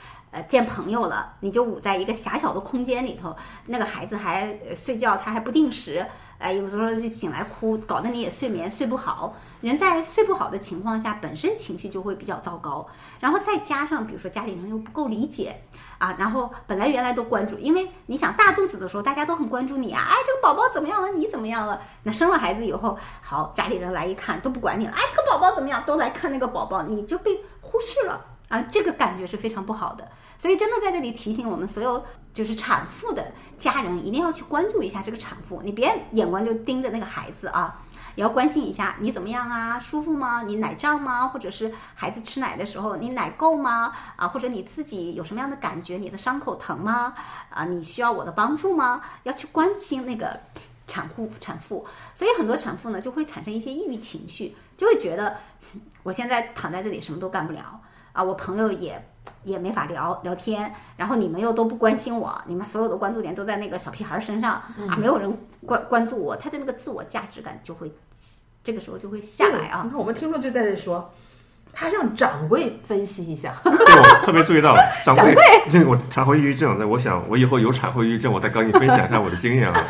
[0.44, 3.36] 见朋友了，你就捂在一个狭小的空间里头，
[3.66, 6.06] 那个孩子还、睡觉，他还不定时，
[6.38, 9.36] 哎，有时候就醒来哭，搞得你也睡眠睡不好。
[9.62, 12.88] 人在睡不好的情况下，本身情绪就会比较糟糕，
[13.20, 15.64] 然后再加上比如说家里人又不够理解
[15.98, 21.12] 啊，然后本来原来都关注，因为你想大肚子的时候大家都很关注你啊，哎，这个宝宝怎么样了？
[21.12, 21.82] 你怎么样了？
[22.04, 25.84] 那生了孩子以后，好，家里人来一看都不管你了，哎，这个宝宝怎么样？
[25.88, 30.08] 都来看那个宝宝，你就被忽视了啊，这个感觉是非常不好的。
[30.38, 32.04] 所以真的在这里提醒我们所有
[32.34, 37.84] 就是产妇的家人，一定要去关注一下这个产妇，你别眼光就盯着那个孩子啊。
[38.16, 39.78] 也要关心一下你怎么样啊？
[39.80, 40.42] 舒服吗？
[40.42, 41.28] 你奶胀吗？
[41.28, 43.94] 或者是孩子吃奶的时候你奶够吗？
[44.16, 46.00] 啊，或者你自己有什么样的感觉？
[46.00, 47.14] 你的伤口疼吗？
[47.52, 49.04] 啊，你需要我的帮助吗？
[49.22, 50.40] 要去关心那个
[50.88, 51.86] 产妇产妇。
[52.16, 55.38] 所以很多产妇呢就会产生一些抑郁情绪，就会觉得
[56.02, 57.80] 我现在躺在这里什么都干不了
[58.14, 59.00] 啊，我朋友也。
[59.44, 65.32] 也没法聊聊天，然后你们又都不关心我，你们所有的关注点都在那个小屁孩身上、啊，没有人
[65.66, 67.92] 关关注我，他的那个自我价值感就会
[68.64, 69.90] 这个时候就会下来啊你。
[69.90, 71.14] 看我们听众就在这说，
[71.72, 73.54] 他让掌柜分析一下。
[73.64, 74.76] 对， 我特别注意到
[75.06, 75.36] 掌柜，
[75.72, 79.84] 这个我产后抑郁症，那我想我以后有产后抑郁症，我再跟你分享一下我的经验啊。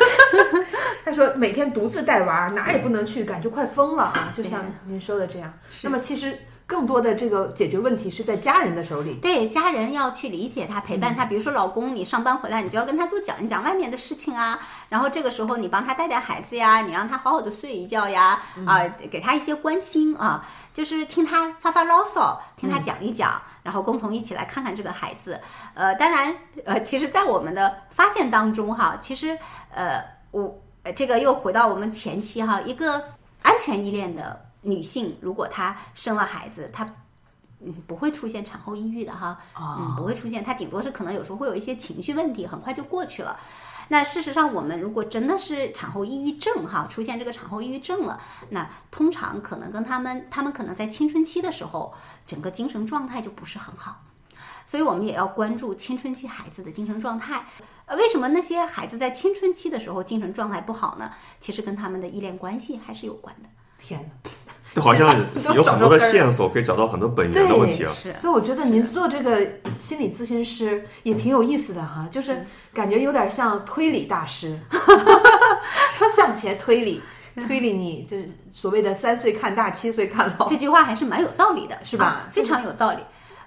[1.04, 4.30] 他说每天独自带娃，哪儿也不能去，感觉快疯了啊！
[4.34, 5.50] 就像您说的这样。
[5.82, 6.38] 那么其实
[6.68, 9.14] 更多的这个解决问题是在家人的手里。
[9.14, 11.24] 对，家人要去理解他，陪伴他。
[11.24, 14.60] 比如说，老公，你上班回来，你就要跟他多讲一讲外面的事情啊。
[14.90, 25.40] 然后这个时候，你帮他带带孩子呀，你让他好好的睡一觉呀，啊，给他一些关心啊，就是听他发发牢骚，听他讲一讲，然后共同一起来看看这个孩子。
[25.72, 26.36] 呃，当然，
[26.66, 29.38] 呃，其实，在我们的发现当中哈，其实，
[29.74, 33.02] 呃，我呃这个又回到我们前期哈，一个
[33.40, 36.84] 安全依恋的女性，如果她生了孩子，她
[37.60, 43.38] 嗯不会出现产后抑郁的哈，哦嗯不会出现，她顶多是可能有时候会有一些情绪问题，很快就过去了。
[43.90, 48.20] 那事实上，我们如果真的是产后抑郁症哈，出现这个产后抑郁症了，
[48.50, 51.94] 那通常可能跟他们，他们可能在青春期的时候，
[52.26, 54.02] 整个精神状态就不是很好。
[54.66, 57.46] 所以我们也要关注青春期孩子的精神状态。
[57.86, 61.10] 呃，为什么那些孩子在青春期的时候精神状态不好呢？
[61.40, 63.48] 其实跟他们的依恋关系还是有关的。
[63.88, 64.30] 天哪！
[64.74, 65.16] 就好像
[65.54, 67.92] 有很多的线索可以找到很多本源的问题啊。
[67.92, 69.40] 是所以我觉得您做这个
[69.78, 72.44] 心理咨询师也挺有意思的哈，就是
[72.74, 74.60] 感觉有点像推理大师，
[76.14, 77.00] 向前推理，
[77.46, 80.56] 推理你这所谓的三岁看大，七岁看老这。
[80.56, 82.98] 句话还是蛮有道理的，是吧啊非常有道理。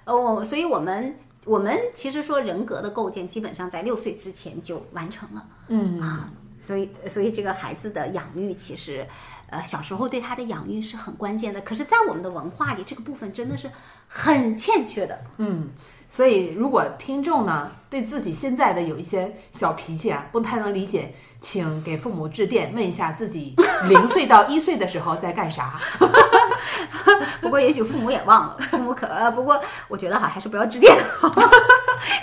[0.04, 5.44] 呃，我所以我们我们其实说人格的构建，基本上在六岁之前就完成了。
[5.68, 6.28] 嗯啊，
[6.66, 9.06] 所以所以这个孩子的养育，其实
[9.52, 11.60] 呃小时候对他的养育是很关键的。
[11.60, 13.70] 可是，在我们的文化里，这个部分真的是
[14.08, 15.22] 很欠缺的。
[15.36, 15.68] 嗯，
[16.14, 23.56] 所以如果听众呢对自己现在的有一些小脾气啊不太能理解，请给父母致电问一下自己
[23.88, 25.80] 零岁到一岁的时候在干啥。
[27.40, 29.58] 不过，也许父母也忘了，父母可呃，不过
[29.88, 31.32] 我觉得哈，还是不要致电好，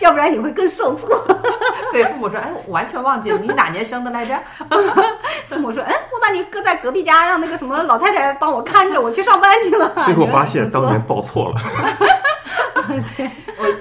[0.01, 1.09] 要不然你会更受挫。
[1.91, 4.39] 对父母说：“哎，我完全忘记了，你哪年生的来着
[5.49, 11.55] 父母说：“哎，我把你搁在隔壁家，让那个什么老太太帮我看着，我去上班去了。”最后发现当年报错了，？”
[13.15, 13.79] 对，我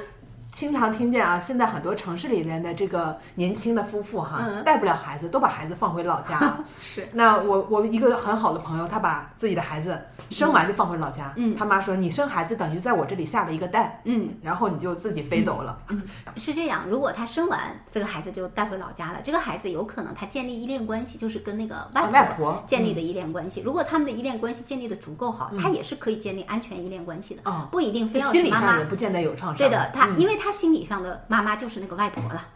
[0.58, 6.58] 经常听见啊，现在很多城市里面的这个年轻的夫妇哈，嗯带不了孩子，都把孩子放回老家。
[6.82, 9.96] 是那我我一个很好的朋友，他把自己的孩子
[10.30, 11.32] 生完就放回老家。
[11.36, 15.78] 嗯他妈说：“你生孩子等于在我这里下了一个蛋，嗯，然后你就自己飞走了。
[15.90, 16.02] 嗯
[16.36, 16.82] 是这样。
[16.88, 23.60] 如果他生完这个孩子就带回老家了，这个孩子有可能他建立依恋关系，就是跟那个外啊外婆建立的依恋关系。
[23.60, 28.84] 如果他们的依恋关系建立的足够好，他也是可以建立安全依恋关系的，哦不一定非要心是妈妈理上也。
[28.86, 29.58] 不见得有创伤。
[29.58, 32.48] 对的，他、嗯因为他心理上的妈妈就是那个外婆了。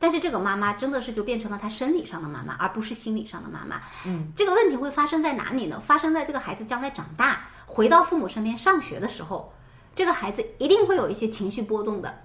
[0.00, 3.80] 但是这个妈妈真的是就变成了他生理上的妈妈，而不是心理上的妈妈。
[4.06, 5.82] 嗯，这个问题会发生在哪里呢？
[5.84, 9.52] 发生在这个孩子将来长大，回到父母身边上学的时候，
[9.96, 12.22] 这个孩子一定会有一些情绪波动的，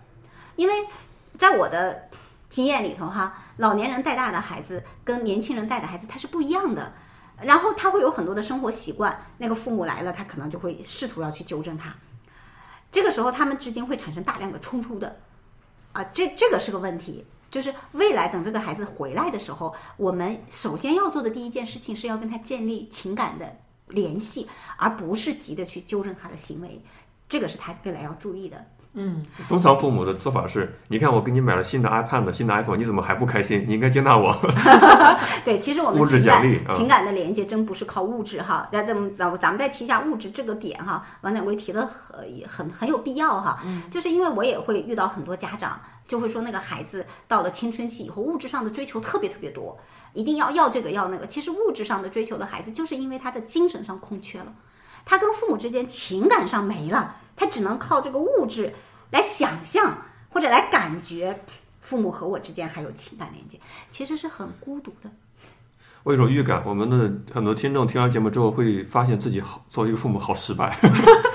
[0.55, 0.73] 因为
[1.39, 2.09] 在我的
[2.47, 6.93] 经验里头哈，老年人带大的孩子跟年轻人带的孩子他是不一样的。
[7.41, 11.91] 然后他会有很多的生活习惯，那个父母来了，他可能就会试图要去纠正他。
[12.93, 15.19] 这个时候，他们之间会产生大量的冲突的，
[15.91, 17.25] 啊，这这个是个问题。
[17.49, 23.57] 就是未来等这个孩子回来的时候，我们首先要做的第一件事情是要跟他建立情感的
[23.87, 26.81] 联系，而不是急着去纠正他的行为。
[27.29, 28.65] 这个是他未来要注意的。
[29.49, 33.65] 通常父母的做法是：你看我给你买了新的 iPad、新的 iPhone，你怎么还不开心？
[33.67, 34.35] 你应该接纳我。
[35.43, 38.69] 对，其实我们物质情感奖励啊情感的连接真不是靠物质哈。
[38.71, 43.59] 那咱们咱咱们再提一下物质这个点哈，王掌柜提的很很很有必要哈。
[43.65, 49.75] 嗯就是因为我也会遇到很多家长就会说，那个孩子到了青春期以后，物质上的追求特别特别多，
[50.13, 51.25] 一定要要这个要那个。
[51.25, 54.53] 其实物质上的追求的孩子，就是因为他的精神上空缺了，
[55.03, 58.73] 他跟父母之间情感上没了，他只能靠这个物质
[59.11, 59.97] 来想象
[60.29, 61.39] 或者来感觉。
[61.79, 63.59] 父母和我之间还有情感连接，
[63.91, 65.11] 其实是很孤独的。
[66.03, 66.97] 我有种预感，我们的
[67.33, 70.77] 很多听众听完节目之后，会发现自己好作为一个父母好失败。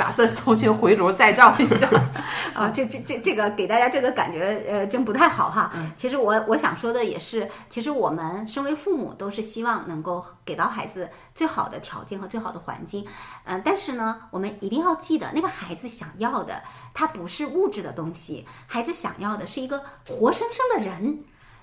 [0.00, 1.88] 打打算重新回炉再造一下。
[2.52, 5.70] 啊，这这这这个给大家这个感觉，呃，真不太好哈。
[5.96, 13.06] 其实我我想说的也是，其实我们身为父母都是希望能够给到孩子最好的条件和最好的环境，
[13.44, 16.60] 嗯、但是呢，我们一定要记得，那个孩子想要的，
[16.92, 21.22] 他不是物质的东西，孩子想要的是一个活生生的人，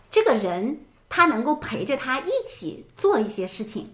[0.09, 3.93] 这个人他能够陪着他一起做一些事情。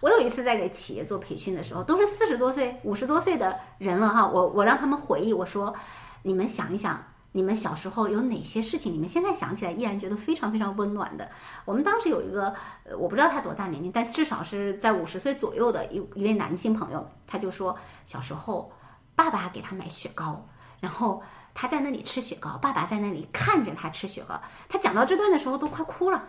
[0.00, 5.74] 我有一次在给企业做培训的时候，都是四十多岁、五十多岁的人了哈，我我让他们回忆，我说，
[6.22, 7.02] 你们想一想，
[7.32, 11.28] 你们小时候有哪些事情，你们现在想起来依然觉得非常非常温暖的？
[11.64, 12.54] 我们当时有一个，
[12.96, 18.70] 我不知道他多大年龄，但至少是在五十岁左右的一一位男性朋友，他就说，小时候
[19.16, 20.46] 爸爸给他买雪糕，
[20.78, 21.20] 然后
[21.54, 24.40] 他在那里吃雪糕，爸爸在那里看着他吃雪糕。
[24.68, 26.22] 他讲到这段的时候都快哭了。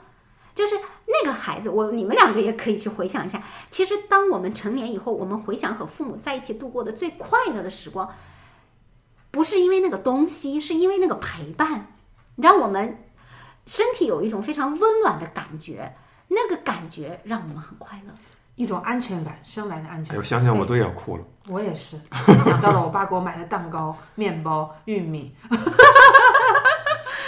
[0.59, 0.75] 就是
[1.05, 3.41] 那个孩子，我你们两个也可以去回想一下。
[3.69, 8.13] 其实，当我们成年以后，我们回想和父母在一起度过的最快乐的时光，
[9.31, 11.87] 不是因为那个东西，是因为那个陪伴，
[12.35, 13.05] 让我们
[13.67, 15.95] 身体有一种非常温暖的感觉。
[16.27, 18.11] 那个感觉让我们很快乐。
[18.55, 21.23] 一种安全感，生来的安全哎我，想想我都要哭了。
[21.47, 21.97] 我也是
[22.43, 25.33] 想到了我爸给我买的蛋糕、面包、玉米。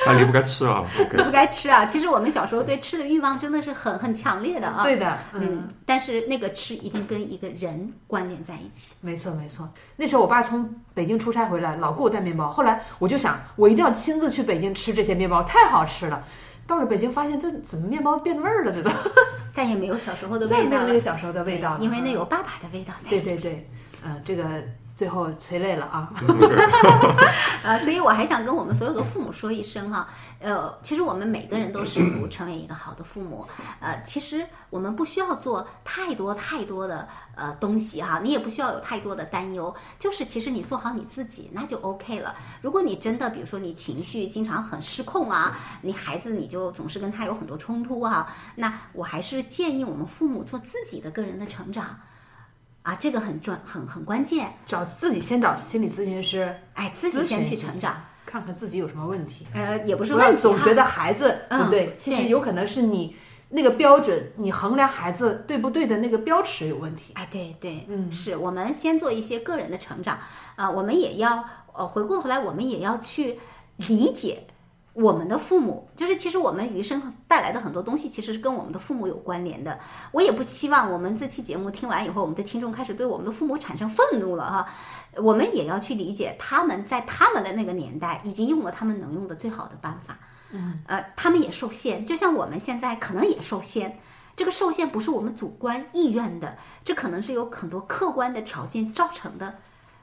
[0.08, 0.84] 啊，离不开吃啊。
[1.12, 1.86] 离不该吃啊。
[1.86, 4.84] 其实我们小时候对吃的欲望真的是很很强烈的啊。
[4.84, 8.96] 对的，嗯，嗯，但是那个吃一定跟一个人关联在一起。
[9.02, 9.70] 没错没错。
[9.96, 12.50] 那时候我爸从北京出差回来，老给我带面包。
[12.50, 16.24] 后来我就想，我一定要亲自去北京吃这些面包，太好吃了。
[16.68, 18.72] 到了北京，发现这怎么面包变味儿了？
[18.72, 18.90] 这都
[19.52, 21.80] 再也没有小时候的再也味道了没有那个小时候的味道了。
[21.82, 23.10] 因为那嗯有爸爸的味道在。
[23.10, 23.70] 对对对，
[24.06, 24.44] 嗯、这个
[25.02, 26.14] 最后催泪了啊。
[27.66, 30.08] 呃，所以我还想跟我们所有的父母说一声哈，
[30.40, 33.48] 呃，其实我们每个人都试图成为一个好的父母，
[33.80, 42.36] 呃，其实我们不需要做太多太多的呃东西哈，你也不需要有太多的担忧，就是其实你做好你自己那就 OK 了。
[42.62, 52.00] 如果你真的比如说你情绪经常很失控啊，你孩子你就总是跟他有很多冲突啊，那我还是建议我们父母做自己的个人的成长。
[52.84, 59.46] 啊，这个很重很很关键，找自己先找心理咨询师哎，自己咨先去成长。，看看自己有什么问题。
[59.54, 61.94] 呃，也不是问题总觉得孩子对嗯不对？
[61.96, 63.16] 其实有可能是你
[63.50, 67.14] 那个标准，你衡量孩子对不对的那个标尺有问题。
[67.16, 70.18] 哎，对对，嗯是我们先做一些个人的成长
[70.56, 71.44] 啊、我们也要
[71.74, 73.40] 呃回过头来，我们也要去
[73.78, 74.48] 理解
[74.94, 79.80] 我们的父母，就是其实我们余生带来的很多东西，其实是跟我们的父母有关联的。
[80.12, 84.68] 我也不期望我们这期节目听完以后，我们的听众开始对我们的父母产生愤怒了哈。
[85.18, 90.18] 我们也要去理解他们在他们的那个年代已经用了他们能用的最好的办法。
[90.52, 94.00] 嗯，呃，他们也受限，就像我们现在可能也受限。
[94.36, 99.56] 这个受限不是我们主观意愿的，这可能是有很多客观的条件造成的，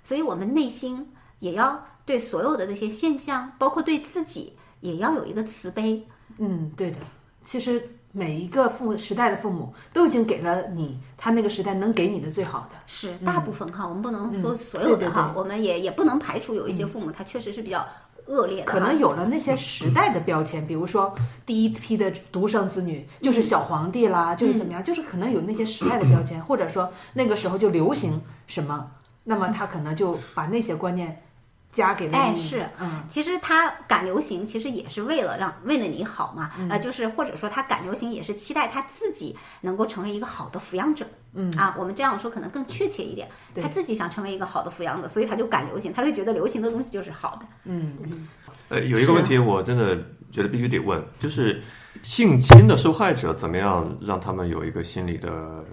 [0.02, 6.06] 所以我们内心也要对所有的这些现象，包括对自己，也要有一个慈悲。
[6.38, 6.98] 嗯，对的。
[7.44, 7.82] 其实
[8.12, 12.76] 每一个父母时代的父母都已经给了你他那个时代能给你的最好的。
[12.86, 17.86] 是大部分哈，我们不能说嗯所有的哈，我们也也不能排除有一些父母他确实是比较
[18.26, 21.14] 恶劣的，可能有了那些时代的标签，比如说
[21.46, 28.90] 第一批的独生子女就是小皇帝啦，就是怎么样，就是可能有那些时代的标签，或者说那个时候就流行什么，
[29.24, 31.22] 那么他可能就把那些观念
[31.70, 32.08] 加给。
[32.10, 36.68] 哎是嗯，其实他赶流行，其实也是为了让为了你好嘛，嗯。
[36.70, 41.52] 呃，就是或者说他赶流行也是期待他自己能够成为一个好的抚养者，嗯。
[41.56, 43.62] 啊，我们这样说可能更确切一点，对。
[43.62, 47.46] 他自己想成为一个好的抚养者，所以他就赶流行，他会觉得流行的东西就是好的。
[47.64, 48.26] 嗯。
[48.68, 49.96] 呃，有一个问题我真的
[50.30, 51.62] 觉得必须得问，就是
[52.02, 55.64] 性侵的受害者怎么样让他们有一个心理的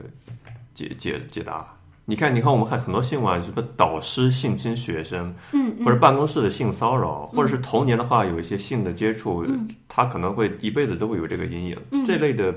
[0.74, 1.66] 解解解答？
[2.08, 9.44] 你看，你看，我们看很多新闻，什么导师性侵学生，嗯或者办公室的性骚扰，或者是童年的话有一些性的接触，
[9.88, 12.06] 他可能会一辈子都会有这个阴影。
[12.06, 12.54] 这类的，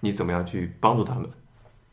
[0.00, 1.28] 你怎么样去帮助他们？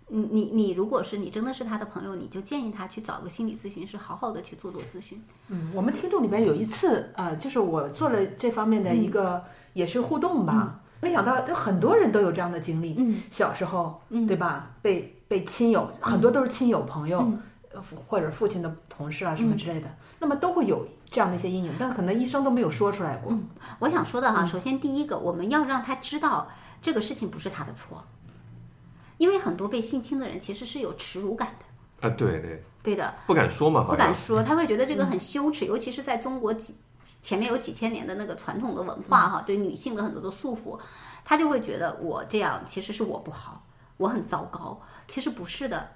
[0.07, 5.21] 你你你，如果是你真的是他的朋友，你就建议他去找个心理咨询师，好好的去做做咨询。
[5.49, 9.43] 嗯，我们听众里边有一次，呃，就是我做了这方面的一个
[9.73, 12.95] 也是互动吧，没想到就很多人都有这样的经历。
[12.97, 14.71] 嗯，小时候，嗯对吧？
[14.81, 17.27] 被被亲友，很多都是亲友朋友，
[18.05, 19.89] 或者父亲的同事啊什么之类的，
[20.19, 23.35] 那么都会有这样的一些阴影，但可能医生都没有说出来过。
[23.79, 26.47] 我想说的哈，首先第一个，我们要让他知道
[26.79, 28.03] 这个事情不是他的错，
[29.17, 36.75] 因为很多被性侵的人其实是有耻辱感的，啊，对对，对的，不敢说嘛，不敢说，他会觉得这个很羞耻，尤其是在中国几
[37.23, 40.79] 前面有几千年的那个传统的文化哈，对女性的很多的束缚，
[41.25, 43.62] 他就会觉得我这样其实是我不好，
[43.97, 44.81] 我很糟糕。
[45.07, 45.89] 其实不是的，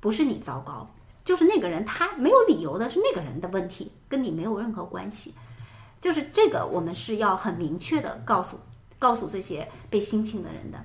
[0.00, 0.88] 不是你糟糕，
[1.24, 5.34] 就是那个人他没有理由的，是那个人的问题，跟你没有任何关系。
[6.00, 8.58] 就是这个，我们是要很明确的告诉
[8.98, 10.78] 告诉这些被性侵的人的。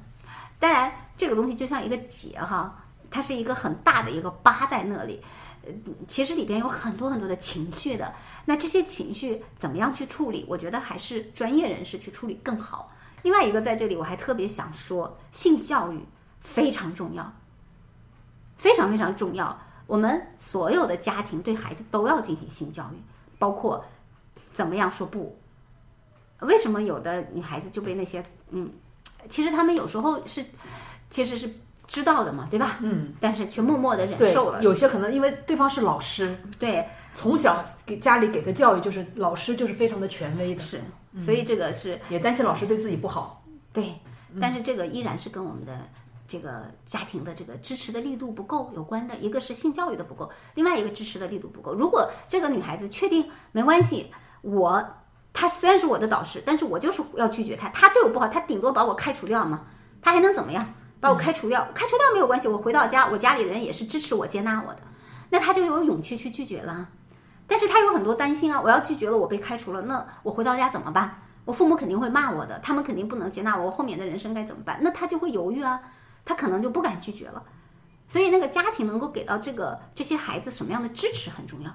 [0.60, 5.22] 当然，这个东西就像一个结哈，它是一个很大的一个疤在那里。
[5.66, 5.72] 呃，
[6.08, 8.14] 其实里边有很多很多的情绪的。
[8.46, 10.46] 那这些情绪怎么样去处理？
[10.48, 12.92] 我觉得还是专业人士去处理更好。
[13.22, 16.04] 另外一个，在这里我还特别想说，性教育
[16.44, 17.34] 非常重要，
[18.58, 19.58] 非常非常重要。
[19.88, 23.02] 我们所有的家庭对孩子都要进行性教育，
[23.40, 23.84] 包括
[24.52, 25.36] 怎么样说不。
[26.40, 28.70] 为什么有的女孩子就被那些嗯，
[29.30, 30.44] 其实他们有时候是
[31.10, 31.50] 其实是
[31.88, 32.78] 知道的嘛，对吧？
[32.82, 40.82] 嗯，但是却默默的忍受了。，有些可能因为对方是老师，对，从小给家里给的教育就是老师就是非常的权威的，是，
[41.20, 43.44] 所以这个是也担心老师对自己不好。
[43.72, 43.94] 对，
[44.40, 45.78] 但是这个依然是跟我们的
[46.28, 49.16] 这个家庭的这个支持的力度不够有关的。
[49.18, 51.74] 一个是性教育的不够，另外一个支持的力度不够。
[51.74, 54.84] 如果这个女孩子确定没关系，我
[55.32, 59.66] 她虽然是我的导师，但是我就是要拒绝她，她对我不好，她顶多把我开除掉嘛，
[60.02, 60.66] 她还能怎么样？
[61.00, 64.80] 把我开除掉，开除掉没有关系，我回到家，我家里人也是支持我、接纳我的，
[65.32, 66.88] 那她就有勇气去拒绝了。
[67.46, 71.20] 但是她有很多担心啊，我要拒绝了，我被开除了，那我回到家怎么办？
[71.44, 74.80] 我父母肯定会骂我的，他们肯定不能接纳我，我后面的人生该怎么办？
[74.82, 75.82] 那他就会犹豫啊，
[76.26, 77.44] 他可能就不敢拒绝了。
[78.08, 81.74] 所以那个家庭能够给到这个这些孩子什么样的支持很重要。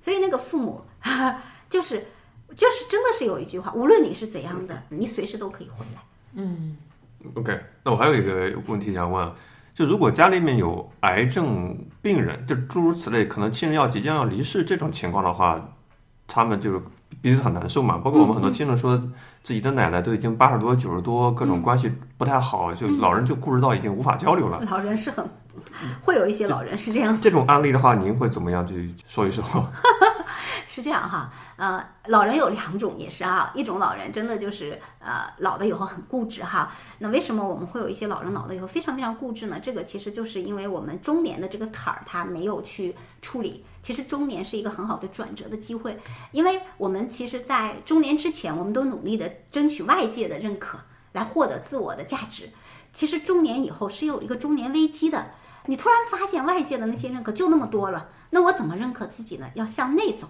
[0.00, 0.80] 所以那个父母
[1.68, 2.06] 就是
[2.54, 6.02] 就是真的是有一句话，无论你是怎样的，你随时都可以回来。
[6.34, 6.76] 嗯
[7.34, 9.32] ，OK，那我还有一个问题想问，
[9.74, 15.72] 就如果家里面有癌症病人，就诸如此类，可能亲人要即将要离世这种情况的话，
[16.28, 16.80] 他们就是
[17.26, 17.98] 彼此很难受嘛。
[17.98, 18.96] 包括我们很多听众说，
[19.42, 24.62] 自己的奶奶都已经八十多、九十多，各种关系不太好，就老人就固执到已经无法交流了。
[24.70, 25.28] 老人是很
[26.00, 27.20] 会有一些老人是这样。
[27.20, 29.42] 这种案例的话，您会怎么样去说一说？
[30.66, 36.72] 是这样哈，呃，老人有两种也是哈，一种老人真的就是呃老了以后很固执哈。
[36.98, 39.60] 那为什么我们会有一些老人老了以后非常非常固执呢？
[39.62, 43.64] 这个其实就是因为我们中年的这个坎儿他没有去处理。
[43.82, 45.96] 其实中年是一个很好的转折的机会，
[46.32, 50.76] 因为我们其实，在中年之前，我们都努力的争取外界的认可，
[51.12, 52.50] 来获得自我的价值。
[52.92, 55.30] 其实中年以后是有一个中年危机的，
[55.66, 59.48] 你突然发现外界的那些认可就那么多了，那我怎么认可自己呢？
[59.54, 60.26] 要向内走。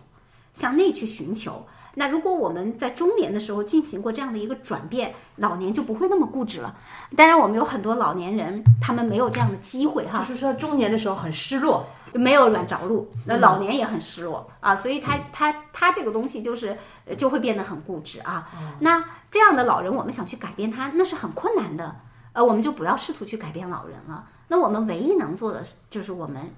[0.56, 1.64] 向内去寻求。
[1.98, 6.74] 那如果我们在中年的时候进行过这样的一个转变，老年就不会那么固执了。
[7.16, 16.76] 当然，我们有很多老年人，他们没有这样的机会哈，就是说中年的时候很失落，没有软着陆，那老年也很失落啊，所以他他他这个东西就是
[17.06, 18.50] 呃就会变得很固执啊。
[18.80, 21.96] 那这样的老人，我们想去改变他，那是很困难的。
[22.32, 24.26] 呃，我们就不要试图去改变老人了。
[24.48, 26.50] 那我们唯一能做的就是我们。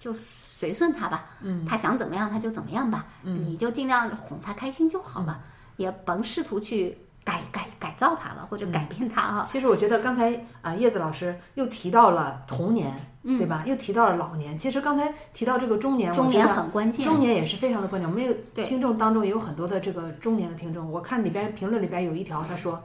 [0.00, 5.38] 就随顺他吧，嗯，他想怎么样他就怎么样吧，嗯，你就尽量哄他开心就好了，
[5.76, 9.42] 也甭试图去改改改造他了或者改变他啊。
[9.46, 13.62] 其实我觉得刚才啊叶子老师又提到了童年，对吧？
[13.66, 14.56] 又提到了老年。
[14.56, 18.08] 其实刚才提到这个中年，中年很关键，中年也是非常的关键。
[18.08, 22.82] 我们有听众当中也有很多的这个中年的听众，我看里边评论里边有一条他说，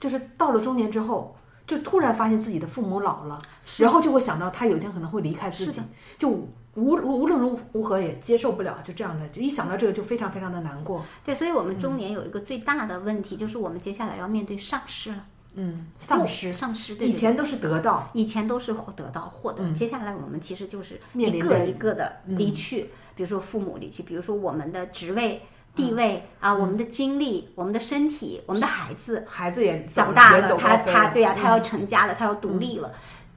[0.00, 1.36] 就是到了中年之后。
[1.66, 3.38] 就突然发现自己的父母老了，
[3.78, 5.80] 然后就会想到他有一天可能会离开自己，
[6.18, 11.04] 就无无论如如何也接受不了，就这样的，就一想到这个就非常非常的难过。
[11.24, 15.24] 对，所以我们中年有一个最大的问题，就是我们接下来要面对丧失了。
[15.54, 16.94] 嗯，丧失，丧失。
[16.96, 25.42] 以前都是得到，以前都是得到获得，接下来我们其实就是一个一个的离去，比如说父母离去，比如说我们的职位。
[25.74, 32.92] 地位啊，我们的精力，我们的身体，我们的孩子，孩子也长大了，他他对呀，他要成家了，他要独立了。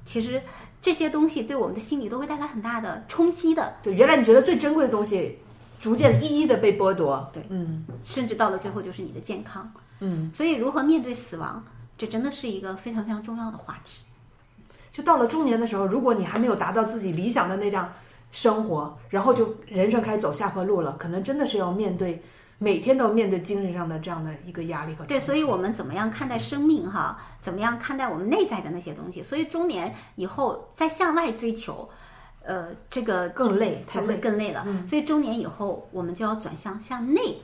[0.05, 0.41] 其实
[0.79, 3.75] 这些东西对我们的心理都会带来很大的冲击的。
[3.81, 5.39] 对，原来你觉得最珍贵的东西，
[5.79, 7.27] 逐渐一一的被剥夺。
[7.33, 9.71] 对，嗯，甚至到了最后就是你的健康。
[10.01, 11.63] 嗯，所以如何面对死亡，
[11.97, 14.03] 这真的是一个非常非常重要的话题。
[14.91, 17.91] 就到了中年的时候，如果你还没有达到自己理想的那样。
[18.31, 22.21] 生活，然后就人生开始走下坡路了，可能真的是要面对
[22.59, 27.19] 每天都要面对精神上的这样的一个压力和对，所以我们怎么样看待生命哈？
[27.41, 29.23] 怎么样看待我们内在的那些东西？
[29.23, 31.87] 所以中年以后再向外追求，
[32.43, 34.65] 呃，这个更累，就会更累了。
[34.87, 37.39] 所以中年以后，我们就要转向向内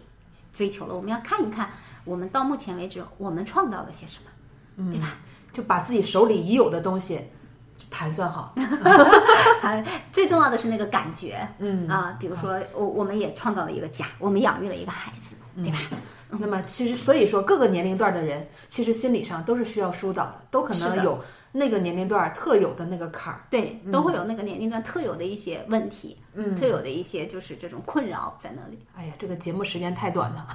[0.53, 0.95] 追求了。
[0.95, 1.69] 我们要看一看，
[2.05, 5.15] 我们到目前为止我们创造了些什么，对吧？
[5.53, 7.19] 就把自己手里已有的东西。
[7.93, 8.55] 盘算好，
[10.11, 11.87] 最重要的是那个感觉，嗯。
[11.87, 15.77] 啊，比如说我我们也创造了一个家，我们养育了一个孩子，对吧？
[16.29, 28.79] 那么其实所以说各个年龄段的人，其实心理上都是需要疏导的，都可能有那个年龄段特有的那个坎儿，对，都会有那个年龄段特有的一些问题，嗯，特有的一些就是这种困扰在那里。
[28.95, 30.47] 哎呀，这个节目时间太短了，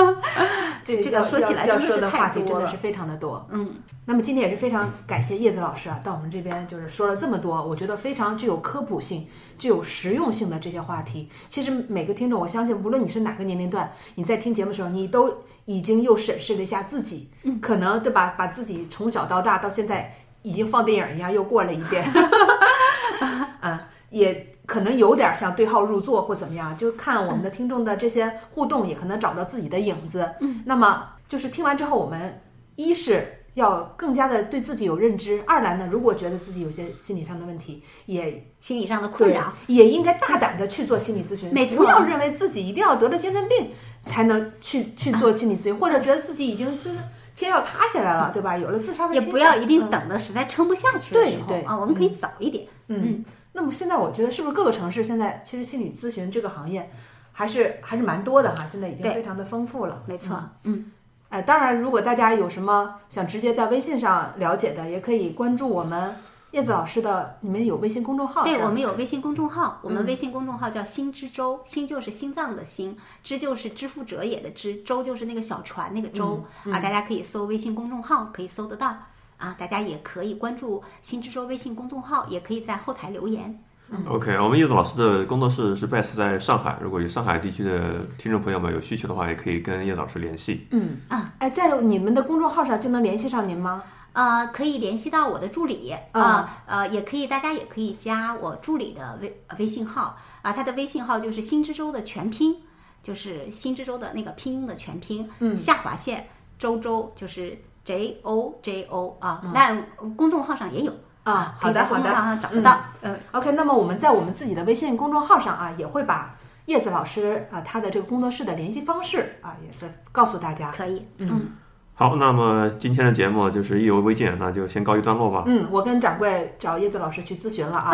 [0.84, 3.74] 这这个说起来要说的话题真的是非常的多，嗯。
[4.06, 9.26] 那么今天也是非常感谢叶子老师啊，到我们这边就是说了这么多，我觉得非常具有科普性、
[9.58, 11.26] 具有实用性的这些话题。
[11.48, 17.30] 其实每个听众，我相信无论你是哪个年龄段，你在听节目的时候，你都已经又审视了一下自己，
[17.62, 18.34] 可能对吧？
[18.36, 22.04] 把自己从小到大到现在已经放电影一样又过了一遍，
[23.60, 30.30] 啊，也可能有点像对号入座或怎么样，就看我们的听众的这些互动，也可能找到自己的影子。
[30.64, 32.40] 那么就是听完之后，我们
[32.76, 33.40] 一是。
[33.54, 35.40] 要更加的对自己有认知。
[35.46, 41.54] 二来呢，如果觉得自己有些心理上的问题，也心理上的困扰，也应该大胆的去做心理咨询。
[41.54, 43.70] 没错，不要认为自己一定要得了精神病
[44.02, 46.98] 才能去去做心理咨询，或者觉得自己已经就是
[47.36, 48.58] 天要塌下来了，对吧？
[48.58, 52.66] 有了自杀的也不要一定等的实在撑不下去的时候啊，我们可以早一点。
[52.88, 53.24] 嗯，
[53.54, 56.90] 那么现在我觉得是不是各个城市现在其实心理咨询这个行业
[57.32, 58.66] 还是还是蛮多的哈？
[58.66, 60.02] 现在已经非常的丰富了。
[60.06, 60.92] 没错，嗯。
[61.30, 66.14] 哎，当然，如果大家有什么想直接在微信上了解的，也可以关注我们
[66.52, 68.44] 叶子老师的，你们有微信公众号？
[68.44, 78.96] 对，我们有微信公众号，我嗯们微信公众号叫“心之舟”，心就是心脏的心，之就是支付者也的支，舟就是那个小船那个舟、嗯啊，大家可以搜微信公众号，可以搜得到
[79.44, 83.62] 啊，大家也可以关注“新之州”微信公众号，也可以在后台留言。
[84.08, 90.66] OK，我们叶总老师的工作室是 base 在上海，如果有上海地区的听众朋友们有需求的话，也可以跟叶老师联系。
[90.70, 93.82] 嗯啊，哎，在你们的公众号上就能联系上您吗？
[94.14, 102.56] 呃，可以联系到我的助理啊、呃，也可以，大家也可以加我助理的微呃微信号啊，他的微信号就是新之州的全拼，
[103.02, 109.76] 就是新之州的那个拼音的全拼，嗯，下划线周周就是 J O J O 啊，那
[110.16, 110.92] 公众号上也有
[111.22, 112.10] 啊，好的好的。
[112.10, 116.34] 上找得到，嗯 OK，那么我们在我们自己的微信公众号上啊，也会把
[116.66, 120.70] 叶子老师啊他的这个工作室的联系方式啊，也是告诉大家。
[120.70, 121.52] 可以，嗯，
[121.94, 125.44] 好，那么今天的节目就是意犹未尽，那就先告一段落吧。
[125.46, 127.92] 嗯，我跟掌柜找叶子老师去咨询了啊。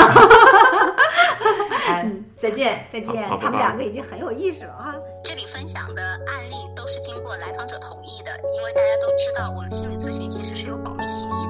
[1.90, 2.86] 哎，再见。
[2.92, 4.94] 再见他们两个已经很有意识了哈。
[5.24, 11.49] 这里分享的案例都是经过来访者同意的，因为大家都知道，我们心理咨询其实是有保密协议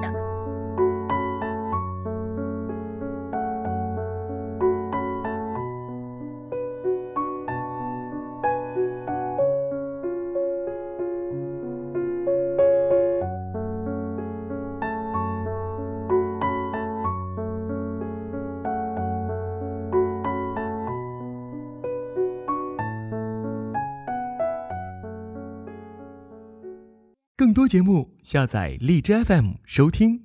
[27.71, 30.23] 节目，下载荔枝 FM 收听。